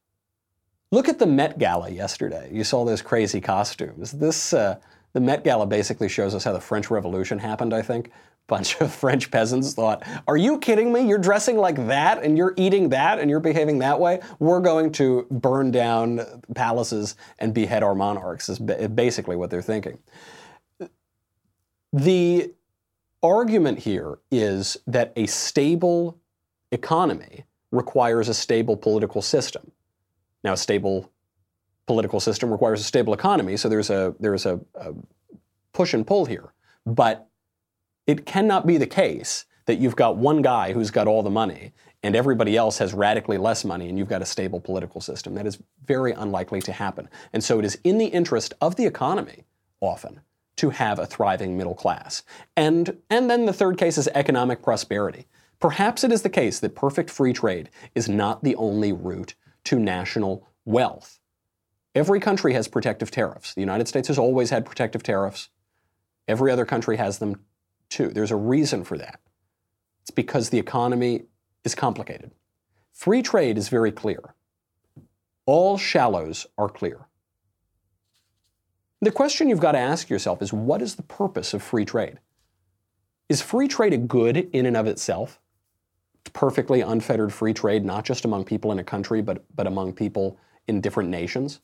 Look 0.90 1.08
at 1.08 1.20
the 1.20 1.26
Met 1.26 1.60
Gala 1.60 1.90
yesterday. 1.90 2.50
You 2.52 2.64
saw 2.64 2.84
those 2.84 3.02
crazy 3.02 3.40
costumes. 3.40 4.10
This, 4.10 4.52
uh, 4.52 4.78
the 5.12 5.20
Met 5.20 5.44
Gala 5.44 5.66
basically 5.66 6.08
shows 6.08 6.34
us 6.34 6.42
how 6.42 6.52
the 6.52 6.60
French 6.60 6.90
Revolution 6.90 7.38
happened, 7.38 7.72
I 7.72 7.82
think. 7.82 8.10
Bunch 8.48 8.80
of 8.80 8.92
French 8.94 9.30
peasants 9.30 9.74
thought, 9.74 10.06
Are 10.28 10.36
you 10.36 10.58
kidding 10.58 10.92
me? 10.92 11.06
You're 11.06 11.18
dressing 11.18 11.56
like 11.56 11.88
that 11.88 12.22
and 12.22 12.38
you're 12.38 12.54
eating 12.56 12.90
that 12.90 13.18
and 13.18 13.28
you're 13.28 13.40
behaving 13.40 13.80
that 13.80 13.98
way? 13.98 14.20
We're 14.38 14.60
going 14.60 14.92
to 14.92 15.26
burn 15.30 15.72
down 15.72 16.20
palaces 16.54 17.16
and 17.38 17.52
behead 17.52 17.82
our 17.82 17.94
monarchs, 17.94 18.48
is 18.48 18.58
basically 18.58 19.36
what 19.36 19.50
they're 19.50 19.62
thinking. 19.62 19.98
The 21.92 22.52
argument 23.22 23.80
here 23.80 24.18
is 24.30 24.76
that 24.86 25.12
a 25.16 25.26
stable 25.26 26.20
economy 26.70 27.44
requires 27.72 28.28
a 28.28 28.34
stable 28.34 28.76
political 28.76 29.22
system. 29.22 29.72
Now, 30.44 30.52
a 30.52 30.56
stable 30.56 31.10
political 31.86 32.20
system 32.20 32.50
requires 32.50 32.80
a 32.80 32.84
stable 32.84 33.14
economy, 33.14 33.56
so 33.56 33.68
there's 33.68 33.90
a 33.90 34.14
there's 34.20 34.46
a, 34.46 34.60
a 34.74 34.92
push 35.72 35.94
and 35.94 36.06
pull 36.06 36.24
here. 36.26 36.52
But 36.84 37.28
it 38.06 38.26
cannot 38.26 38.66
be 38.66 38.78
the 38.78 38.86
case 38.86 39.44
that 39.66 39.78
you've 39.78 39.96
got 39.96 40.16
one 40.16 40.42
guy 40.42 40.72
who's 40.72 40.90
got 40.90 41.08
all 41.08 41.22
the 41.22 41.30
money 41.30 41.72
and 42.02 42.14
everybody 42.14 42.56
else 42.56 42.78
has 42.78 42.94
radically 42.94 43.36
less 43.36 43.64
money 43.64 43.88
and 43.88 43.98
you've 43.98 44.08
got 44.08 44.22
a 44.22 44.26
stable 44.26 44.60
political 44.60 45.00
system. 45.00 45.34
That 45.34 45.46
is 45.46 45.58
very 45.84 46.12
unlikely 46.12 46.62
to 46.62 46.72
happen. 46.72 47.08
And 47.32 47.42
so 47.42 47.58
it 47.58 47.64
is 47.64 47.78
in 47.82 47.98
the 47.98 48.06
interest 48.06 48.54
of 48.60 48.76
the 48.76 48.86
economy, 48.86 49.44
often, 49.80 50.20
to 50.56 50.70
have 50.70 50.98
a 50.98 51.06
thriving 51.06 51.56
middle 51.56 51.74
class. 51.74 52.22
And, 52.56 52.96
and 53.10 53.28
then 53.28 53.46
the 53.46 53.52
third 53.52 53.76
case 53.76 53.98
is 53.98 54.08
economic 54.08 54.62
prosperity. 54.62 55.26
Perhaps 55.58 56.04
it 56.04 56.12
is 56.12 56.22
the 56.22 56.30
case 56.30 56.60
that 56.60 56.76
perfect 56.76 57.10
free 57.10 57.32
trade 57.32 57.70
is 57.94 58.08
not 58.08 58.44
the 58.44 58.54
only 58.56 58.92
route 58.92 59.34
to 59.64 59.78
national 59.78 60.46
wealth. 60.64 61.18
Every 61.94 62.20
country 62.20 62.52
has 62.52 62.68
protective 62.68 63.10
tariffs. 63.10 63.54
The 63.54 63.62
United 63.62 63.88
States 63.88 64.08
has 64.08 64.18
always 64.18 64.50
had 64.50 64.66
protective 64.66 65.02
tariffs. 65.02 65.48
Every 66.28 66.52
other 66.52 66.66
country 66.66 66.98
has 66.98 67.18
them 67.18 67.40
There's 67.90 68.30
a 68.30 68.36
reason 68.36 68.84
for 68.84 68.98
that. 68.98 69.20
It's 70.02 70.10
because 70.10 70.50
the 70.50 70.58
economy 70.58 71.24
is 71.64 71.74
complicated. 71.74 72.30
Free 72.92 73.22
trade 73.22 73.58
is 73.58 73.68
very 73.68 73.92
clear. 73.92 74.34
All 75.46 75.78
shallows 75.78 76.46
are 76.58 76.68
clear. 76.68 77.06
The 79.00 79.10
question 79.10 79.48
you've 79.48 79.60
got 79.60 79.72
to 79.72 79.78
ask 79.78 80.08
yourself 80.08 80.42
is 80.42 80.52
what 80.52 80.82
is 80.82 80.96
the 80.96 81.02
purpose 81.02 81.54
of 81.54 81.62
free 81.62 81.84
trade? 81.84 82.18
Is 83.28 83.42
free 83.42 83.68
trade 83.68 83.92
a 83.92 83.98
good 83.98 84.36
in 84.52 84.66
and 84.66 84.76
of 84.76 84.86
itself? 84.86 85.38
perfectly 86.36 86.82
unfettered 86.82 87.32
free 87.32 87.54
trade, 87.54 87.84
not 87.84 88.04
just 88.04 88.26
among 88.26 88.44
people 88.44 88.70
in 88.70 88.78
a 88.78 88.84
country, 88.84 89.22
but, 89.22 89.42
but 89.56 89.66
among 89.66 89.94
people 89.94 90.38
in 90.68 90.82
different 90.82 91.08
nations? 91.08 91.60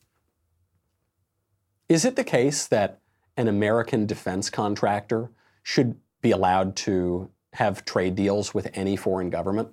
Is 1.91 2.07
it 2.07 2.16
the 2.16 2.25
case 2.25 2.66
that 2.68 3.01
an 3.37 3.49
American 3.49 4.07
defense 4.07 4.49
contractor 4.49 5.31
should 5.62 5.97
be 6.23 6.31
allowed 6.31 6.77
to 6.77 7.31
have 7.55 7.85
trade 7.85 8.14
deals 8.14 8.55
with 8.55 8.70
any 8.75 8.97
foreign 8.97 9.29
government 9.29 9.68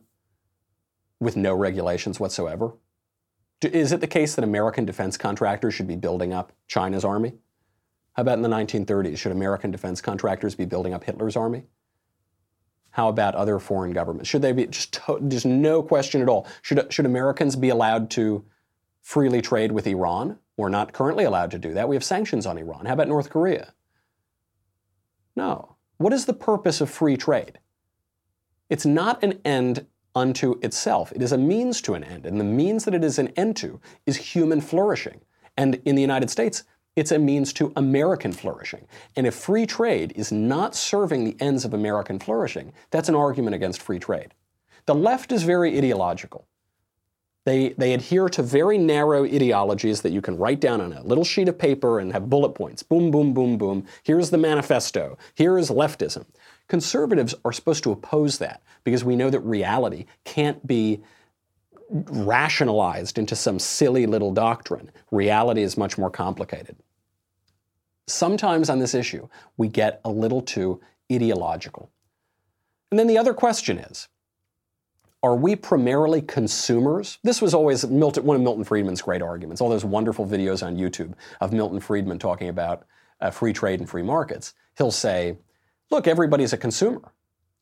with 1.20 1.36
no 1.38 1.54
regulations 1.54 2.20
whatsoever? 2.20 2.74
Is 3.62 3.92
it 3.92 4.02
the 4.02 4.08
case 4.08 4.36
that 4.36 4.44
American 4.44 4.86
defense 4.86 5.18
contractors 5.18 5.74
should 5.74 5.88
be 5.88 5.96
building 5.96 6.34
up 6.34 6.54
China's 6.68 7.06
army? 7.06 7.34
How 8.14 8.22
about 8.22 8.38
in 8.38 8.42
the 8.42 8.50
1930s? 8.50 9.18
Should 9.18 9.32
American 9.32 9.72
defense 9.72 10.02
contractors 10.02 10.56
be 10.56 10.66
building 10.66 10.94
up 10.94 11.04
Hitler's 11.04 11.36
army? 11.36 11.64
How 12.92 13.08
about 13.08 13.36
other 13.36 13.60
foreign 13.60 13.92
governments? 13.92 14.30
Should 14.30 14.42
they 14.42 14.52
be 14.52 14.66
just 14.68 14.94
to, 14.94 15.20
just 15.28 15.46
no 15.46 15.84
question 15.84 16.22
at 16.22 16.30
all? 16.30 16.48
Should 16.62 16.92
should 16.92 17.06
Americans 17.06 17.56
be 17.56 17.70
allowed 17.70 18.10
to 18.12 18.44
freely 19.02 19.42
trade 19.42 19.72
with 19.72 19.88
Iran? 19.88 20.40
We're 20.58 20.70
not 20.70 20.92
currently 20.92 21.24
allowed 21.24 21.52
to 21.52 21.60
do 21.60 21.74
that. 21.74 21.88
We 21.88 21.96
have 21.96 22.04
sanctions 22.04 22.46
on 22.46 22.58
Iran. 22.58 22.86
How 22.86 22.94
about 22.94 23.08
North 23.08 23.30
Korea? 23.30 23.74
No. 25.36 25.78
What 26.00 26.14
is 26.14 26.26
the 26.26 26.34
purpose 26.34 26.80
of 26.80 26.90
free 26.90 27.18
trade? 27.18 27.60
It's 28.70 28.86
not 28.86 29.22
an 29.22 29.42
end 29.44 29.86
unto 30.16 30.58
itself. 30.62 31.12
It 31.12 31.22
is 31.22 31.34
a 31.34 31.38
means 31.38 31.82
to 31.82 31.94
an 31.94 32.06
end. 32.06 32.26
And 32.26 32.40
the 32.40 32.46
means 32.46 32.86
that 32.86 32.94
it 32.94 33.04
is 33.04 33.20
an 33.20 33.28
end 33.36 33.58
to 33.58 33.82
is 34.06 34.16
human 34.16 34.62
flourishing. 34.62 35.20
And 35.58 35.82
in 35.84 35.96
the 35.96 36.02
United 36.02 36.30
States, 36.30 36.64
it's 36.96 37.12
a 37.12 37.20
means 37.20 37.52
to 37.54 37.74
American 37.76 38.32
flourishing. 38.32 38.88
And 39.18 39.28
if 39.28 39.36
free 39.36 39.66
trade 39.66 40.14
is 40.16 40.32
not 40.32 40.74
serving 40.74 41.26
the 41.26 41.36
ends 41.42 41.66
of 41.66 41.74
American 41.74 42.18
flourishing, 42.18 42.72
that's 42.92 43.10
an 43.10 43.16
argument 43.16 43.56
against 43.56 43.82
free 43.82 44.00
trade. 44.00 44.34
The 44.86 44.96
left 44.96 45.34
is 45.34 45.44
very 45.44 45.78
ideological. 45.78 46.48
They, 47.50 47.70
they 47.70 47.94
adhere 47.94 48.30
to 48.30 48.44
very 48.44 48.78
narrow 48.78 49.26
ideologies 49.26 50.02
that 50.02 50.12
you 50.12 50.22
can 50.22 50.38
write 50.38 50.60
down 50.60 50.82
on 50.82 50.94
a 50.94 51.04
little 51.04 51.24
sheet 51.24 51.50
of 51.50 51.58
paper 51.58 52.00
and 52.00 52.14
have 52.14 52.30
bullet 52.30 52.50
points. 52.50 52.84
Boom, 52.84 53.12
boom, 53.12 53.34
boom, 53.34 53.58
boom. 53.58 53.86
Here's 54.04 54.30
the 54.30 54.38
manifesto. 54.38 55.18
Here 55.36 55.58
is 55.58 55.70
leftism. 55.70 56.26
Conservatives 56.68 57.34
are 57.44 57.52
supposed 57.52 57.84
to 57.84 57.92
oppose 57.92 58.38
that 58.38 58.62
because 58.84 59.04
we 59.04 59.16
know 59.16 59.30
that 59.30 59.40
reality 59.40 60.06
can't 60.24 60.66
be 60.68 61.02
rationalized 61.90 63.18
into 63.18 63.36
some 63.36 63.58
silly 63.58 64.06
little 64.06 64.32
doctrine. 64.32 64.92
Reality 65.12 65.64
is 65.64 65.78
much 65.78 65.98
more 65.98 66.12
complicated 66.12 66.76
sometimes 68.10 68.70
on 68.70 68.80
this 68.80 68.94
issue, 68.94 69.28
we 69.58 69.68
get 69.68 70.02
a 70.04 70.10
little 70.10 70.42
too 70.42 70.82
ideological. 71.12 71.90
And 72.92 73.00
then 73.00 73.08
the 73.08 73.18
other 73.18 73.34
question 73.34 73.78
is 73.78 74.08
are 75.22 75.36
we 75.36 75.56
primarily 75.56 76.22
consumers? 76.22 77.18
This 77.24 77.42
was 77.42 77.54
always 77.54 77.86
Milton, 77.86 78.24
one 78.24 78.38
of 78.38 78.42
Milton 78.42 78.64
Friedman's 78.64 79.02
great 79.02 79.22
arguments, 79.22 79.62
all 79.62 79.70
those 79.70 79.84
wonderful 79.84 80.26
videos 80.26 80.66
on 80.66 80.78
YouTube 80.78 81.14
of 81.42 81.52
Milton 81.52 81.80
Friedman 81.80 82.20
talking 82.20 82.48
about 82.48 82.86
uh, 83.20 83.30
free 83.30 83.52
trade 83.52 83.80
and 83.80 83.90
free 83.90 84.04
markets. 84.04 84.54
He'll 84.78 84.92
say, 84.92 85.38
look, 85.92 86.08
everybody's 86.08 86.54
a 86.54 86.58
consumer. 86.58 87.12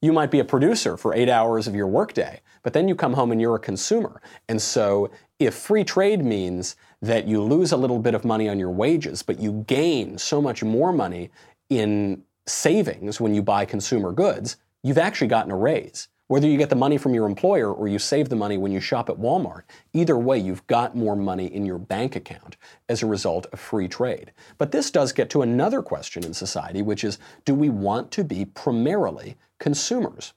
You 0.02 0.14
might 0.14 0.30
be 0.30 0.40
a 0.40 0.46
producer 0.46 0.96
for 0.96 1.16
eight 1.16 1.30
hours 1.30 1.68
of 1.68 1.74
your 1.74 1.88
workday, 1.88 2.42
but 2.62 2.74
then 2.74 2.88
you 2.88 2.94
come 2.94 3.14
home 3.14 3.32
and 3.32 3.42
you're 3.42 3.56
a 3.56 3.60
consumer. 3.60 4.22
And 4.48 4.62
so 4.62 5.10
if 5.40 5.56
free 5.56 5.84
trade 5.84 6.24
means 6.24 6.76
that 7.02 7.28
you 7.28 7.42
lose 7.42 7.72
a 7.72 7.78
little 7.78 7.98
bit 7.98 8.14
of 8.14 8.24
money 8.24 8.48
on 8.48 8.60
your 8.60 8.70
wages, 8.70 9.24
but 9.24 9.40
you 9.40 9.66
gain 9.68 10.20
so 10.20 10.40
much 10.40 10.64
more 10.64 10.94
money 10.94 11.32
in 11.72 12.22
savings 12.46 13.20
when 13.20 13.34
you 13.34 13.42
buy 13.42 13.66
consumer 13.66 14.12
goods, 14.12 14.58
you've 14.84 15.00
actually 15.00 15.28
gotten 15.28 15.52
a 15.52 15.58
raise. 15.58 16.08
Whether 16.28 16.48
you 16.48 16.58
get 16.58 16.70
the 16.70 16.76
money 16.76 16.98
from 16.98 17.14
your 17.14 17.26
employer 17.26 17.74
or 17.74 17.88
you 17.88 18.00
save 18.00 18.28
the 18.28 18.36
money 18.36 18.58
when 18.58 18.74
you 18.74 18.82
shop 18.82 19.10
at 19.10 19.16
Walmart, 19.16 19.64
either 19.94 20.18
way, 20.18 20.38
you've 20.38 20.68
got 20.68 20.96
more 20.96 21.16
money 21.16 21.46
in 21.46 21.66
your 21.66 21.78
bank 21.78 22.18
account 22.18 22.58
as 22.90 23.02
a 23.02 23.06
result 23.06 23.46
of 23.54 23.60
free 23.62 23.88
trade. 23.88 24.34
But 24.58 24.74
this 24.74 24.92
does 24.92 25.14
get 25.14 25.30
to 25.30 25.42
another 25.42 25.82
question 25.82 26.26
in 26.26 26.34
society, 26.34 26.82
which 26.82 27.06
is 27.06 27.18
do 27.46 27.56
we 27.56 27.70
want 27.70 28.12
to 28.12 28.26
be 28.26 28.44
primarily 28.44 29.38
consumers? 29.58 30.34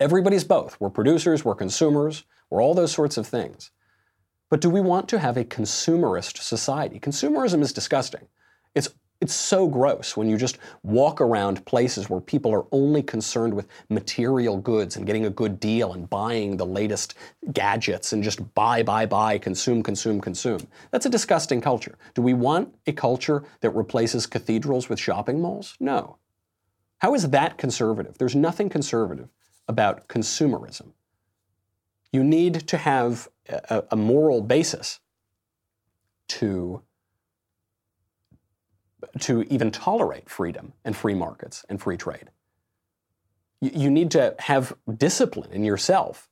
Everybody's 0.00 0.44
both. 0.44 0.80
We're 0.80 0.90
producers, 0.90 1.44
we're 1.44 1.54
consumers, 1.54 2.24
we're 2.48 2.62
all 2.62 2.74
those 2.74 2.92
sorts 2.92 3.18
of 3.18 3.26
things. 3.26 3.70
But 4.48 4.60
do 4.60 4.70
we 4.70 4.80
want 4.80 5.08
to 5.10 5.18
have 5.18 5.36
a 5.36 5.44
consumerist 5.44 6.38
society? 6.38 7.00
Consumerism 7.00 7.60
is 7.60 7.72
disgusting. 7.72 8.28
It's 9.20 9.34
so 9.34 9.66
gross 9.66 10.16
when 10.16 10.28
you 10.28 10.36
just 10.36 10.58
walk 10.82 11.20
around 11.22 11.64
places 11.64 12.10
where 12.10 12.20
people 12.20 12.52
are 12.52 12.66
only 12.70 13.02
concerned 13.02 13.54
with 13.54 13.66
material 13.88 14.58
goods 14.58 14.96
and 14.96 15.06
getting 15.06 15.24
a 15.24 15.30
good 15.30 15.58
deal 15.58 15.94
and 15.94 16.08
buying 16.08 16.56
the 16.58 16.66
latest 16.66 17.14
gadgets 17.52 18.12
and 18.12 18.22
just 18.22 18.54
buy, 18.54 18.82
buy, 18.82 19.06
buy, 19.06 19.38
consume, 19.38 19.82
consume, 19.82 20.20
consume. 20.20 20.66
That's 20.90 21.06
a 21.06 21.10
disgusting 21.10 21.62
culture. 21.62 21.96
Do 22.14 22.20
we 22.20 22.34
want 22.34 22.74
a 22.86 22.92
culture 22.92 23.44
that 23.60 23.70
replaces 23.70 24.26
cathedrals 24.26 24.90
with 24.90 25.00
shopping 25.00 25.40
malls? 25.40 25.76
No. 25.80 26.18
How 26.98 27.14
is 27.14 27.30
that 27.30 27.56
conservative? 27.56 28.18
There's 28.18 28.36
nothing 28.36 28.68
conservative 28.68 29.28
about 29.66 30.08
consumerism. 30.08 30.92
You 32.12 32.22
need 32.22 32.66
to 32.68 32.76
have 32.76 33.28
a, 33.48 33.84
a 33.90 33.96
moral 33.96 34.42
basis 34.42 35.00
to 36.28 36.82
to 39.20 39.42
even 39.44 39.70
tolerate 39.70 40.28
freedom 40.28 40.72
and 40.84 40.96
free 40.96 41.14
markets 41.14 41.64
and 41.68 41.80
free 41.80 41.96
trade. 41.96 42.30
You, 43.60 43.90
need 43.90 44.10
to 44.10 44.34
have 44.38 44.76
discipline 44.98 45.50
in 45.50 45.64
yourself. 45.64 46.28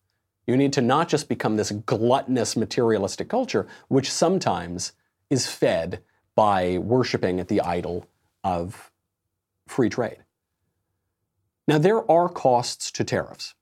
You 0.47 0.57
need 0.57 0.75
to 0.75 0.83
not 0.83 1.09
just 1.09 1.29
become 1.29 1.57
this 1.57 1.71
gluttonous 1.71 2.57
materialistic 2.57 3.29
culture, 3.29 3.67
which 3.89 4.13
sometimes 4.13 4.93
is 5.31 5.47
fed 5.47 6.03
by 6.35 6.79
worshiping 6.79 7.41
at 7.41 7.49
the 7.49 7.61
idol 7.63 8.07
of 8.43 8.91
free 9.67 9.89
trade. 9.89 10.19
Now, 11.67 11.79
there 11.79 12.09
are 12.11 12.29
costs 12.29 12.91
to 12.93 13.05
tariffs. 13.05 13.55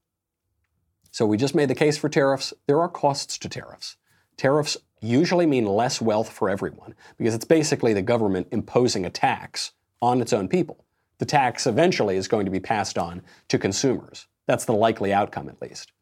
So 1.12 1.24
we 1.24 1.36
just 1.36 1.54
made 1.54 1.68
the 1.68 1.74
case 1.74 1.96
for 1.96 2.08
tariffs. 2.08 2.52
There 2.66 2.80
are 2.80 2.88
costs 2.88 3.38
to 3.38 3.48
tariffs. 3.48 3.96
Tariffs 4.36 4.76
usually 5.02 5.46
mean 5.46 5.66
less 5.66 6.00
wealth 6.00 6.30
for 6.30 6.48
everyone 6.48 6.94
because 7.18 7.34
it's 7.34 7.44
basically 7.44 7.92
the 7.92 8.02
government 8.02 8.48
imposing 8.52 9.04
a 9.04 9.10
tax 9.10 9.72
on 10.00 10.20
its 10.20 10.32
own 10.32 10.48
people. 10.48 10.84
The 11.18 11.26
tax 11.26 11.66
eventually 11.66 12.16
is 12.16 12.28
going 12.28 12.46
to 12.46 12.50
be 12.50 12.60
passed 12.60 12.98
on 12.98 13.22
to 13.48 13.58
consumers. 13.58 14.26
That's 14.46 14.64
the 14.64 14.72
likely 14.72 15.12
outcome, 15.12 15.48
at 15.48 15.60
least. 15.60 15.92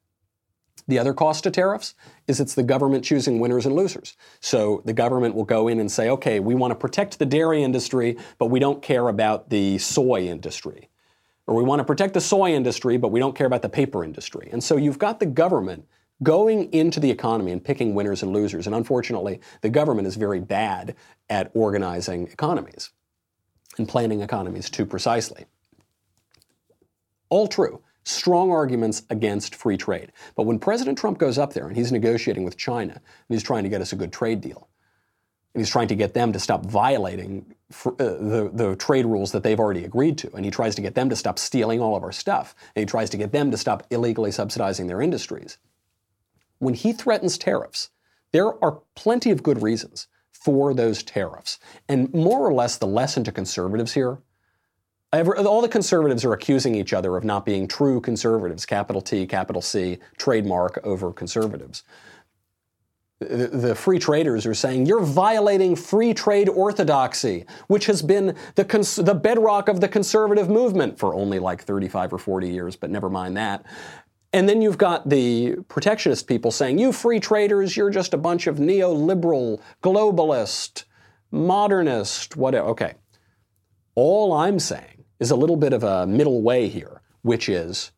The 0.89 0.99
other 0.99 1.13
cost 1.13 1.45
to 1.45 1.51
tariffs 1.51 1.95
is 2.27 2.41
it's 2.41 2.55
the 2.55 2.63
government 2.63 3.05
choosing 3.05 3.39
winners 3.39 3.67
and 3.67 3.77
losers. 3.77 4.17
So 4.41 4.83
the 4.85 4.93
government 4.93 5.35
will 5.35 5.45
go 5.45 5.69
in 5.69 5.79
and 5.79 5.91
say, 5.91 6.09
okay, 6.11 6.41
we 6.41 6.55
want 6.55 6.73
to 6.73 6.75
protect 6.75 7.19
the 7.19 7.27
dairy 7.27 7.63
industry, 7.63 8.17
but 8.39 8.47
we 8.47 8.59
don't 8.59 8.83
care 8.83 9.09
about 9.09 9.51
the 9.51 9.79
soy 9.79 10.23
industry. 10.27 10.89
Or 11.47 11.55
we 11.55 11.63
want 11.63 11.81
to 11.81 11.85
protect 11.85 12.15
the 12.15 12.21
soy 12.21 12.55
industry, 12.55 12.97
but 12.97 13.09
we 13.09 13.21
don't 13.21 13.37
care 13.37 13.47
about 13.47 13.63
the 13.63 13.69
paper 13.69 14.05
industry. 14.05 14.49
And 14.53 14.63
so 14.65 14.77
you've 14.77 14.99
got 14.99 15.21
the 15.21 15.27
government 15.27 15.87
going 16.23 16.73
into 16.73 17.01
the 17.01 17.11
economy 17.11 17.53
and 17.53 17.65
picking 17.65 17.95
winners 17.95 18.23
and 18.23 18.33
losers. 18.33 18.67
And 18.67 18.75
unfortunately, 18.75 19.41
the 19.63 19.71
government 19.71 20.07
is 20.07 20.17
very 20.17 20.41
bad 20.41 20.95
at 21.29 21.51
organizing 21.55 22.29
economies 22.29 22.91
and 23.79 23.89
planning 23.89 24.21
economies 24.21 24.69
too 24.69 24.85
precisely. 24.85 25.47
All 27.29 27.47
true. 27.47 27.83
Strong 28.05 28.51
arguments 28.51 29.03
against 29.11 29.55
free 29.55 29.77
trade. 29.77 30.13
But 30.35 30.45
when 30.45 30.59
President 30.59 30.99
Trump 30.99 31.19
goes 31.19 31.39
up 31.39 31.53
there 31.53 31.67
and 31.67 31.77
he's 31.77 31.93
negotiating 31.93 32.45
with 32.45 32.57
China 32.57 32.93
and 32.95 33.03
he's 33.29 33.43
trying 33.43 33.63
to 33.63 33.69
get 33.69 33.81
us 33.81 33.93
a 33.93 33.97
good 33.97 34.13
trade 34.13 34.41
deal, 34.41 34.69
and 35.55 35.61
he's 35.61 35.71
trying 35.71 35.89
to 35.89 35.97
get 35.97 36.15
them 36.15 36.33
to 36.33 36.39
stop 36.39 36.65
violating 36.65 37.55
uh, 37.85 37.91
the, 37.97 38.51
the 38.53 38.77
trade 38.77 39.05
rules 39.05 39.33
that 39.33 39.43
they've 39.43 39.59
already 39.59 39.85
agreed 39.85 40.17
to. 40.19 40.31
And 40.35 40.45
he 40.45 40.51
tries 40.51 40.77
to 40.77 40.83
get 40.83 40.95
them 40.95 41.09
to 41.11 41.17
stop 41.17 41.41
stealing 41.41 41.81
all 41.81 41.97
of 41.97 42.05
our 42.05 42.13
stuff. 42.13 42.55
And 42.75 42.83
he 42.83 42.87
tries 42.87 43.11
to 43.11 43.17
get 43.17 43.33
them 43.33 43.51
to 43.51 43.57
stop 43.57 43.85
illegally 43.91 44.31
subsidizing 44.31 44.87
their 44.87 45.03
industries 45.03 45.59
when 46.61 46.75
he 46.75 46.93
threatens 46.93 47.37
tariffs, 47.37 47.91
there 48.33 48.63
are 48.65 48.81
plenty 48.95 49.33
of 49.33 49.43
good 49.43 49.61
reasons 49.61 50.07
for 50.31 50.73
those 50.73 51.03
tariffs. 51.03 51.59
And 51.89 52.13
more 52.15 52.47
or 52.47 52.55
less, 52.55 52.79
the 52.79 52.87
lesson 52.87 53.25
to 53.25 53.33
conservatives 53.33 53.93
here 53.93 54.21
all 55.13 55.61
the 55.61 55.69
conservatives 55.69 56.25
are 56.25 56.33
accusing 56.33 56.75
each 56.75 56.93
other 56.93 57.17
of 57.17 57.25
not 57.25 57.45
being 57.45 57.67
true 57.67 58.01
conservatives, 58.01 58.65
capital 58.65 59.03
T, 59.03 59.27
capital 59.27 59.63
C, 59.63 59.99
trademark 60.19 60.79
over 60.85 61.13
conservatives. 61.13 61.83
The, 63.19 63.49
the, 63.49 63.75
free 63.75 63.99
traders 63.99 64.47
are 64.47 64.55
saying 64.55 64.87
you're 64.87 65.03
violating 65.03 65.77
free 65.77 66.15
trade 66.15 66.49
orthodoxy, 66.49 67.45
which 67.67 67.85
has 67.85 68.01
been 68.01 68.35
the, 68.55 68.65
cons- 68.65 68.97
the 68.97 69.15
bedrock 69.15 69.69
of 69.69 69.83
the 69.83 69.89
conservative 69.89 70.49
movement 70.49 70.99
for 70.99 71.15
only 71.15 71.39
like 71.39 71.63
35 71.63 72.15
or 72.15 72.19
40 72.19 72.49
years, 72.49 72.77
but 72.77 72.89
never 72.89 73.11
mind 73.11 73.37
that. 73.37 73.67
And 74.33 74.49
then 74.49 74.63
you've 74.63 74.79
got 74.79 75.09
the 75.09 75.57
protectionist 75.69 76.29
people 76.29 76.51
saying, 76.51 76.79
you 76.79 76.93
free 76.93 77.19
traders, 77.19 77.77
you're 77.77 77.91
just 77.91 78.15
a 78.15 78.19
bunch 78.19 78.47
of 78.47 78.59
neoliberal, 78.59 79.61
globalist, 79.83 80.85
modernist, 81.33 82.37
whatever. 82.37 82.69
Okay. 82.69 82.95
All 83.97 84.33
I'm 84.33 84.61
saying 84.61 85.05
is 85.19 85.31
a 85.31 85.37
little 85.37 85.57
bit 85.57 85.73
of 85.73 85.83
a 85.83 86.07
middle 86.07 86.43
way 86.43 86.69
here, 86.69 87.03
which 87.23 87.49
is 87.49 87.91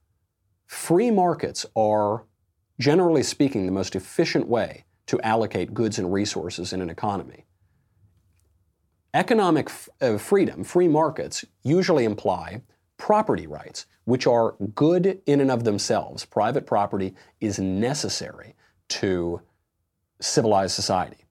free 0.66 1.10
markets 1.10 1.66
are, 1.76 2.24
generally 2.80 3.22
speaking, 3.22 3.66
the 3.66 3.72
most 3.72 3.94
efficient 3.94 4.48
way 4.48 4.84
to 5.06 5.20
allocate 5.20 5.74
goods 5.74 5.98
and 5.98 6.12
resources 6.12 6.72
in 6.72 6.80
an 6.80 6.88
economy. 6.88 7.44
Economic 9.12 9.68
f- 9.68 9.88
uh, 10.00 10.16
freedom, 10.16 10.64
free 10.64 10.88
markets, 10.88 11.44
usually 11.62 12.04
imply 12.04 12.62
property 12.96 13.46
rights, 13.46 13.84
which 14.04 14.26
are 14.26 14.54
good 14.74 15.20
in 15.26 15.40
and 15.40 15.50
of 15.50 15.64
themselves. 15.64 16.24
Private 16.24 16.66
property 16.66 17.14
is 17.40 17.58
necessary 17.58 18.54
to 18.88 19.40
civilized 20.20 20.74
society. 20.74 21.24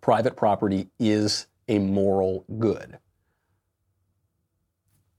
Private 0.00 0.36
property 0.36 0.88
is 0.98 1.46
a 1.68 1.78
moral 1.78 2.44
good. 2.58 2.98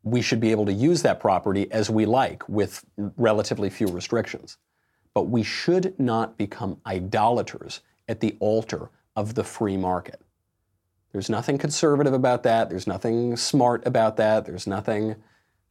We 0.03 0.21
should 0.21 0.39
be 0.39 0.51
able 0.51 0.65
to 0.67 0.73
use 0.73 1.01
that 1.01 1.19
property 1.19 1.71
as 1.71 1.89
we 1.89 2.05
like 2.05 2.47
with 2.47 2.85
relatively 3.17 3.69
few 3.69 3.87
restrictions. 3.87 4.57
But 5.13 5.23
we 5.23 5.43
should 5.43 5.99
not 5.99 6.37
become 6.37 6.79
idolaters 6.85 7.81
at 8.07 8.19
the 8.19 8.35
altar 8.39 8.91
of 9.15 9.33
the 9.33 9.43
free 9.43 9.77
market. 9.77 10.21
There's 11.11 11.29
nothing 11.29 11.57
conservative 11.57 12.13
about 12.13 12.43
that. 12.43 12.69
There's 12.69 12.85
nothing 12.85 13.37
smart 13.37 13.87
about 13.87 14.17
that. 14.17 14.45
There's 14.45 14.67
nothing 14.67 15.15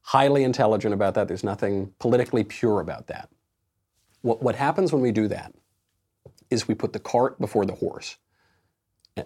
highly 0.04 0.44
intelligent 0.44 0.92
about 0.92 1.14
that. 1.14 1.28
There's 1.28 1.44
nothing 1.44 1.92
politically 1.98 2.44
pure 2.44 2.80
about 2.80 3.06
that. 3.06 3.30
What, 4.20 4.42
what 4.42 4.54
happens 4.54 4.92
when 4.92 5.02
we 5.02 5.12
do 5.12 5.28
that 5.28 5.54
is 6.50 6.68
we 6.68 6.74
put 6.74 6.92
the 6.92 6.98
cart 7.00 7.40
before 7.40 7.64
the 7.64 7.74
horse. 7.74 8.16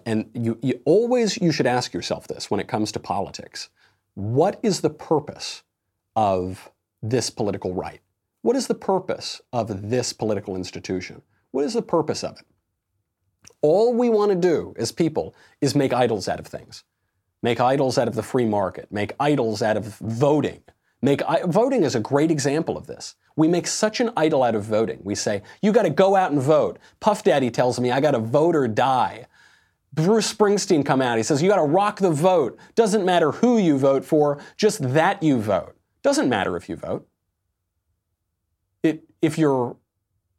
And 0.05 0.29
you, 0.33 0.57
you 0.61 0.79
always 0.85 1.37
you 1.37 1.51
should 1.51 1.65
ask 1.65 1.93
yourself 1.93 2.27
this 2.27 2.49
when 2.49 2.59
it 2.59 2.67
comes 2.67 2.91
to 2.93 2.99
politics. 2.99 3.69
What 4.13 4.59
is 4.63 4.81
the 4.81 4.89
purpose 4.89 5.63
of 6.15 6.71
this 7.01 7.29
political 7.29 7.73
right? 7.73 7.99
What 8.41 8.55
is 8.55 8.67
the 8.67 8.75
purpose 8.75 9.41
of 9.51 9.89
this 9.89 10.13
political 10.13 10.55
institution? 10.55 11.21
What 11.51 11.65
is 11.65 11.73
the 11.73 11.81
purpose 11.81 12.23
of 12.23 12.37
it? 12.37 12.45
All 13.61 13.93
we 13.93 14.09
want 14.09 14.31
to 14.31 14.37
do 14.37 14.73
as 14.77 14.91
people 14.91 15.35
is 15.59 15.75
make 15.75 15.91
idols 15.91 16.29
out 16.29 16.39
of 16.39 16.47
things 16.47 16.83
make 17.41 17.59
idols 17.59 17.97
out 17.97 18.07
of 18.07 18.15
the 18.15 18.23
free 18.23 18.45
market, 18.45 18.91
make 18.91 19.13
idols 19.19 19.61
out 19.61 19.77
of 19.77 19.85
voting. 19.97 20.61
Make 21.01 21.21
voting 21.45 21.83
is 21.83 21.95
a 21.95 21.99
great 22.01 22.29
example 22.29 22.77
of 22.77 22.87
this. 22.87 23.15
We 23.37 23.47
make 23.47 23.67
such 23.67 24.01
an 24.01 24.11
idol 24.17 24.43
out 24.43 24.55
of 24.55 24.63
voting. 24.63 24.99
We 25.01 25.15
say, 25.15 25.43
you 25.61 25.71
got 25.71 25.83
to 25.83 25.89
go 25.89 26.17
out 26.17 26.31
and 26.31 26.41
vote. 26.41 26.77
Puff 26.99 27.23
Daddy 27.23 27.49
tells 27.49 27.79
me 27.79 27.89
I 27.89 28.01
got 28.01 28.11
to 28.11 28.19
vote 28.19 28.53
or 28.53 28.67
die. 28.67 29.27
Bruce 29.93 30.31
Springsteen 30.31 30.85
come 30.85 31.01
out. 31.01 31.15
He 31.17 31.23
says, 31.23 31.41
you 31.41 31.49
got 31.49 31.55
to 31.55 31.63
rock 31.63 31.99
the 31.99 32.11
vote. 32.11 32.59
Doesn't 32.75 33.05
matter 33.05 33.31
who 33.31 33.57
you 33.57 33.77
vote 33.77 34.03
for, 34.03 34.39
just 34.57 34.93
that 34.93 35.23
you 35.23 35.39
vote. 35.39 35.75
Doesn't 36.03 36.27
matter 36.27 36.57
if 36.57 36.67
you 36.67 36.75
vote. 36.75 37.07
It, 38.83 39.05
if 39.21 39.37
you're 39.37 39.77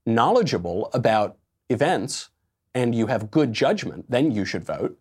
knowledgeable 0.05 0.91
about 0.93 1.39
events 1.71 2.29
and 2.75 2.95
you 2.95 3.07
have 3.07 3.31
good 3.31 3.55
judgment, 3.55 4.11
then 4.11 4.31
you 4.31 4.45
should 4.45 4.65
vote. 4.65 5.00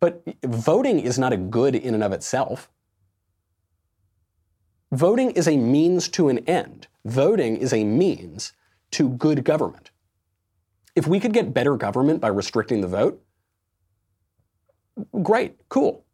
But 0.00 0.22
voting 0.42 0.98
is 1.00 1.18
not 1.18 1.32
a 1.32 1.36
good 1.36 1.74
in 1.74 1.94
and 1.94 2.02
of 2.02 2.12
itself. 2.12 2.70
Voting 4.90 5.30
is 5.32 5.46
a 5.46 5.56
means 5.56 6.08
to 6.08 6.28
an 6.28 6.38
end. 6.48 6.88
Voting 7.04 7.56
is 7.56 7.72
a 7.72 7.84
means 7.84 8.52
to 8.92 9.10
good 9.10 9.44
government. 9.44 9.90
If 10.96 11.06
we 11.06 11.20
could 11.20 11.32
get 11.32 11.54
better 11.54 11.76
government 11.76 12.20
by 12.20 12.28
restricting 12.28 12.80
the 12.80 12.88
vote, 12.88 13.22
great, 15.22 15.56
cool. 15.68 16.04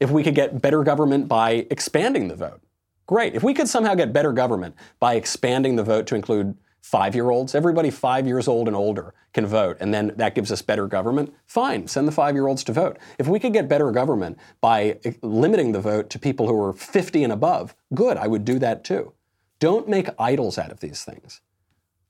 If 0.00 0.10
we 0.10 0.22
could 0.22 0.34
get 0.34 0.60
better 0.60 0.82
government 0.82 1.28
by 1.28 1.66
expanding 1.70 2.28
the 2.28 2.36
vote, 2.36 2.60
great. 3.06 3.34
If 3.34 3.42
we 3.42 3.54
could 3.54 3.68
somehow 3.68 3.94
get 3.94 4.12
better 4.12 4.32
government 4.32 4.74
by 5.00 5.14
expanding 5.14 5.76
the 5.76 5.84
vote 5.84 6.06
to 6.08 6.14
include 6.14 6.56
five 6.84 7.14
year 7.14 7.30
olds. 7.30 7.54
Everybody 7.54 7.88
five 7.88 8.26
years 8.26 8.46
old 8.46 8.68
and 8.68 8.76
older 8.76 9.14
can 9.32 9.46
vote, 9.46 9.78
and 9.80 9.92
then 9.94 10.12
that 10.16 10.34
gives 10.34 10.52
us 10.52 10.60
better 10.60 10.86
government. 10.86 11.32
Fine, 11.46 11.88
send 11.88 12.06
the 12.06 12.12
five 12.12 12.34
year 12.34 12.46
olds 12.46 12.62
to 12.64 12.74
vote. 12.74 12.98
If 13.18 13.26
we 13.26 13.40
could 13.40 13.54
get 13.54 13.70
better 13.70 13.90
government 13.90 14.36
by 14.60 15.00
limiting 15.22 15.72
the 15.72 15.80
vote 15.80 16.10
to 16.10 16.18
people 16.18 16.46
who 16.46 16.62
are 16.62 16.74
50 16.74 17.24
and 17.24 17.32
above, 17.32 17.74
good, 17.94 18.18
I 18.18 18.26
would 18.26 18.44
do 18.44 18.58
that 18.58 18.84
too. 18.84 19.14
Don't 19.60 19.88
make 19.88 20.08
idols 20.18 20.58
out 20.58 20.70
of 20.70 20.80
these 20.80 21.04
things. 21.04 21.40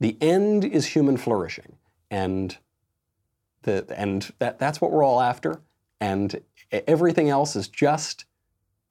The 0.01 0.18
end 0.20 0.64
is 0.64 0.87
human 0.87 1.18
flourishing, 1.18 1.77
and, 2.11 2.59
the, 3.62 3.87
and 3.97 4.33
that, 4.41 4.59
that's 4.59 4.81
what 4.81 4.91
we're 4.91 5.05
all 5.05 5.20
after, 5.20 5.61
and 6.01 6.41
everything 6.72 7.31
else 7.31 7.55
is 7.55 7.68
just 7.68 8.25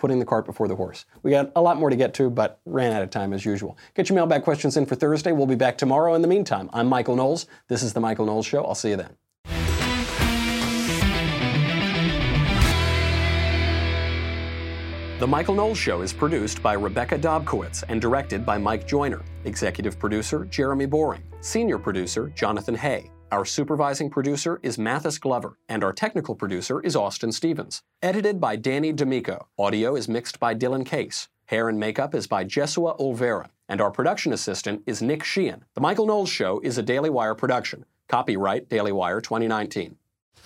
putting 0.04 0.20
the 0.20 0.26
cart 0.26 0.46
before 0.46 0.68
the 0.68 0.76
horse. 0.76 1.06
We 1.22 1.32
got 1.32 1.54
a 1.56 1.62
lot 1.62 1.78
more 1.78 1.90
to 1.90 1.96
get 1.96 2.14
to, 2.16 2.30
but 2.30 2.60
ran 2.66 2.92
out 2.92 3.04
of 3.04 3.10
time 3.10 3.32
as 3.32 3.46
usual. 3.46 3.78
Get 3.96 4.10
your 4.10 4.18
mailbag 4.18 4.44
questions 4.44 4.76
in 4.76 4.86
for 4.86 4.96
Thursday. 4.96 5.32
We'll 5.32 5.48
be 5.48 5.56
back 5.56 5.78
tomorrow. 5.78 6.14
In 6.14 6.22
the 6.22 6.28
meantime, 6.28 6.70
I'm 6.74 6.88
Michael 6.88 7.16
Knowles. 7.16 7.48
This 7.70 7.82
is 7.82 7.94
The 7.94 8.02
Michael 8.02 8.26
Knowles 8.26 8.46
Show. 8.46 8.66
I'll 8.66 8.76
see 8.76 8.90
you 8.90 8.98
then. 8.98 9.16
The 15.20 15.28
Michael 15.28 15.56
Knowles 15.56 15.78
Show 15.78 16.02
is 16.02 16.12
produced 16.12 16.62
by 16.62 16.74
Rebecca 16.74 17.18
Dobkowitz 17.18 17.86
and 17.88 18.02
directed 18.02 18.46
by 18.46 18.58
Mike 18.58 18.86
Joyner. 18.86 19.22
Executive 19.46 19.98
producer 19.98 20.44
Jeremy 20.44 20.86
Boring. 20.86 21.24
Senior 21.40 21.78
producer 21.78 22.28
Jonathan 22.36 22.76
Hay. 22.76 23.10
Our 23.34 23.46
supervising 23.46 24.12
producer 24.12 24.60
is 24.62 24.78
Mathis 24.78 25.18
Glover, 25.18 25.58
and 25.68 25.84
our 25.84 25.92
technical 25.92 26.36
producer 26.36 26.80
is 26.82 26.96
Austin 26.96 27.32
Stevens. 27.32 27.82
Edited 28.00 28.40
by 28.40 28.56
Danny 28.56 28.94
D'Amico. 28.94 29.48
Audio 29.58 29.96
is 29.96 30.08
mixed 30.08 30.40
by 30.40 30.54
Dylan 30.54 30.86
Case. 30.86 31.30
Hair 31.46 31.70
and 31.70 31.80
makeup 31.80 32.14
is 32.14 32.28
by 32.28 32.46
Jesua 32.46 32.96
Olvera, 33.00 33.50
and 33.68 33.82
our 33.82 33.90
production 33.90 34.34
assistant 34.34 34.84
is 34.86 35.02
Nick 35.02 35.24
Sheehan. 35.24 35.66
The 35.74 35.82
Michael 35.82 36.06
Knowles 36.06 36.30
Show 36.30 36.60
is 36.60 36.78
a 36.78 36.84
Daily 36.84 37.10
Wire 37.10 37.34
production. 37.34 37.86
Copyright 38.08 38.70
Daily 38.70 38.92
Wire 38.92 39.20
2019. 39.20 39.96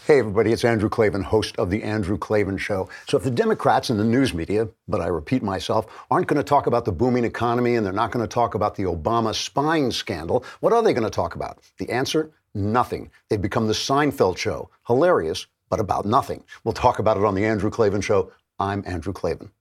Hey, 0.06 0.20
everybody, 0.20 0.54
it's 0.54 0.64
Andrew 0.64 0.88
Klavan, 0.88 1.24
host 1.24 1.58
of 1.58 1.70
The 1.70 1.84
Andrew 1.84 2.18
Klavan 2.18 2.58
Show. 2.58 2.88
So, 3.10 3.18
if 3.18 3.26
the 3.26 3.30
Democrats 3.30 3.90
and 3.90 4.00
the 4.00 4.06
news 4.06 4.34
media, 4.34 4.70
but 4.88 5.02
I 5.02 5.08
repeat 5.08 5.44
myself, 5.44 5.88
aren't 6.10 6.28
going 6.28 6.38
to 6.38 6.44
talk 6.44 6.66
about 6.66 6.86
the 6.86 6.94
booming 6.94 7.26
economy 7.26 7.76
and 7.76 7.86
they're 7.86 7.92
not 7.92 8.12
going 8.12 8.24
to 8.24 8.34
talk 8.34 8.56
about 8.56 8.76
the 8.76 8.84
Obama 8.84 9.36
spying 9.36 9.92
scandal, 9.92 10.46
what 10.62 10.72
are 10.72 10.82
they 10.82 10.94
going 10.94 11.04
to 11.04 11.10
talk 11.10 11.36
about? 11.36 11.60
The 11.78 11.90
answer 11.90 12.32
nothing. 12.54 13.12
They've 13.30 13.42
become 13.42 13.68
the 13.68 13.74
Seinfeld 13.74 14.38
show. 14.38 14.70
Hilarious, 14.88 15.48
but 15.70 15.80
about 15.80 16.06
nothing. 16.06 16.44
We'll 16.64 16.74
talk 16.74 17.00
about 17.00 17.18
it 17.18 17.24
on 17.24 17.36
The 17.36 17.46
Andrew 17.46 17.70
Klavan 17.70 18.02
Show. 18.02 18.32
I'm 18.60 18.84
Andrew 18.86 19.14
Klavan. 19.14 19.52